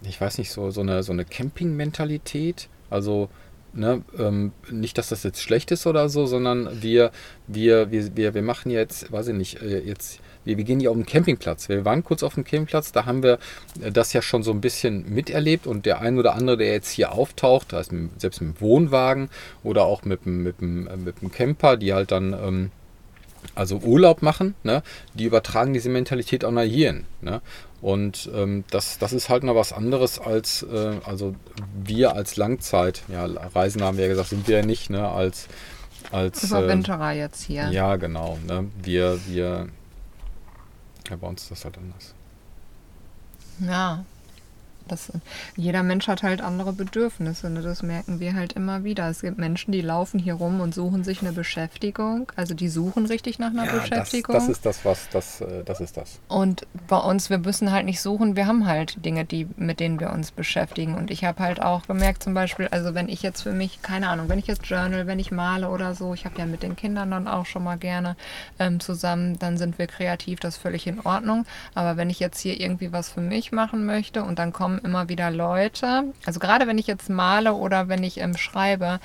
ich 0.04 0.20
weiß 0.20 0.38
nicht, 0.38 0.52
so, 0.52 0.72
so 0.72 0.82
eine, 0.82 1.04
so 1.04 1.14
eine 1.14 1.26
Camping-Mentalität. 1.26 2.68
Also 2.90 3.30
Ne, 3.72 4.02
ähm, 4.18 4.52
nicht, 4.72 4.98
dass 4.98 5.10
das 5.10 5.22
jetzt 5.22 5.42
schlecht 5.44 5.70
ist 5.70 5.86
oder 5.86 6.10
so, 6.10 6.26
sondern 6.26 6.82
wir, 6.82 7.12
wir, 7.46 7.92
wir, 7.92 8.16
wir, 8.18 8.34
wir 8.34 8.42
machen 8.42 8.72
jetzt, 8.72 9.12
weiß 9.12 9.28
ich 9.28 9.36
nicht, 9.36 9.62
äh, 9.62 9.80
jetzt 9.80 10.22
wir, 10.44 10.58
wir 10.58 10.64
gehen 10.64 10.80
ja 10.80 10.90
auf 10.90 10.96
den 10.96 11.06
Campingplatz. 11.06 11.70
Wir 11.70 11.86
waren 11.86 12.04
kurz 12.04 12.24
auf 12.24 12.34
dem 12.34 12.44
Campingplatz, 12.44 12.92
da 12.92 13.06
haben 13.06 13.24
wir 13.24 13.40
äh, 13.82 13.92
das 13.92 14.14
ja 14.14 14.22
schon 14.22 14.44
so 14.44 14.52
ein 14.52 14.62
bisschen 14.62 15.14
miterlebt 15.14 15.68
und 15.68 15.86
der 15.86 16.02
ein 16.02 16.18
oder 16.18 16.34
andere, 16.36 16.58
der 16.58 16.72
jetzt 16.72 16.92
hier 16.92 17.12
auftaucht, 17.12 17.74
mit, 17.92 18.20
selbst 18.20 18.42
mit 18.42 18.56
dem 18.56 18.62
Wohnwagen 18.62 19.30
oder 19.64 19.86
auch 19.86 20.04
mit, 20.04 20.26
mit, 20.26 20.62
mit, 20.62 20.90
äh, 20.90 20.98
mit 20.98 21.22
dem 21.22 21.32
Camper, 21.32 21.78
die 21.78 21.94
halt 21.94 22.12
dann 22.12 22.34
ähm, 22.34 22.72
also 23.56 23.78
Urlaub 23.78 24.22
machen, 24.22 24.56
ne, 24.64 24.84
die 25.14 25.26
übertragen 25.26 25.74
diese 25.74 25.90
Mentalität 25.90 26.46
auch 26.46 26.52
nach 26.52 26.64
hierhin. 26.64 27.06
Ne? 27.22 27.42
Und 27.82 28.30
ähm, 28.34 28.66
das, 28.72 28.98
das 28.98 29.14
ist 29.14 29.30
halt 29.30 29.44
noch 29.44 29.56
was 29.56 29.72
anderes 29.72 30.20
als, 30.20 30.64
äh, 30.64 30.98
also 31.06 31.36
wir 31.84 32.14
als 32.14 32.36
Langzeit, 32.36 33.04
ja, 33.08 33.26
Reisen 33.26 33.82
haben 33.82 33.98
wir 33.98 34.06
ja 34.06 34.10
gesagt, 34.10 34.30
sind 34.30 34.48
wir 34.48 34.60
ja 34.60 34.66
nicht, 34.66 34.90
ne, 34.90 35.08
als 35.08 35.48
als. 36.12 36.44
Überwinterer 36.44 37.14
äh, 37.14 37.20
jetzt 37.20 37.44
hier. 37.44 37.70
Ja, 37.70 37.96
genau. 37.96 38.38
Ne? 38.48 38.70
Wir, 38.82 39.20
wir. 39.28 39.70
Ja, 41.10 41.16
bei 41.16 41.28
uns 41.28 41.44
ist 41.44 41.52
das 41.52 41.66
halt 41.66 41.78
anders. 41.78 42.14
Ja, 43.60 44.06
das, 44.92 45.12
jeder 45.56 45.84
Mensch 45.84 46.08
hat 46.08 46.24
halt 46.24 46.42
andere 46.42 46.74
Bedürfnisse. 46.74 47.50
Ne? 47.50 47.62
Das 47.62 47.84
merken 47.84 48.20
wir 48.20 48.34
halt 48.34 48.54
immer 48.54 48.84
wieder. 48.84 49.10
Es 49.10 49.22
gibt 49.22 49.38
Menschen, 49.38 49.72
die 49.72 49.82
laufen 49.82 50.20
hier 50.20 50.36
rum 50.36 50.62
und 50.62 50.74
suchen 50.74 51.04
sich 51.04 51.22
eine 51.22 51.32
Beschäftigung. 51.32 52.32
Also 52.36 52.54
die 52.54 52.70
suchen 52.70 53.06
richtig 53.06 53.40
nach 53.40 53.50
einer 53.50 53.66
ja, 53.66 53.74
Beschäftigung. 53.74 54.36
Das, 54.36 54.48
das, 54.48 54.58
ist 54.58 54.66
das, 54.66 54.86
was 54.86 55.10
das, 55.10 55.42
äh, 55.42 55.64
das 55.64 55.82
ist 55.82 55.98
das. 55.98 56.20
Und 56.28 56.66
bei 56.88 56.98
uns, 56.98 57.30
wir 57.30 57.38
müssen 57.38 57.72
halt 57.72 57.86
nicht 57.86 58.02
suchen. 58.02 58.36
Wir 58.36 58.48
haben 58.48 58.66
halt 58.66 59.04
Dinge, 59.06 59.26
die, 59.26 59.48
mit 59.58 59.80
denen 59.80 60.00
wir 60.00 60.12
uns 60.12 60.32
beschäftigen. 60.32 60.96
Und 60.96 61.12
ich 61.12 61.24
habe 61.24 61.42
halt 61.44 61.62
auch 61.62 61.88
gemerkt, 61.88 62.24
zum 62.24 62.34
Beispiel, 62.34 62.68
also 62.70 62.94
wenn 62.94 63.10
ich 63.10 63.22
jetzt 63.22 63.42
für 63.42 63.54
mich, 63.54 63.82
keine 63.82 64.10
Ahnung, 64.10 64.30
wenn 64.30 64.40
ich 64.40 64.48
jetzt 64.48 64.66
journal, 64.66 65.08
wenn 65.08 65.20
ich 65.20 65.32
male 65.32 65.70
oder 65.70 65.96
so, 65.96 66.14
ich 66.14 66.26
habe 66.26 66.38
ja 66.38 66.46
mit 66.46 66.64
den 66.64 66.76
Kindern 66.76 67.12
dann 67.12 67.28
auch 67.28 67.46
schon 67.46 67.64
mal 67.64 67.78
gerne 67.78 68.16
ähm, 68.60 68.80
zusammen, 68.80 69.40
dann 69.40 69.58
sind 69.58 69.78
wir 69.78 69.88
kreativ, 69.88 70.40
das 70.40 70.56
ist 70.56 70.62
völlig 70.62 70.88
in 70.88 71.00
Ordnung. 71.02 71.46
Aber 71.76 71.98
wenn 71.98 72.10
ich 72.10 72.20
jetzt 72.20 72.40
hier 72.40 72.60
irgendwie 72.60 72.92
was 72.92 73.10
für 73.10 73.22
mich 73.22 73.52
machen 73.52 73.86
möchte 73.86 74.24
und 74.24 74.40
dann 74.40 74.54
kommen 74.54 74.79
immer 74.80 75.10
wieder 75.10 75.32
Leute. 75.32 76.06
Also 76.26 76.40
gerade 76.40 76.68
wenn 76.68 76.78
ich 76.78 76.88
jetzt 76.88 77.10
male 77.10 77.54
oder 77.54 77.88
wenn 77.88 78.04
ich 78.04 78.20
ähm, 78.20 78.36
schreibe, 78.36 79.00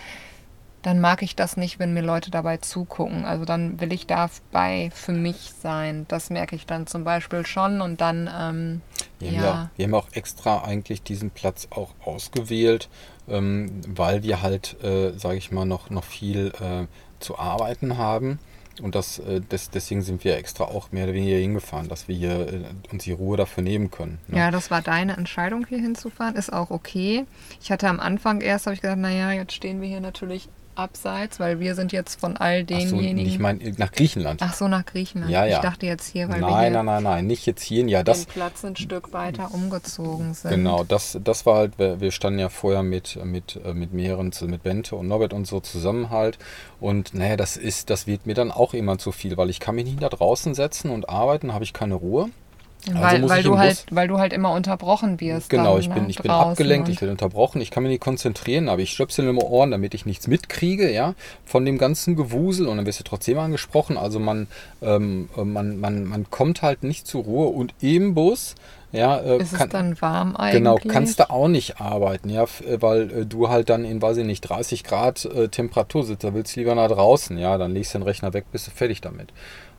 dann 0.84 1.00
mag 1.00 1.22
ich 1.22 1.34
das 1.34 1.56
nicht, 1.56 1.78
wenn 1.78 1.94
mir 1.94 2.02
Leute 2.02 2.30
dabei 2.30 2.58
zugucken. 2.58 3.24
Also 3.24 3.46
dann 3.46 3.80
will 3.80 3.92
ich 3.92 4.06
dabei 4.06 4.90
für 4.94 5.12
mich 5.12 5.52
sein. 5.58 6.04
Das 6.08 6.28
merke 6.28 6.56
ich 6.56 6.66
dann 6.66 6.86
zum 6.86 7.04
Beispiel 7.04 7.46
schon 7.46 7.80
und 7.80 8.02
dann. 8.02 8.30
Ähm, 8.38 8.80
wir, 9.18 9.32
ja. 9.32 9.38
Haben 9.38 9.44
ja, 9.44 9.70
wir 9.76 9.84
haben 9.86 9.94
auch 9.94 10.08
extra 10.12 10.62
eigentlich 10.62 11.02
diesen 11.02 11.30
Platz 11.30 11.68
auch 11.70 11.90
ausgewählt, 12.04 12.90
ähm, 13.28 13.80
weil 13.88 14.22
wir 14.22 14.42
halt, 14.42 14.76
äh, 14.84 15.12
sage 15.18 15.38
ich 15.38 15.50
mal, 15.50 15.64
noch, 15.64 15.88
noch 15.88 16.04
viel 16.04 16.52
äh, 16.60 16.86
zu 17.18 17.38
arbeiten 17.38 17.96
haben. 17.96 18.38
Und 18.82 18.94
das, 18.94 19.18
äh, 19.20 19.40
das, 19.48 19.70
deswegen 19.70 20.02
sind 20.02 20.24
wir 20.24 20.36
extra 20.36 20.64
auch 20.64 20.92
mehr 20.92 21.04
oder 21.04 21.14
weniger 21.14 21.36
hingefahren, 21.36 21.88
dass 21.88 22.08
wir 22.08 22.16
hier 22.16 22.52
äh, 22.52 22.64
uns 22.92 23.04
die 23.04 23.12
Ruhe 23.12 23.36
dafür 23.36 23.62
nehmen 23.62 23.90
können. 23.90 24.18
Ne? 24.28 24.38
Ja, 24.38 24.50
das 24.50 24.70
war 24.70 24.82
deine 24.82 25.16
Entscheidung, 25.16 25.66
hier 25.66 25.78
hinzufahren. 25.78 26.34
Ist 26.36 26.52
auch 26.52 26.70
okay. 26.70 27.24
Ich 27.60 27.70
hatte 27.70 27.88
am 27.88 28.00
Anfang 28.00 28.40
erst, 28.40 28.66
habe 28.66 28.74
ich 28.74 28.82
gedacht, 28.82 28.98
naja, 28.98 29.32
jetzt 29.32 29.52
stehen 29.52 29.80
wir 29.80 29.88
hier 29.88 30.00
natürlich 30.00 30.48
abseits, 30.76 31.40
weil 31.40 31.60
wir 31.60 31.74
sind 31.74 31.92
jetzt 31.92 32.20
von 32.20 32.36
all 32.36 32.64
denjenigen. 32.64 33.18
So, 33.18 33.24
ich 33.24 33.38
meine 33.38 33.72
nach 33.76 33.92
Griechenland. 33.92 34.40
Ach 34.42 34.54
so, 34.54 34.68
nach 34.68 34.84
Griechenland. 34.84 35.30
Ja, 35.30 35.44
ja. 35.44 35.56
Ich 35.56 35.62
dachte 35.62 35.86
jetzt 35.86 36.08
hier, 36.08 36.28
weil 36.28 36.40
nein, 36.40 36.50
wir 36.50 36.60
hier 36.60 36.70
nein, 36.70 36.86
nein, 36.86 37.02
nein, 37.02 37.26
nicht 37.26 37.46
jetzt 37.46 37.62
hier. 37.62 37.86
Ja, 37.86 38.02
das. 38.02 38.26
Den 38.26 38.32
Platz 38.32 38.64
ein 38.64 38.76
Stück 38.76 39.12
weiter 39.12 39.52
umgezogen 39.52 40.34
sind. 40.34 40.50
Genau, 40.50 40.84
das, 40.84 41.18
das 41.22 41.46
war 41.46 41.56
halt. 41.56 41.78
Wir 41.78 42.10
standen 42.10 42.38
ja 42.38 42.48
vorher 42.48 42.82
mit 42.82 43.18
mit 43.24 43.60
äh, 43.64 43.74
mit 43.74 43.92
mehreren, 43.92 44.32
mit 44.46 44.62
Bente 44.62 44.96
und 44.96 45.08
Norbert 45.08 45.32
und 45.32 45.46
so 45.46 45.60
zusammen 45.60 46.10
halt. 46.10 46.38
Und 46.80 47.14
naja, 47.14 47.36
das 47.36 47.56
ist, 47.56 47.90
das 47.90 48.06
wird 48.06 48.26
mir 48.26 48.34
dann 48.34 48.50
auch 48.50 48.74
immer 48.74 48.98
zu 48.98 49.12
viel, 49.12 49.36
weil 49.36 49.50
ich 49.50 49.60
kann 49.60 49.74
mich 49.74 49.84
nicht 49.84 50.02
da 50.02 50.08
draußen 50.08 50.54
setzen 50.54 50.90
und 50.90 51.08
arbeiten, 51.08 51.52
habe 51.54 51.64
ich 51.64 51.72
keine 51.72 51.94
Ruhe. 51.94 52.30
Also 52.86 53.00
weil, 53.00 53.28
weil 53.28 53.42
du 53.42 53.58
halt, 53.58 53.86
weil 53.90 54.08
du 54.08 54.18
halt 54.18 54.32
immer 54.32 54.52
unterbrochen 54.52 55.20
wirst. 55.20 55.48
Genau, 55.48 55.72
dann, 55.72 55.80
ich 55.80 55.88
bin, 55.88 56.02
ne, 56.04 56.10
ich 56.10 56.18
bin 56.18 56.30
abgelenkt, 56.30 56.88
ich 56.88 57.00
werde 57.00 57.12
unterbrochen, 57.12 57.60
ich 57.60 57.70
kann 57.70 57.82
mich 57.82 57.90
nicht 57.90 58.02
konzentrieren, 58.02 58.68
aber 58.68 58.82
ich 58.82 58.90
stöpsel 58.90 59.26
immer 59.26 59.44
Ohren, 59.44 59.70
damit 59.70 59.94
ich 59.94 60.06
nichts 60.06 60.26
mitkriege, 60.26 60.90
ja, 60.92 61.14
von 61.44 61.64
dem 61.64 61.78
ganzen 61.78 62.16
Gewusel 62.16 62.68
und 62.68 62.76
dann 62.76 62.86
wirst 62.86 63.00
du 63.00 63.04
trotzdem 63.04 63.38
angesprochen. 63.38 63.96
Also 63.96 64.18
man, 64.18 64.48
ähm, 64.82 65.28
man, 65.36 65.78
man, 65.78 66.04
man 66.04 66.30
kommt 66.30 66.62
halt 66.62 66.82
nicht 66.82 67.06
zur 67.06 67.24
Ruhe 67.24 67.48
und 67.48 67.74
im 67.80 68.14
Bus, 68.14 68.54
ja, 68.94 69.18
äh, 69.18 69.38
ist 69.38 69.54
kann, 69.54 69.66
es 69.66 69.72
dann 69.72 70.00
warm 70.00 70.36
eigentlich? 70.36 70.62
Genau, 70.62 70.78
kannst 70.86 71.18
du 71.18 71.28
auch 71.28 71.48
nicht 71.48 71.80
arbeiten, 71.80 72.30
ja, 72.30 72.44
äh, 72.44 72.80
weil 72.80 73.10
äh, 73.10 73.26
du 73.26 73.48
halt 73.48 73.68
dann 73.68 73.84
in, 73.84 74.00
weiß 74.00 74.18
ich 74.18 74.24
nicht, 74.24 74.42
30 74.42 74.84
Grad 74.84 75.24
äh, 75.24 75.48
Temperatur 75.48 76.04
sitzt, 76.04 76.22
da 76.22 76.32
willst 76.32 76.54
du 76.54 76.60
lieber 76.60 76.76
nach 76.76 76.88
draußen, 76.88 77.36
ja, 77.36 77.58
dann 77.58 77.72
legst 77.72 77.94
du 77.94 77.98
den 77.98 78.04
Rechner 78.04 78.32
weg, 78.32 78.44
bist 78.52 78.68
du 78.68 78.70
fertig 78.70 79.00
damit. 79.00 79.32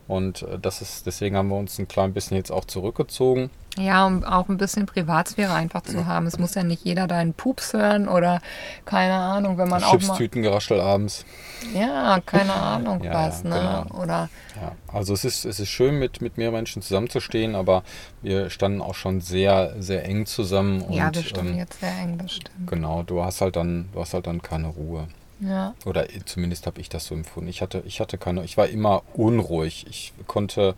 Und 0.08 0.42
äh, 0.42 0.58
das 0.58 0.82
ist, 0.82 1.06
deswegen 1.06 1.36
haben 1.36 1.48
wir 1.48 1.56
uns 1.56 1.78
ein 1.78 1.88
klein 1.88 2.12
bisschen 2.12 2.36
jetzt 2.36 2.50
auch 2.50 2.64
zurückgezogen. 2.64 3.50
Ja, 3.78 4.06
um 4.06 4.24
auch 4.24 4.48
ein 4.48 4.56
bisschen 4.56 4.86
Privatsphäre 4.86 5.52
einfach 5.52 5.82
zu 5.82 6.06
haben. 6.06 6.26
Es 6.26 6.38
muss 6.38 6.54
ja 6.54 6.62
nicht 6.62 6.84
jeder 6.84 7.06
deinen 7.06 7.34
Pups 7.34 7.74
hören 7.74 8.08
oder 8.08 8.40
keine 8.86 9.14
Ahnung, 9.14 9.58
wenn 9.58 9.68
man 9.68 9.84
auch 9.84 10.00
mal... 10.00 10.28
Geraschel 10.28 10.80
abends. 10.80 11.26
Ja, 11.74 12.20
keine 12.24 12.54
Ahnung 12.54 13.04
ja, 13.04 13.12
was, 13.12 13.42
ja, 13.42 13.48
ne? 13.50 13.84
Genau. 13.84 14.02
Oder... 14.02 14.30
Ja, 14.60 14.72
also 14.88 15.12
es 15.12 15.24
ist, 15.26 15.44
es 15.44 15.60
ist 15.60 15.68
schön, 15.68 15.98
mit, 15.98 16.22
mit 16.22 16.38
mehr 16.38 16.52
Menschen 16.52 16.80
zusammenzustehen, 16.80 17.54
aber 17.54 17.82
wir 18.22 18.48
standen 18.48 18.80
auch 18.80 18.94
schon 18.94 19.20
sehr, 19.20 19.74
sehr 19.78 20.06
eng 20.06 20.24
zusammen. 20.24 20.90
ja, 20.90 21.14
wir 21.14 21.22
standen 21.22 21.52
ähm, 21.52 21.58
jetzt 21.58 21.80
sehr 21.80 21.92
eng, 21.98 22.16
das 22.16 22.32
stimmt. 22.32 22.66
Genau, 22.66 23.02
du 23.02 23.22
hast 23.22 23.42
halt 23.42 23.56
dann, 23.56 23.90
du 23.92 24.00
hast 24.00 24.14
halt 24.14 24.26
dann 24.26 24.40
keine 24.40 24.68
Ruhe. 24.68 25.06
Ja. 25.40 25.74
Oder 25.84 26.06
zumindest 26.24 26.66
habe 26.66 26.80
ich 26.80 26.88
das 26.88 27.06
so 27.06 27.14
empfunden. 27.14 27.48
Ich 27.48 27.62
hatte, 27.62 27.82
ich 27.86 28.00
hatte 28.00 28.18
keine, 28.18 28.44
ich 28.44 28.56
war 28.56 28.68
immer 28.68 29.02
unruhig. 29.14 29.86
Ich 29.88 30.12
konnte, 30.26 30.74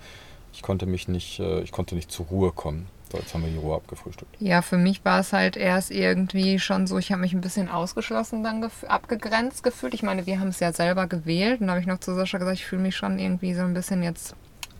ich 0.52 0.62
konnte 0.62 0.86
mich 0.86 1.08
nicht, 1.08 1.38
äh, 1.40 1.60
ich 1.60 1.72
konnte 1.72 1.94
nicht 1.94 2.10
zur 2.10 2.26
Ruhe 2.26 2.52
kommen. 2.52 2.88
So, 3.10 3.18
jetzt 3.18 3.32
haben 3.32 3.42
wir 3.42 3.50
die 3.50 3.56
Ruhe 3.56 3.76
abgefrühstückt. 3.76 4.36
Ja, 4.38 4.60
für 4.60 4.76
mich 4.76 5.02
war 5.04 5.20
es 5.20 5.32
halt 5.32 5.56
erst 5.56 5.90
irgendwie 5.90 6.58
schon 6.58 6.86
so, 6.86 6.98
ich 6.98 7.10
habe 7.10 7.22
mich 7.22 7.32
ein 7.32 7.40
bisschen 7.40 7.70
ausgeschlossen, 7.70 8.42
dann 8.44 8.60
gef 8.60 8.84
abgegrenzt 8.84 9.62
gefühlt. 9.62 9.94
Ich 9.94 10.02
meine, 10.02 10.26
wir 10.26 10.40
haben 10.40 10.48
es 10.48 10.60
ja 10.60 10.72
selber 10.72 11.06
gewählt 11.06 11.60
und 11.60 11.68
da 11.68 11.72
habe 11.72 11.80
ich 11.80 11.86
noch 11.86 12.00
zu 12.00 12.14
Sascha 12.14 12.36
gesagt, 12.36 12.58
ich 12.58 12.66
fühle 12.66 12.82
mich 12.82 12.96
schon 12.96 13.18
irgendwie 13.18 13.54
so 13.54 13.62
ein 13.62 13.72
bisschen 13.72 14.02
jetzt 14.02 14.34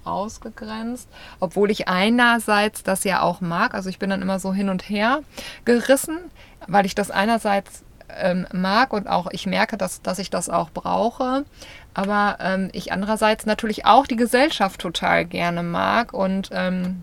ausgegrenzt, 0.05 1.09
obwohl 1.41 1.71
ich 1.71 1.89
einerseits 1.89 2.83
das 2.83 3.05
ja 3.05 3.23
auch 3.23 3.41
mag. 3.41 3.75
Also 3.75 3.89
ich 3.89 3.99
bin 3.99 4.11
dann 4.11 4.23
immer 4.23 4.39
so 4.39 4.53
hin 4.53 4.69
und 4.69 4.89
her 4.89 5.21
gerissen, 5.65 6.19
weil 6.67 6.87
ich 6.87 6.95
das 6.95 7.11
einerseits 7.11 7.83
ähm, 8.17 8.47
mag 8.53 8.93
und 8.93 9.09
auch 9.09 9.29
ich 9.31 9.47
merke, 9.47 9.77
dass, 9.77 10.03
dass 10.03 10.19
ich 10.19 10.31
das 10.31 10.49
auch 10.49 10.71
brauche. 10.71 11.45
Aber 11.95 12.39
ähm, 12.41 12.71
ich 12.73 12.93
andererseits 12.93 13.47
natürlich 13.47 13.87
auch 13.87 14.07
die 14.07 14.17
Gesellschaft 14.17 14.81
total 14.81 15.25
gerne 15.25 15.63
mag 15.63 16.13
und 16.13 16.51
ähm, 16.53 17.03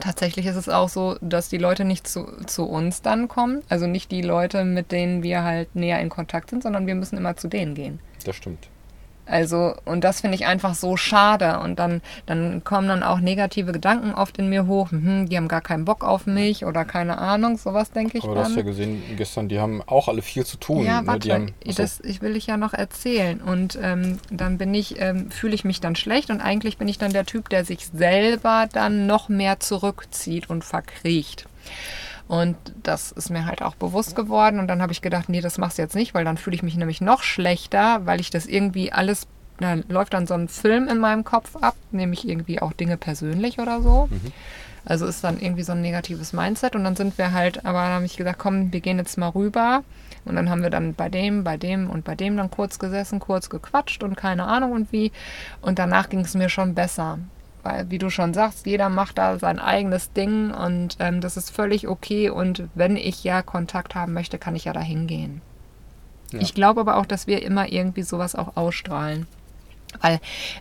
Tatsächlich 0.00 0.46
ist 0.46 0.54
es 0.54 0.68
auch 0.68 0.88
so, 0.88 1.16
dass 1.20 1.48
die 1.48 1.58
Leute 1.58 1.84
nicht 1.84 2.06
zu, 2.06 2.24
zu 2.46 2.64
uns 2.66 3.02
dann 3.02 3.26
kommen. 3.26 3.62
Also 3.68 3.86
nicht 3.86 4.12
die 4.12 4.22
Leute, 4.22 4.64
mit 4.64 4.92
denen 4.92 5.22
wir 5.22 5.42
halt 5.42 5.74
näher 5.74 6.00
in 6.00 6.08
Kontakt 6.08 6.50
sind, 6.50 6.62
sondern 6.62 6.86
wir 6.86 6.94
müssen 6.94 7.16
immer 7.16 7.36
zu 7.36 7.48
denen 7.48 7.74
gehen. 7.74 7.98
Das 8.24 8.36
stimmt. 8.36 8.68
Also, 9.28 9.74
und 9.84 10.04
das 10.04 10.22
finde 10.22 10.36
ich 10.36 10.46
einfach 10.46 10.74
so 10.74 10.96
schade. 10.96 11.60
Und 11.60 11.78
dann, 11.78 12.00
dann 12.26 12.64
kommen 12.64 12.88
dann 12.88 13.02
auch 13.02 13.20
negative 13.20 13.72
Gedanken 13.72 14.14
oft 14.14 14.38
in 14.38 14.48
mir 14.48 14.66
hoch. 14.66 14.90
Hm, 14.90 15.28
die 15.28 15.36
haben 15.36 15.48
gar 15.48 15.60
keinen 15.60 15.84
Bock 15.84 16.02
auf 16.02 16.26
mich 16.26 16.64
oder 16.64 16.84
keine 16.84 17.18
Ahnung, 17.18 17.58
sowas 17.58 17.90
denke 17.90 18.18
ich 18.18 18.24
Aber 18.24 18.34
dann. 18.34 18.44
du 18.44 18.50
hast 18.50 18.56
ja 18.56 18.62
gesehen 18.62 19.02
gestern, 19.16 19.48
die 19.48 19.60
haben 19.60 19.82
auch 19.86 20.08
alle 20.08 20.22
viel 20.22 20.46
zu 20.46 20.56
tun. 20.56 20.84
Ja, 20.84 21.02
ne? 21.02 21.06
warte, 21.06 21.32
haben, 21.32 21.54
das 21.64 22.00
ich 22.00 22.22
will 22.22 22.36
ich 22.36 22.46
ja 22.46 22.56
noch 22.56 22.72
erzählen. 22.72 23.40
Und 23.40 23.78
ähm, 23.82 24.18
dann 24.30 24.58
bin 24.58 24.74
ich, 24.74 25.00
ähm, 25.00 25.30
fühle 25.30 25.54
ich 25.54 25.64
mich 25.64 25.80
dann 25.80 25.94
schlecht 25.94 26.30
und 26.30 26.40
eigentlich 26.40 26.78
bin 26.78 26.88
ich 26.88 26.98
dann 26.98 27.12
der 27.12 27.26
Typ, 27.26 27.50
der 27.50 27.64
sich 27.64 27.86
selber 27.86 28.68
dann 28.72 29.06
noch 29.06 29.28
mehr 29.28 29.60
zurückzieht 29.60 30.48
und 30.48 30.64
verkriecht. 30.64 31.46
Und 32.28 32.56
das 32.82 33.10
ist 33.10 33.30
mir 33.30 33.46
halt 33.46 33.62
auch 33.62 33.74
bewusst 33.74 34.14
geworden. 34.14 34.60
Und 34.60 34.68
dann 34.68 34.82
habe 34.82 34.92
ich 34.92 35.00
gedacht, 35.00 35.30
nee, 35.30 35.40
das 35.40 35.56
machst 35.56 35.78
du 35.78 35.82
jetzt 35.82 35.96
nicht, 35.96 36.14
weil 36.14 36.24
dann 36.24 36.36
fühle 36.36 36.54
ich 36.54 36.62
mich 36.62 36.76
nämlich 36.76 37.00
noch 37.00 37.22
schlechter, 37.22 38.04
weil 38.04 38.20
ich 38.20 38.30
das 38.30 38.46
irgendwie 38.46 38.92
alles, 38.92 39.26
da 39.58 39.76
läuft 39.88 40.12
dann 40.12 40.26
so 40.26 40.34
ein 40.34 40.48
Film 40.48 40.88
in 40.88 40.98
meinem 40.98 41.24
Kopf 41.24 41.56
ab, 41.56 41.74
nämlich 41.90 42.28
irgendwie 42.28 42.60
auch 42.60 42.74
Dinge 42.74 42.98
persönlich 42.98 43.58
oder 43.58 43.80
so. 43.80 44.08
Mhm. 44.10 44.32
Also 44.84 45.06
ist 45.06 45.24
dann 45.24 45.40
irgendwie 45.40 45.62
so 45.62 45.72
ein 45.72 45.80
negatives 45.80 46.34
Mindset. 46.34 46.76
Und 46.76 46.84
dann 46.84 46.96
sind 46.96 47.16
wir 47.16 47.32
halt, 47.32 47.64
aber 47.64 47.80
dann 47.80 47.92
habe 47.92 48.04
ich 48.04 48.16
gesagt, 48.16 48.38
komm, 48.38 48.72
wir 48.72 48.80
gehen 48.80 48.98
jetzt 48.98 49.16
mal 49.16 49.28
rüber. 49.28 49.82
Und 50.26 50.36
dann 50.36 50.50
haben 50.50 50.62
wir 50.62 50.70
dann 50.70 50.94
bei 50.94 51.08
dem, 51.08 51.44
bei 51.44 51.56
dem 51.56 51.88
und 51.88 52.04
bei 52.04 52.14
dem 52.14 52.36
dann 52.36 52.50
kurz 52.50 52.78
gesessen, 52.78 53.20
kurz 53.20 53.48
gequatscht 53.48 54.02
und 54.02 54.16
keine 54.16 54.44
Ahnung 54.44 54.72
und 54.72 54.92
wie. 54.92 55.12
Und 55.62 55.78
danach 55.78 56.10
ging 56.10 56.20
es 56.20 56.34
mir 56.34 56.50
schon 56.50 56.74
besser 56.74 57.18
weil, 57.62 57.90
wie 57.90 57.98
du 57.98 58.10
schon 58.10 58.34
sagst, 58.34 58.66
jeder 58.66 58.88
macht 58.88 59.18
da 59.18 59.38
sein 59.38 59.58
eigenes 59.58 60.12
Ding 60.12 60.50
und 60.50 60.96
ähm, 61.00 61.20
das 61.20 61.36
ist 61.36 61.50
völlig 61.50 61.88
okay. 61.88 62.30
Und 62.30 62.64
wenn 62.74 62.96
ich 62.96 63.24
ja 63.24 63.42
Kontakt 63.42 63.94
haben 63.94 64.12
möchte, 64.12 64.38
kann 64.38 64.56
ich 64.56 64.64
ja 64.64 64.72
da 64.72 64.80
hingehen. 64.80 65.40
Ja. 66.32 66.40
Ich 66.40 66.54
glaube 66.54 66.80
aber 66.80 66.96
auch, 66.96 67.06
dass 67.06 67.26
wir 67.26 67.42
immer 67.42 67.70
irgendwie 67.72 68.02
sowas 68.02 68.34
auch 68.34 68.56
ausstrahlen. 68.56 69.26
Weil 70.00 70.20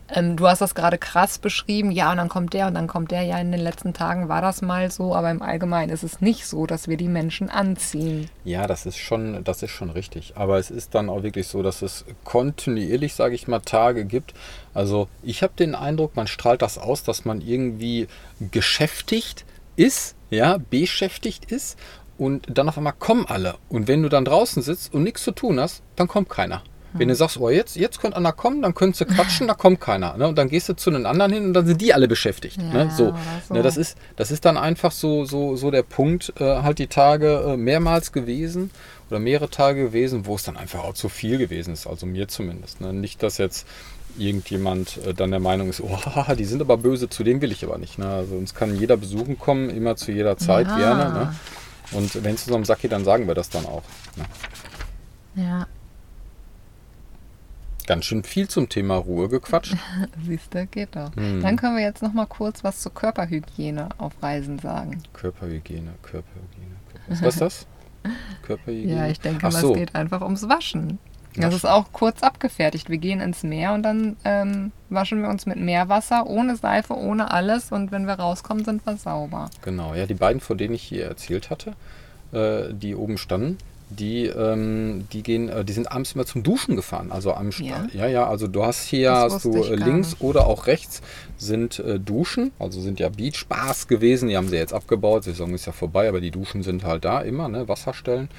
ähm, 0.09 0.37
du 0.37 0.47
hast 0.47 0.61
das 0.61 0.73
gerade 0.73 0.97
krass 0.97 1.37
beschrieben, 1.37 1.91
ja, 1.91 2.11
und 2.11 2.17
dann 2.17 2.29
kommt 2.29 2.53
der 2.53 2.67
und 2.67 2.73
dann 2.73 2.87
kommt 2.87 3.11
der. 3.11 3.23
Ja, 3.23 3.37
in 3.39 3.51
den 3.51 3.61
letzten 3.61 3.93
Tagen 3.93 4.29
war 4.29 4.41
das 4.41 4.61
mal 4.61 4.89
so, 4.89 5.15
aber 5.15 5.29
im 5.31 5.41
Allgemeinen 5.41 5.91
ist 5.91 6.03
es 6.03 6.21
nicht 6.21 6.45
so, 6.47 6.65
dass 6.65 6.87
wir 6.87 6.97
die 6.97 7.07
Menschen 7.07 7.49
anziehen. 7.49 8.29
Ja, 8.43 8.67
das 8.67 8.85
ist 8.85 8.97
schon, 8.97 9.43
das 9.43 9.63
ist 9.63 9.71
schon 9.71 9.89
richtig. 9.89 10.33
Aber 10.35 10.57
es 10.57 10.71
ist 10.71 10.95
dann 10.95 11.09
auch 11.09 11.23
wirklich 11.23 11.47
so, 11.47 11.61
dass 11.61 11.81
es 11.81 12.05
kontinuierlich, 12.23 13.13
sage 13.15 13.35
ich 13.35 13.47
mal, 13.47 13.59
Tage 13.59 14.05
gibt. 14.05 14.33
Also 14.73 15.07
ich 15.23 15.43
habe 15.43 15.53
den 15.57 15.75
Eindruck, 15.75 16.15
man 16.15 16.27
strahlt 16.27 16.61
das 16.61 16.77
aus, 16.77 17.03
dass 17.03 17.25
man 17.25 17.41
irgendwie 17.41 18.07
geschäftigt 18.51 19.45
ist, 19.75 20.15
ja, 20.29 20.57
beschäftigt 20.57 21.51
ist 21.51 21.77
und 22.17 22.45
dann 22.49 22.69
auf 22.69 22.77
einmal 22.77 22.93
kommen 22.93 23.25
alle. 23.27 23.55
Und 23.69 23.87
wenn 23.87 24.01
du 24.03 24.09
dann 24.09 24.25
draußen 24.25 24.61
sitzt 24.61 24.93
und 24.93 25.03
nichts 25.03 25.23
zu 25.23 25.31
tun 25.31 25.59
hast, 25.59 25.83
dann 25.95 26.07
kommt 26.07 26.29
keiner. 26.29 26.63
Wenn 26.93 27.09
du 27.09 27.15
sagst, 27.15 27.37
oh, 27.37 27.49
jetzt, 27.49 27.75
jetzt 27.75 27.99
könnte 27.99 28.17
einer 28.17 28.31
kommen, 28.31 28.61
dann 28.61 28.73
könntest 28.73 29.01
du 29.01 29.05
quatschen, 29.05 29.47
da 29.47 29.53
kommt 29.53 29.79
keiner. 29.81 30.17
Ne? 30.17 30.27
Und 30.27 30.37
dann 30.37 30.49
gehst 30.49 30.69
du 30.69 30.75
zu 30.75 30.89
den 30.89 31.05
anderen 31.05 31.31
hin 31.31 31.45
und 31.45 31.53
dann 31.53 31.65
sind 31.65 31.81
die 31.81 31.93
alle 31.93 32.07
beschäftigt. 32.07 32.57
Ja, 32.57 32.85
ne? 32.85 32.91
so. 32.95 33.13
so. 33.47 33.53
Ne, 33.53 33.61
das, 33.61 33.77
ist, 33.77 33.97
das 34.15 34.31
ist 34.31 34.45
dann 34.45 34.57
einfach 34.57 34.91
so, 34.91 35.25
so, 35.25 35.55
so 35.55 35.69
der 35.69 35.83
Punkt, 35.83 36.33
äh, 36.39 36.43
halt 36.43 36.79
die 36.79 36.87
Tage 36.87 37.43
äh, 37.45 37.57
mehrmals 37.57 38.11
gewesen 38.11 38.71
oder 39.09 39.19
mehrere 39.19 39.49
Tage 39.49 39.83
gewesen, 39.85 40.25
wo 40.25 40.35
es 40.35 40.43
dann 40.43 40.57
einfach 40.57 40.83
auch 40.83 40.93
zu 40.93 41.09
viel 41.09 41.37
gewesen 41.37 41.73
ist. 41.73 41.87
Also 41.87 42.05
mir 42.05 42.27
zumindest. 42.27 42.81
Ne? 42.81 42.93
Nicht, 42.93 43.21
dass 43.21 43.37
jetzt 43.37 43.67
irgendjemand 44.17 44.97
äh, 45.05 45.13
dann 45.13 45.31
der 45.31 45.39
Meinung 45.39 45.69
ist, 45.69 45.81
oh, 45.81 45.99
die 46.37 46.45
sind 46.45 46.61
aber 46.61 46.77
böse, 46.77 47.09
zu 47.09 47.23
dem 47.23 47.41
will 47.41 47.51
ich 47.51 47.63
aber 47.63 47.77
nicht. 47.77 47.99
Ne? 47.99 48.07
Also 48.07 48.35
uns 48.35 48.55
kann 48.55 48.77
jeder 48.77 48.97
besuchen 48.97 49.37
kommen, 49.37 49.69
immer 49.69 49.95
zu 49.95 50.11
jeder 50.11 50.37
Zeit, 50.37 50.67
Ja. 50.67 50.77
gerne. 50.77 51.13
Ne? 51.13 51.35
Und 51.91 52.23
wenn 52.23 52.35
es 52.35 52.43
zu 52.43 52.49
so 52.49 52.55
einem 52.55 52.65
Sack 52.65 52.81
geht, 52.81 52.91
dann 52.91 53.05
sagen 53.05 53.27
wir 53.27 53.35
das 53.35 53.49
dann 53.49 53.65
auch. 53.65 53.83
Ne? 54.15 54.25
Ja, 55.35 55.67
Ganz 57.87 58.05
schön 58.05 58.23
viel 58.23 58.47
zum 58.49 58.67
Thema 58.67 58.97
Ruhe 58.97 59.29
gequatscht. 59.29 59.75
siehst 60.25 60.53
du, 60.53 60.67
geht 60.67 60.95
doch. 60.95 61.15
Hm. 61.15 61.41
Dann 61.41 61.55
können 61.55 61.77
wir 61.77 61.83
jetzt 61.83 62.03
noch 62.03 62.13
mal 62.13 62.25
kurz 62.25 62.63
was 62.63 62.81
zur 62.81 62.93
Körperhygiene 62.93 63.89
auf 63.97 64.13
Reisen 64.21 64.59
sagen. 64.59 65.01
Körperhygiene, 65.13 65.93
Körperhygiene. 66.03 66.75
Was 67.07 67.21
ist 67.21 67.41
das? 67.41 67.67
Körperhygiene? 68.43 68.95
Ja, 68.95 69.07
ich 69.07 69.21
denke 69.21 69.49
so. 69.51 69.71
es 69.71 69.79
geht 69.79 69.95
einfach 69.95 70.21
ums 70.21 70.47
Waschen. 70.47 70.99
Das 71.39 71.53
ist 71.53 71.65
auch 71.65 71.91
kurz 71.91 72.23
abgefertigt. 72.23 72.89
Wir 72.89 72.97
gehen 72.97 73.19
ins 73.19 73.43
Meer 73.43 73.73
und 73.73 73.83
dann 73.83 74.17
ähm, 74.25 74.71
waschen 74.89 75.21
wir 75.21 75.29
uns 75.29 75.45
mit 75.45 75.57
Meerwasser, 75.57 76.25
ohne 76.25 76.55
Seife, 76.55 76.95
ohne 76.95 77.31
alles. 77.31 77.71
Und 77.71 77.91
wenn 77.91 78.07
wir 78.07 78.15
rauskommen, 78.15 78.65
sind 78.65 78.85
wir 78.85 78.97
sauber. 78.97 79.49
Genau, 79.61 79.93
ja, 79.93 80.05
die 80.05 80.15
beiden, 80.15 80.41
von 80.41 80.57
denen 80.57 80.73
ich 80.73 80.83
hier 80.83 81.05
erzählt 81.05 81.49
hatte, 81.49 81.73
äh, 82.31 82.73
die 82.73 82.95
oben 82.95 83.17
standen, 83.17 83.57
die, 83.89 84.25
ähm, 84.25 85.07
die 85.13 85.23
gehen, 85.23 85.49
äh, 85.49 85.63
die 85.63 85.73
sind 85.73 85.91
abends 85.91 86.13
immer 86.13 86.25
zum 86.25 86.43
Duschen 86.43 86.75
gefahren. 86.75 87.11
Also 87.11 87.33
am 87.33 87.51
Ja? 87.51 87.87
ja, 87.93 88.07
ja, 88.07 88.27
also 88.27 88.47
du 88.47 88.65
hast 88.65 88.85
hier 88.85 89.11
Das 89.11 89.35
hast 89.35 89.45
du 89.45 89.63
äh, 89.63 89.75
links 89.75 90.17
oder 90.19 90.47
auch 90.47 90.67
rechts 90.67 91.01
sind 91.37 91.79
äh, 91.79 91.99
Duschen, 91.99 92.51
also 92.59 92.81
sind 92.81 92.99
ja 92.99 93.09
Beachbars 93.09 93.87
gewesen, 93.87 94.29
die 94.29 94.37
haben 94.37 94.49
sie 94.49 94.57
jetzt 94.57 94.73
abgebaut, 94.73 95.23
Saison 95.23 95.53
ist 95.53 95.65
ja 95.65 95.71
vorbei, 95.71 96.09
aber 96.09 96.19
die 96.19 96.31
Duschen 96.31 96.63
sind 96.63 96.83
halt 96.83 97.05
da 97.05 97.21
immer, 97.21 97.47
ne, 97.47 97.67
Wasserstellen. 97.67 98.29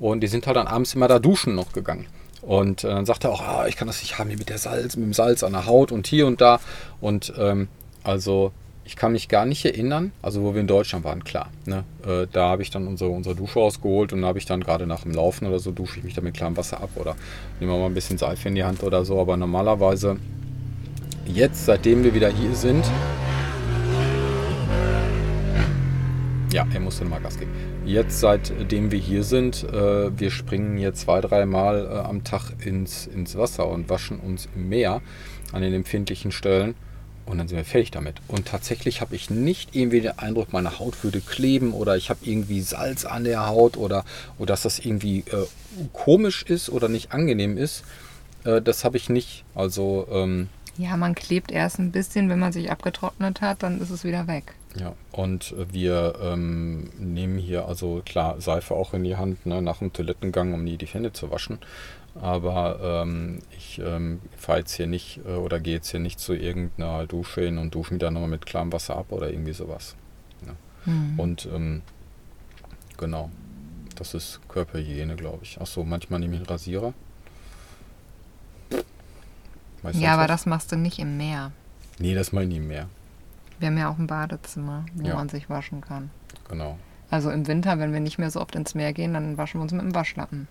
Und 0.00 0.20
die 0.20 0.28
sind 0.28 0.46
halt 0.46 0.56
dann 0.56 0.68
abends 0.68 0.94
immer 0.94 1.08
da 1.08 1.18
duschen 1.18 1.54
noch 1.54 1.72
gegangen. 1.72 2.06
Und 2.42 2.84
äh, 2.84 2.88
dann 2.88 3.04
sagt 3.04 3.24
er 3.24 3.30
auch, 3.30 3.42
ah, 3.42 3.66
ich 3.66 3.76
kann 3.76 3.88
das 3.88 4.00
nicht 4.00 4.18
haben 4.18 4.28
hier 4.28 4.38
mit 4.38 4.48
der 4.48 4.58
Salz, 4.58 4.96
mit 4.96 5.06
dem 5.06 5.12
Salz 5.12 5.42
an 5.42 5.52
der 5.52 5.66
Haut 5.66 5.90
und 5.90 6.06
hier 6.06 6.26
und 6.26 6.40
da. 6.40 6.60
Und 7.00 7.32
ähm, 7.36 7.68
also 8.04 8.52
ich 8.88 8.96
kann 8.96 9.12
mich 9.12 9.28
gar 9.28 9.44
nicht 9.44 9.66
erinnern, 9.66 10.12
also 10.22 10.42
wo 10.42 10.54
wir 10.54 10.62
in 10.62 10.66
Deutschland 10.66 11.04
waren, 11.04 11.22
klar. 11.22 11.50
Ne? 11.66 11.84
Äh, 12.06 12.26
da 12.32 12.48
habe 12.48 12.62
ich 12.62 12.70
dann 12.70 12.86
unsere, 12.86 13.10
unsere 13.10 13.34
Dusche 13.34 13.60
ausgeholt 13.60 14.14
und 14.14 14.22
da 14.22 14.28
habe 14.28 14.38
ich 14.38 14.46
dann 14.46 14.62
gerade 14.62 14.86
nach 14.86 15.02
dem 15.02 15.12
Laufen 15.12 15.46
oder 15.46 15.58
so 15.58 15.72
dusche 15.72 15.98
ich 15.98 16.04
mich 16.04 16.14
dann 16.14 16.24
mit 16.24 16.34
klarem 16.34 16.56
Wasser 16.56 16.80
ab 16.80 16.88
oder 16.94 17.14
nehme 17.60 17.76
mal 17.76 17.84
ein 17.84 17.92
bisschen 17.92 18.16
Seife 18.16 18.48
in 18.48 18.54
die 18.54 18.64
Hand 18.64 18.82
oder 18.82 19.04
so. 19.04 19.20
Aber 19.20 19.36
normalerweise 19.36 20.16
jetzt, 21.26 21.66
seitdem 21.66 22.02
wir 22.02 22.14
wieder 22.14 22.30
hier 22.30 22.54
sind, 22.54 22.82
ja, 26.50 26.66
er 26.72 26.80
musste 26.80 27.04
nochmal 27.04 27.20
Gas 27.20 27.38
geben. 27.38 27.50
Jetzt, 27.84 28.20
seitdem 28.20 28.90
wir 28.90 28.98
hier 28.98 29.22
sind, 29.22 29.64
äh, 29.64 30.18
wir 30.18 30.30
springen 30.30 30.78
hier 30.78 30.94
zwei, 30.94 31.20
dreimal 31.20 31.86
äh, 31.92 32.08
am 32.08 32.24
Tag 32.24 32.52
ins, 32.64 33.06
ins 33.06 33.36
Wasser 33.36 33.68
und 33.68 33.90
waschen 33.90 34.18
uns 34.18 34.48
im 34.56 34.70
Meer 34.70 35.02
an 35.52 35.60
den 35.60 35.74
empfindlichen 35.74 36.32
Stellen. 36.32 36.74
Und 37.28 37.36
dann 37.38 37.46
sind 37.46 37.58
wir 37.58 37.64
fertig 37.64 37.90
damit. 37.90 38.16
Und 38.26 38.46
tatsächlich 38.46 39.02
habe 39.02 39.14
ich 39.14 39.28
nicht 39.28 39.76
irgendwie 39.76 40.00
den 40.00 40.18
Eindruck, 40.18 40.52
meine 40.52 40.78
Haut 40.78 41.04
würde 41.04 41.20
kleben 41.20 41.74
oder 41.74 41.96
ich 41.96 42.08
habe 42.08 42.20
irgendwie 42.22 42.62
Salz 42.62 43.04
an 43.04 43.24
der 43.24 43.46
Haut 43.46 43.76
oder, 43.76 44.04
oder 44.38 44.54
dass 44.54 44.62
das 44.62 44.78
irgendwie 44.78 45.20
äh, 45.20 45.46
komisch 45.92 46.44
ist 46.44 46.70
oder 46.70 46.88
nicht 46.88 47.12
angenehm 47.12 47.58
ist. 47.58 47.84
Äh, 48.44 48.62
das 48.62 48.84
habe 48.84 48.96
ich 48.96 49.10
nicht. 49.10 49.44
Also, 49.54 50.08
ähm, 50.10 50.48
Ja, 50.78 50.96
man 50.96 51.14
klebt 51.14 51.52
erst 51.52 51.78
ein 51.78 51.92
bisschen, 51.92 52.30
wenn 52.30 52.38
man 52.38 52.52
sich 52.52 52.70
abgetrocknet 52.70 53.42
hat, 53.42 53.62
dann 53.62 53.80
ist 53.80 53.90
es 53.90 54.04
wieder 54.04 54.26
weg. 54.26 54.54
Ja, 54.78 54.94
und 55.12 55.54
wir 55.72 56.14
ähm, 56.22 56.90
nehmen 56.98 57.38
hier 57.38 57.66
also 57.66 58.02
klar 58.04 58.40
Seife 58.40 58.74
auch 58.74 58.94
in 58.94 59.02
die 59.04 59.16
Hand 59.16 59.44
ne, 59.44 59.60
nach 59.60 59.78
dem 59.78 59.92
Toilettengang, 59.92 60.54
um 60.54 60.64
nie 60.64 60.76
die 60.76 60.86
Hände 60.86 61.12
zu 61.12 61.30
waschen. 61.30 61.58
Aber 62.20 62.80
ähm, 63.02 63.38
ich 63.56 63.78
ähm, 63.84 64.20
fahre 64.36 64.58
jetzt 64.58 64.72
hier 64.72 64.86
nicht 64.88 65.20
äh, 65.26 65.30
oder 65.34 65.60
gehe 65.60 65.74
jetzt 65.74 65.90
hier 65.90 66.00
nicht 66.00 66.18
zu 66.18 66.34
irgendeiner 66.34 67.06
Dusche 67.06 67.42
hin 67.42 67.58
und 67.58 67.74
dusche 67.74 67.94
mich 67.94 68.00
dann 68.00 68.14
nochmal 68.14 68.28
mit 68.30 68.44
klarem 68.46 68.72
Wasser 68.72 68.96
ab 68.96 69.12
oder 69.12 69.30
irgendwie 69.30 69.52
sowas. 69.52 69.94
Hm. 70.84 71.18
Und 71.18 71.48
ähm, 71.52 71.82
genau, 72.96 73.30
das 73.96 74.14
ist 74.14 74.40
Körperhygiene, 74.48 75.16
glaube 75.16 75.40
ich. 75.42 75.60
Achso, 75.60 75.84
manchmal 75.84 76.20
nehme 76.20 76.34
ich 76.34 76.40
einen 76.40 76.46
Rasierer. 76.48 76.94
Weißt 79.82 79.98
du 79.98 80.02
Ja, 80.02 80.12
aber 80.14 80.22
was? 80.22 80.28
das 80.28 80.46
machst 80.46 80.72
du 80.72 80.76
nicht 80.76 80.98
im 80.98 81.16
Meer. 81.16 81.52
Nee, 81.98 82.14
das 82.14 82.32
mal 82.32 82.46
nie 82.46 82.60
mehr. 82.60 82.88
Wir 83.58 83.68
haben 83.68 83.78
ja 83.78 83.90
auch 83.90 83.98
ein 83.98 84.06
Badezimmer, 84.06 84.86
wo 84.94 85.08
Ja. 85.08 85.14
man 85.14 85.28
sich 85.28 85.50
waschen 85.50 85.80
kann. 85.80 86.10
Genau. 86.48 86.78
Also 87.10 87.30
im 87.30 87.46
Winter, 87.46 87.78
wenn 87.78 87.92
wir 87.92 88.00
nicht 88.00 88.18
mehr 88.18 88.30
so 88.30 88.40
oft 88.40 88.54
ins 88.54 88.74
Meer 88.74 88.92
gehen, 88.92 89.14
dann 89.14 89.36
waschen 89.36 89.58
wir 89.58 89.62
uns 89.62 89.72
mit 89.72 89.82
dem 89.82 89.94
Waschlappen. 89.94 90.46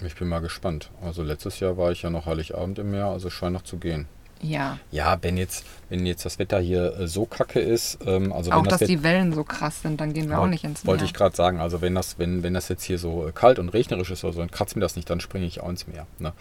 Ich 0.00 0.16
bin 0.16 0.28
mal 0.28 0.40
gespannt. 0.40 0.90
Also 1.00 1.22
letztes 1.22 1.60
Jahr 1.60 1.76
war 1.76 1.92
ich 1.92 2.02
ja 2.02 2.10
noch 2.10 2.26
Heiligabend 2.26 2.78
im 2.78 2.90
Meer, 2.90 3.06
also 3.06 3.30
scheint 3.30 3.52
noch 3.52 3.62
zu 3.62 3.78
gehen. 3.78 4.06
Ja, 4.42 4.78
Ja, 4.90 5.16
wenn 5.22 5.36
jetzt, 5.36 5.64
wenn 5.88 6.04
jetzt 6.06 6.24
das 6.24 6.38
Wetter 6.38 6.58
hier 6.60 6.98
äh, 6.98 7.06
so 7.08 7.24
kacke 7.24 7.60
ist, 7.60 7.98
ähm, 8.06 8.32
also 8.32 8.50
auch 8.52 8.58
wenn 8.58 8.64
das 8.70 8.80
dass 8.80 8.88
die 8.88 9.02
Wellen 9.02 9.32
so 9.32 9.42
krass 9.44 9.80
sind, 9.82 10.00
dann 10.00 10.12
gehen 10.12 10.28
wir 10.28 10.38
auch 10.38 10.46
nicht 10.46 10.64
ins 10.64 10.84
Meer. 10.84 10.92
wollte 10.92 11.04
ich 11.04 11.14
gerade 11.14 11.34
sagen, 11.34 11.60
also 11.60 11.80
wenn 11.80 11.94
das, 11.94 12.18
wenn, 12.18 12.42
wenn 12.42 12.52
das 12.54 12.68
jetzt 12.68 12.84
hier 12.84 12.98
so 12.98 13.26
äh, 13.26 13.32
kalt 13.32 13.58
und 13.58 13.70
regnerisch 13.70 14.10
ist 14.10 14.24
oder 14.24 14.32
so, 14.34 14.40
dann 14.40 14.50
kratzt 14.50 14.76
mir 14.76 14.82
das 14.82 14.96
nicht, 14.96 15.08
dann 15.08 15.20
springe 15.20 15.46
ich 15.46 15.60
auch 15.60 15.68
ins 15.68 15.86
Meer. 15.86 16.06
Ne? 16.18 16.32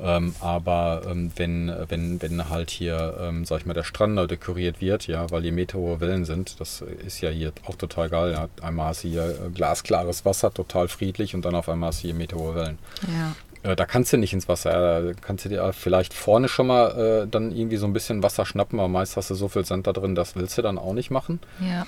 Ähm, 0.00 0.34
aber 0.40 1.02
ähm, 1.10 1.32
wenn, 1.36 1.72
wenn, 1.88 2.22
wenn 2.22 2.48
halt 2.48 2.70
hier, 2.70 3.16
ähm, 3.20 3.44
sag 3.44 3.60
ich 3.60 3.66
mal, 3.66 3.74
der 3.74 3.82
Strand 3.84 4.14
neu 4.14 4.26
dekoriert 4.28 4.80
wird, 4.80 5.06
ja, 5.08 5.28
weil 5.30 5.42
hier 5.42 5.52
meterhohe 5.52 6.00
Wellen 6.00 6.24
sind, 6.24 6.60
das 6.60 6.82
ist 7.04 7.20
ja 7.20 7.30
hier 7.30 7.52
auch 7.66 7.74
total 7.74 8.08
geil. 8.08 8.32
Ja. 8.32 8.48
Einmal 8.64 8.88
hast 8.88 9.02
du 9.02 9.08
hier 9.08 9.24
äh, 9.24 9.50
glasklares 9.52 10.24
Wasser, 10.24 10.54
total 10.54 10.86
friedlich 10.88 11.34
und 11.34 11.44
dann 11.44 11.54
auf 11.56 11.68
einmal 11.68 11.88
hast 11.88 12.02
du 12.04 12.08
hier 12.08 12.14
meterhohe 12.14 12.54
Wellen. 12.54 12.78
Ja, 13.08 13.32
Äh, 13.32 13.47
Da 13.76 13.86
kannst 13.86 14.12
du 14.12 14.16
nicht 14.16 14.32
ins 14.32 14.48
Wasser. 14.48 14.70
Da 15.02 15.12
kannst 15.20 15.44
du 15.44 15.48
dir 15.48 15.72
vielleicht 15.72 16.14
vorne 16.14 16.48
schon 16.48 16.66
mal 16.68 17.24
äh, 17.24 17.28
dann 17.28 17.50
irgendwie 17.52 17.76
so 17.76 17.86
ein 17.86 17.92
bisschen 17.92 18.22
Wasser 18.22 18.46
schnappen, 18.46 18.78
aber 18.78 18.88
meist 18.88 19.16
hast 19.16 19.30
du 19.30 19.34
so 19.34 19.48
viel 19.48 19.64
Sand 19.64 19.86
da 19.86 19.92
drin, 19.92 20.14
das 20.14 20.36
willst 20.36 20.56
du 20.58 20.62
dann 20.62 20.78
auch 20.78 20.92
nicht 20.94 21.10
machen. 21.10 21.40
ja, 21.58 21.86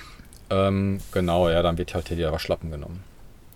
Ähm, 0.49 0.99
genau, 1.11 1.49
ja, 1.49 1.61
dann 1.61 1.77
wird 1.77 1.93
halt 1.95 2.09
hier 2.09 2.17
der 2.17 2.31
Waschlappen 2.31 2.71
genommen. 2.71 3.03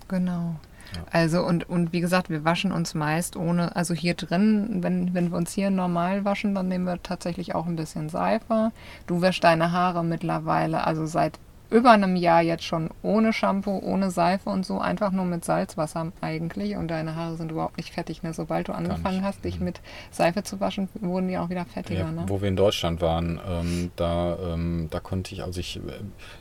genau. 0.08 0.56
Ja. 0.96 1.04
Also 1.12 1.44
und, 1.44 1.68
und 1.68 1.94
wie 1.94 2.00
gesagt, 2.00 2.30
wir 2.30 2.46
waschen 2.46 2.72
uns 2.72 2.94
meist 2.94 3.36
ohne, 3.36 3.76
also 3.76 3.94
hier 3.96 4.14
drin, 4.14 4.84
wenn, 4.84 5.14
wenn 5.16 5.32
wir 5.32 5.38
uns 5.38 5.52
hier 5.52 5.72
normal 5.72 6.24
waschen, 6.26 6.54
dann 6.54 6.68
nehmen 6.68 6.86
wir 6.86 7.02
tatsächlich 7.02 7.56
auch 7.56 7.66
ein 7.66 7.76
bisschen 7.76 8.08
Seife. 8.08 8.72
Du 9.08 9.20
wäschst 9.22 9.44
deine 9.44 9.72
Haare 9.72 10.06
mittlerweile, 10.06 10.86
also 10.86 11.08
seit 11.08 11.40
über 11.71 11.91
einem 11.91 12.15
Jahr 12.15 12.41
jetzt 12.41 12.63
schon 12.63 12.89
ohne 13.01 13.34
Shampoo, 13.34 13.80
ohne 13.84 14.12
Seife 14.12 14.49
und 14.49 14.65
so, 14.65 14.80
einfach 14.80 15.12
nur 15.12 15.25
mit 15.25 15.43
Salzwasser 15.45 16.12
eigentlich. 16.21 16.75
Und 16.75 16.89
deine 16.89 17.15
Haare 17.15 17.38
sind 17.38 17.51
überhaupt 17.51 17.78
nicht 17.78 17.93
fettig 17.93 18.23
mehr. 18.23 18.34
Sobald 18.34 18.67
du 18.67 18.73
angefangen 18.73 19.23
hast, 19.23 19.43
dich 19.43 19.60
Mhm. 19.60 19.65
mit 19.65 19.82
Seife 20.12 20.43
zu 20.43 20.60
waschen, 20.60 20.89
wurden 21.01 21.28
die 21.28 21.38
auch 21.38 21.49
wieder 21.49 21.65
fettiger. 21.65 22.01
Ja, 22.01 22.12
ne? 22.12 22.23
Wo 22.28 22.41
wir 22.41 22.47
in 22.49 22.56
Deutschland 22.56 23.01
waren, 23.01 23.39
ähm, 23.47 23.91
da, 23.95 24.38
ähm, 24.54 24.88
da 24.91 24.99
konnte 24.99 25.34
ich, 25.34 25.43
also 25.43 25.60
ich, 25.60 25.78
äh, 25.78 25.80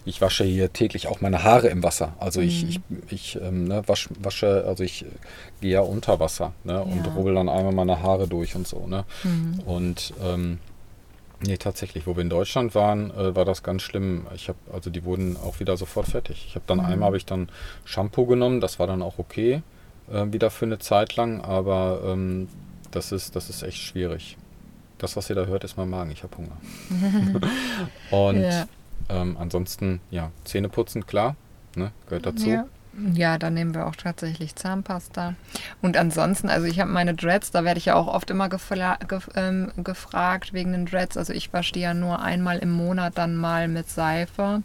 ich 0.04 0.20
wasche 0.20 0.44
hier 0.44 0.72
täglich 0.72 1.08
auch 1.08 1.20
meine 1.20 1.42
Haare 1.42 1.68
im 1.68 1.82
Wasser. 1.82 2.12
Also 2.20 2.40
ich, 2.40 2.62
Mhm. 2.64 2.68
ich, 2.68 2.80
ich 3.12 3.38
ähm, 3.42 3.64
ne, 3.64 3.82
wasch, 3.86 4.08
wasche, 4.20 4.64
also 4.66 4.84
ich 4.84 5.04
äh, 5.04 5.08
gehe 5.60 5.72
ja 5.72 5.80
unter 5.80 6.20
Wasser 6.20 6.52
ne, 6.64 6.82
und 6.82 7.06
Ja. 7.06 7.12
rubbel 7.12 7.34
dann 7.34 7.48
einmal 7.48 7.72
meine 7.72 8.02
Haare 8.02 8.28
durch 8.28 8.54
und 8.56 8.66
so. 8.68 8.86
Ne? 8.86 9.04
Mhm. 9.24 9.60
Und 9.66 10.12
ähm, 10.22 10.58
nee, 11.46 11.56
tatsächlich, 11.56 12.06
wo 12.06 12.16
wir 12.16 12.22
in 12.22 12.30
Deutschland 12.30 12.74
waren, 12.74 13.10
äh, 13.10 13.34
war 13.36 13.44
das 13.44 13.62
ganz 13.62 13.82
schlimm. 13.82 14.26
Ich 14.34 14.48
habe, 14.48 14.58
also 14.72 14.90
die 14.90 15.04
wurden 15.04 15.36
auch 15.36 15.60
wieder 15.60 15.76
sofort 15.76 16.06
fertig. 16.08 16.44
Ich 16.48 16.54
habe 16.54 16.64
dann 16.66 16.78
Mhm. 16.78 16.84
einmal 16.86 17.06
habe 17.08 17.16
ich 17.16 17.26
dann 17.26 17.48
Shampoo 17.84 18.26
genommen, 18.26 18.60
das 18.60 18.78
war 18.78 18.86
dann 18.86 19.02
auch 19.02 19.18
okay, 19.18 19.62
äh, 20.12 20.26
wieder 20.32 20.50
für 20.50 20.64
eine 20.66 20.78
Zeit 20.78 21.16
lang, 21.16 21.40
aber 21.40 22.00
ähm, 22.06 22.48
das 22.90 23.12
ist, 23.12 23.34
das 23.36 23.50
ist 23.50 23.62
echt 23.62 23.78
schwierig. 23.78 24.36
Das, 24.98 25.16
was 25.16 25.28
ihr 25.28 25.36
da 25.36 25.44
hört, 25.46 25.64
ist 25.64 25.76
mein 25.76 25.90
Magen. 25.90 26.10
Ich 26.12 26.22
habe 26.22 26.36
Hunger. 26.36 26.56
Und 28.10 28.42
Ja. 28.42 28.66
ähm, 29.08 29.36
ansonsten, 29.38 30.00
ja, 30.10 30.30
Zähne 30.44 30.68
putzen, 30.68 31.06
klar, 31.06 31.36
ne, 31.76 31.90
gehört 32.06 32.26
dazu. 32.26 32.48
Ja. 32.48 32.66
Ja, 33.14 33.38
dann 33.38 33.54
nehmen 33.54 33.74
wir 33.74 33.86
auch 33.86 33.96
tatsächlich 33.96 34.54
Zahnpasta. 34.54 35.34
Und 35.82 35.96
ansonsten, 35.96 36.48
also 36.48 36.66
ich 36.66 36.80
habe 36.80 36.90
meine 36.90 37.14
Dreads, 37.14 37.50
da 37.50 37.64
werde 37.64 37.78
ich 37.78 37.86
ja 37.86 37.94
auch 37.94 38.06
oft 38.06 38.30
immer 38.30 38.48
gefla 38.48 38.96
gef 39.08 39.28
ähm, 39.34 39.72
gefragt 39.76 40.52
wegen 40.52 40.72
den 40.72 40.86
Dreads. 40.86 41.16
Also 41.16 41.32
ich 41.32 41.52
wasche 41.52 41.72
die 41.72 41.80
ja 41.80 41.94
nur 41.94 42.20
einmal 42.20 42.58
im 42.58 42.70
Monat 42.70 43.18
dann 43.18 43.36
mal 43.36 43.68
mit 43.68 43.88
Seife. 43.88 44.62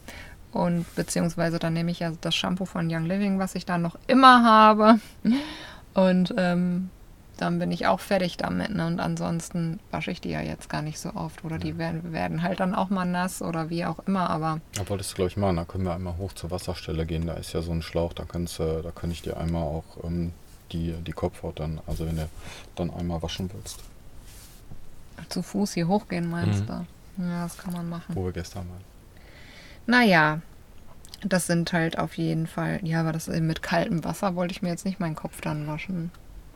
Und 0.52 0.86
beziehungsweise 0.96 1.60
dann 1.60 1.74
nehme 1.74 1.92
ich 1.92 2.00
ja 2.00 2.12
das 2.22 2.36
Shampoo 2.36 2.66
von 2.66 2.88
Young 2.92 3.06
Living, 3.06 3.40
was 3.40 3.56
ich 3.56 3.66
dann 3.66 3.82
noch 3.82 3.98
immer 4.08 4.44
habe. 4.44 5.00
Und 5.94 6.34
ähm, 6.38 6.90
dann 7.42 7.60
bin 7.60 7.72
ich 7.72 7.88
auch 7.88 8.00
fertig 8.00 8.38
damit. 8.38 8.74
Ne? 8.76 8.86
Und 8.88 9.00
ansonsten 9.00 9.80
wasche 9.92 10.12
ich 10.12 10.22
die 10.22 10.30
ja 10.30 10.42
jetzt 10.42 10.70
gar 10.70 10.82
nicht 10.82 11.00
so 11.00 11.14
oft. 11.14 11.44
Oder 11.46 11.58
die 11.58 11.78
werden, 11.78 12.12
werden 12.14 12.42
halt 12.44 12.60
dann 12.60 12.76
auch 12.76 12.90
mal 12.90 13.06
nass 13.06 13.42
oder 13.42 13.70
wie 13.70 13.86
auch 13.86 14.00
immer. 14.08 14.30
Aber 14.30 14.60
Da 14.76 14.88
wolltest 14.90 15.12
du, 15.12 15.16
glaube 15.16 15.30
ich, 15.30 15.38
machen. 15.38 15.56
Da 15.56 15.66
können 15.66 15.84
wir 15.86 15.94
einmal 15.94 16.18
hoch 16.18 16.34
zur 16.34 16.52
Wasserstelle 16.52 17.06
gehen. 17.06 17.26
Da 17.28 17.34
ist 17.34 17.54
ja 17.54 17.62
so 17.62 17.72
ein 17.72 17.82
Schlauch, 17.82 18.14
da 18.14 18.24
kannst 18.26 18.60
du, 18.60 18.82
da 18.82 18.92
kann 18.92 19.12
ich 19.12 19.22
dir 19.22 19.38
einmal 19.38 19.64
auch 19.64 19.84
ähm, 20.04 20.34
die, 20.72 20.94
die 20.94 21.12
Kopfhaut 21.14 21.60
dann, 21.60 21.80
also 21.88 22.06
wenn 22.06 22.18
du 22.18 22.30
dann 22.76 22.92
einmal 22.92 23.22
waschen 23.24 23.50
willst. 23.54 23.80
Zu 25.30 25.42
Fuß 25.42 25.74
hier 25.74 25.88
hochgehen, 25.88 26.30
meinst 26.30 26.62
Mhm. 26.64 26.68
du? 27.18 27.24
Ja, 27.24 27.44
das 27.44 27.58
kann 27.58 27.74
man 27.74 27.90
machen. 27.90 28.16
Wo 28.16 28.26
wir 28.26 28.32
gestern 28.32 28.68
waren. 28.70 28.84
Naja, 29.88 30.42
das 31.22 31.48
sind 31.48 31.74
halt 31.74 31.98
auf 31.98 32.18
jeden 32.18 32.48
Fall, 32.48 32.80
ja, 32.84 33.02
aber 33.02 33.12
das 33.12 33.28
äh, 33.28 33.42
mit 33.42 33.62
kaltem 33.62 34.04
Wasser 34.04 34.36
wollte 34.36 34.52
ich 34.54 34.62
mir 34.62 34.70
jetzt 34.70 34.86
nicht 34.86 35.00
meinen 35.00 35.16
Kopf 35.16 35.42
dann 35.42 35.68
waschen. 35.68 36.12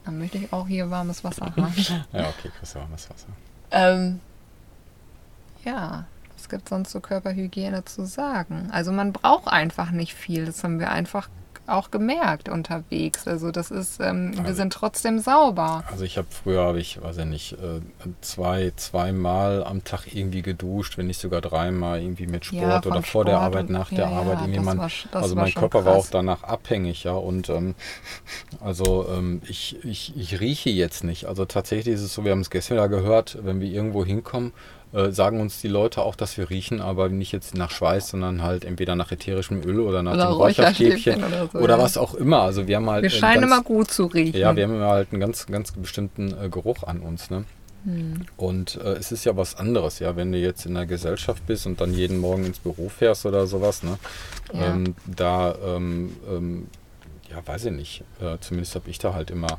Dann 0.06 0.18
möchte 0.20 0.38
ich 0.38 0.52
auch 0.52 0.68
hier 0.68 0.90
warmes 0.90 1.24
Wasser 1.24 1.46
haben. 1.56 1.74
Ja, 2.12 2.28
okay, 2.30 2.52
kriegst 2.58 2.76
du 2.76 2.80
warmes 2.80 3.10
Wasser. 3.10 3.28
ähm, 3.72 4.20
ja, 5.64 6.06
was 6.36 6.50
gibt 6.50 6.68
sonst 6.68 6.92
zur 6.92 7.02
Körperhygiene 7.02 7.86
zu 7.86 8.06
sagen? 8.06 8.70
Also 8.72 8.92
man 8.92 9.14
braucht 9.14 9.48
einfach 9.48 9.92
nicht 9.92 10.14
viel. 10.14 10.46
Das 10.46 10.64
haben 10.64 10.80
wir 10.80 10.92
einfach 10.92 11.30
auch 11.68 11.92
gemerkt 11.92 12.50
unterwegs. 12.50 13.28
Also 13.28 13.52
das 13.52 13.72
ist, 13.72 14.00
ähm, 14.02 14.34
wir 14.34 14.42
Also- 14.46 14.54
sind 14.56 14.74
trotzdem 14.74 15.20
sauber. 15.20 15.84
Also 15.92 16.04
ich 16.04 16.18
habe 16.18 16.28
früher, 16.30 16.62
habe 16.64 16.80
ich, 16.80 17.02
weiß 17.02 17.18
ich 17.20 17.26
nicht, 17.26 17.54
äh, 17.54 17.80
zwei, 18.22 18.72
zweimal 18.76 19.64
am 19.64 19.84
Tag 19.84 20.14
irgendwie 20.14 20.42
geduscht, 20.42 20.98
wenn 20.98 21.08
nicht 21.08 21.20
sogar 21.22 21.42
dreimal 21.42 22.02
irgendwie 22.02 22.28
mit 22.28 22.46
Sport 22.46 22.62
Ja, 22.62 22.78
oder 22.92 23.02
vor 23.04 23.24
der 23.26 23.32
Sport 23.34 23.44
Arbeit, 23.44 23.64
und- 23.68 23.72
nach 23.72 23.92
ja, 23.92 23.98
der 23.98 24.10
ja, 24.10 24.12
Arbeit. 24.18 24.40
Irgendwie 24.42 24.60
man, 24.60 24.78
war 24.78 24.90
also 25.14 25.36
war 25.36 25.44
mein 25.44 25.54
Körper 25.54 25.86
war 25.86 25.94
krass. 25.96 26.06
auch 26.08 26.12
danach 26.12 26.44
abhängig, 26.44 27.04
ja. 27.06 27.14
Und 27.14 27.50
ähm, 27.50 27.76
also 28.62 29.08
ähm, 29.10 29.42
ich, 29.48 29.84
ich, 29.86 30.14
ich 30.18 30.40
rieche 30.40 30.70
jetzt 30.70 31.04
nicht. 31.04 31.26
Also 31.26 31.46
tatsächlich 31.46 31.96
ist 31.96 32.02
es 32.02 32.14
so, 32.14 32.24
wir 32.26 32.32
haben 32.32 32.42
es 32.42 32.50
gestern 32.50 32.78
wieder 32.78 32.90
gehört, 32.90 33.38
wenn 33.44 33.60
wir 33.60 33.70
irgendwo 33.70 34.06
hinkommen, 34.06 34.52
äh, 34.94 35.12
sagen 35.12 35.42
uns 35.42 35.60
die 35.62 35.68
Leute 35.68 36.02
auch, 36.04 36.16
dass 36.16 36.38
wir 36.38 36.50
riechen, 36.50 36.80
aber 36.80 37.10
nicht 37.10 37.32
jetzt 37.32 37.56
nach 37.56 37.72
Schweiß, 37.72 38.10
sondern 38.10 38.44
halt 38.44 38.64
entweder 38.64 38.96
nach 38.96 39.12
ätherischem 39.12 39.62
Öl 39.64 39.80
oder 39.80 40.04
nach 40.04 40.14
Oder 40.14 40.28
dem 40.28 40.34
Räucherstäbchen 40.34 41.24
oder 41.24 41.50
so, 41.52 41.58
oder 41.60 41.78
ja. 41.78 41.84
was 41.84 41.98
auch 41.98 42.14
immer. 42.14 42.42
Also 42.44 42.68
wir 42.68 42.76
haben 42.78 42.90
halt 42.90 43.04
Wir 43.04 43.10
scheinen 43.10 43.42
ganz- 43.42 43.54
immer 43.54 43.64
gut 43.64 43.92
zu 43.92 44.06
riechen. 44.06 44.38
ja, 44.40 44.56
wir 44.56 44.64
haben 44.64 44.76
immer 44.76 44.88
halt 44.90 45.10
einen 45.12 45.20
ganz, 45.20 45.46
ganz 45.48 45.72
bestimmten 45.72 46.34
äh, 46.40 46.50
Geruch 46.50 46.84
an 46.84 47.00
uns, 47.00 47.30
ne? 47.30 47.44
Hm. 47.86 48.22
Und 48.38 48.76
äh, 48.82 48.94
es 48.94 49.12
ist 49.12 49.26
ja 49.26 49.36
was 49.36 49.56
anderes, 49.56 50.00
ja, 50.00 50.16
wenn 50.16 50.32
du 50.32 50.38
jetzt 50.38 50.66
in 50.66 50.74
der 50.74 50.86
Gesellschaft 50.86 51.46
bist 51.48 51.66
und 51.66 51.82
dann 51.82 51.94
jeden 51.94 52.18
Morgen 52.20 52.46
ins 52.46 52.60
Büro 52.60 52.88
fährst 52.88 53.26
oder 53.26 53.46
sowas, 53.46 53.84
ne? 53.84 53.98
Ja. 54.54 54.68
Ähm, 54.74 54.96
da, 55.06 55.56
ähm, 55.66 56.14
ähm, 56.30 56.68
ja, 57.30 57.46
weiß 57.46 57.66
ich 57.66 57.72
nicht. 57.74 58.04
Äh, 58.22 58.38
zumindest 58.40 58.76
habe 58.76 58.90
ich 58.90 59.00
da 59.00 59.14
halt 59.14 59.32
immer 59.32 59.58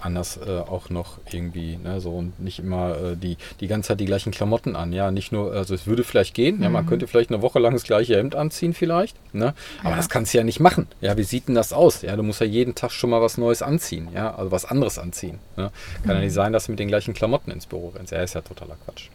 anders 0.00 0.36
äh, 0.36 0.58
auch 0.60 0.90
noch 0.90 1.18
irgendwie, 1.32 1.76
ne, 1.76 2.00
so 2.00 2.10
und 2.12 2.38
nicht 2.40 2.58
immer 2.58 2.96
äh, 2.96 3.16
die, 3.16 3.36
die 3.60 3.66
ganze 3.66 3.88
Zeit 3.88 4.00
die 4.00 4.04
gleichen 4.04 4.30
Klamotten 4.32 4.76
an, 4.76 4.92
ja, 4.92 5.10
nicht 5.10 5.32
nur, 5.32 5.52
also 5.52 5.74
es 5.74 5.86
würde 5.86 6.04
vielleicht 6.04 6.34
gehen, 6.34 6.62
ja, 6.62 6.68
man 6.70 6.84
Mhm. 6.84 6.88
könnte 6.88 7.06
vielleicht 7.06 7.30
eine 7.30 7.42
Woche 7.42 7.58
lang 7.58 7.72
das 7.72 7.82
gleiche 7.84 8.16
Hemd 8.16 8.34
anziehen 8.34 8.74
vielleicht, 8.74 9.16
ne, 9.34 9.54
aber 9.80 9.90
Ja. 9.90 9.96
das 9.96 10.08
kannst 10.08 10.32
du 10.34 10.38
ja 10.38 10.44
nicht 10.44 10.60
machen, 10.60 10.86
ja, 11.00 11.16
wie 11.16 11.24
sieht 11.24 11.48
denn 11.48 11.54
das 11.54 11.72
aus, 11.72 12.02
ja, 12.02 12.14
du 12.16 12.22
musst 12.22 12.40
ja 12.40 12.46
jeden 12.46 12.74
Tag 12.74 12.90
schon 12.92 13.10
mal 13.10 13.20
was 13.20 13.38
Neues 13.38 13.62
anziehen, 13.62 14.08
ja, 14.14 14.34
also 14.34 14.50
was 14.52 14.64
anderes 14.64 14.98
anziehen, 14.98 15.38
ne? 15.56 15.70
kann 16.04 16.16
ja 16.16 16.20
nicht 16.22 16.32
sein, 16.34 16.52
dass 16.52 16.66
du 16.66 16.72
mit 16.72 16.78
den 16.78 16.88
gleichen 16.88 17.14
Klamotten 17.14 17.50
ins 17.50 17.66
Büro 17.66 17.88
rennst, 17.88 18.12
ja, 18.12 18.22
ist 18.22 18.34
ja 18.34 18.40
totaler 18.42 18.76
Quatsch, 18.84 19.08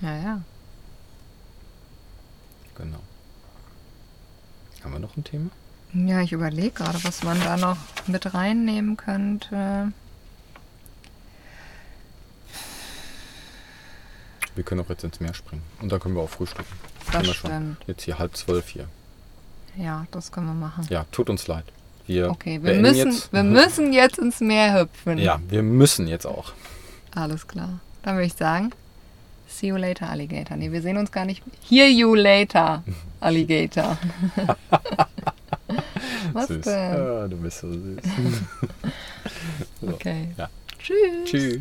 ja, 0.00 0.16
ja. 0.16 0.40
genau. 2.76 2.98
Haben 4.82 4.92
wir 4.94 4.98
noch 4.98 5.16
ein 5.16 5.22
Thema? 5.22 5.50
Ja, 5.94 6.20
ich 6.22 6.32
überlege 6.32 6.70
gerade, 6.70 7.02
was 7.04 7.22
man 7.22 7.38
da 7.40 7.56
noch 7.56 7.76
mit 8.06 8.32
reinnehmen 8.34 8.96
könnte. 8.96 9.92
Wir 14.54 14.64
können 14.64 14.80
auch 14.82 14.88
jetzt 14.88 15.04
ins 15.04 15.20
Meer 15.20 15.34
springen 15.34 15.62
und 15.80 15.90
dann 15.90 16.00
können 16.00 16.14
wir 16.14 16.22
auch 16.22 16.30
frühstücken. 16.30 16.72
Das 17.12 17.26
wir 17.26 17.34
schon. 17.34 17.50
stimmt. 17.50 17.76
Jetzt 17.86 18.02
hier 18.04 18.18
halb 18.18 18.36
zwölf 18.36 18.68
hier. 18.68 18.86
Ja, 19.76 20.06
das 20.10 20.30
können 20.32 20.46
wir 20.46 20.54
machen. 20.54 20.86
Ja, 20.90 21.04
tut 21.10 21.30
uns 21.30 21.46
leid. 21.46 21.64
Wir 22.06 22.30
Okay, 22.30 22.62
wir 22.62 22.74
müssen, 22.80 23.10
jetzt. 23.12 23.32
wir 23.32 23.42
müssen 23.42 23.92
jetzt 23.92 24.18
ins 24.18 24.40
Meer 24.40 24.80
hüpfen. 24.80 25.18
Ja, 25.18 25.40
wir 25.48 25.62
müssen 25.62 26.06
jetzt 26.08 26.26
auch. 26.26 26.52
Alles 27.14 27.46
klar. 27.46 27.80
Dann 28.02 28.16
würde 28.16 28.26
ich 28.26 28.34
sagen, 28.34 28.70
see 29.48 29.68
you 29.68 29.76
later, 29.76 30.08
Alligator. 30.10 30.56
Nee, 30.56 30.72
wir 30.72 30.82
sehen 30.82 30.96
uns 30.98 31.12
gar 31.12 31.24
nicht. 31.24 31.42
Hear 31.68 31.88
you 31.88 32.14
later, 32.14 32.82
Alligator. 33.20 33.96
Was 36.34 36.48
süß. 36.48 36.64
denn? 36.64 36.94
Ja, 36.94 37.28
du 37.28 37.36
bist 37.36 37.58
so 37.58 37.72
süß. 37.72 37.98
So, 39.80 39.88
Okay. 39.94 40.28
Ja. 40.36 40.48
Tschüss. 40.78 41.30
Tschüss. 41.30 41.60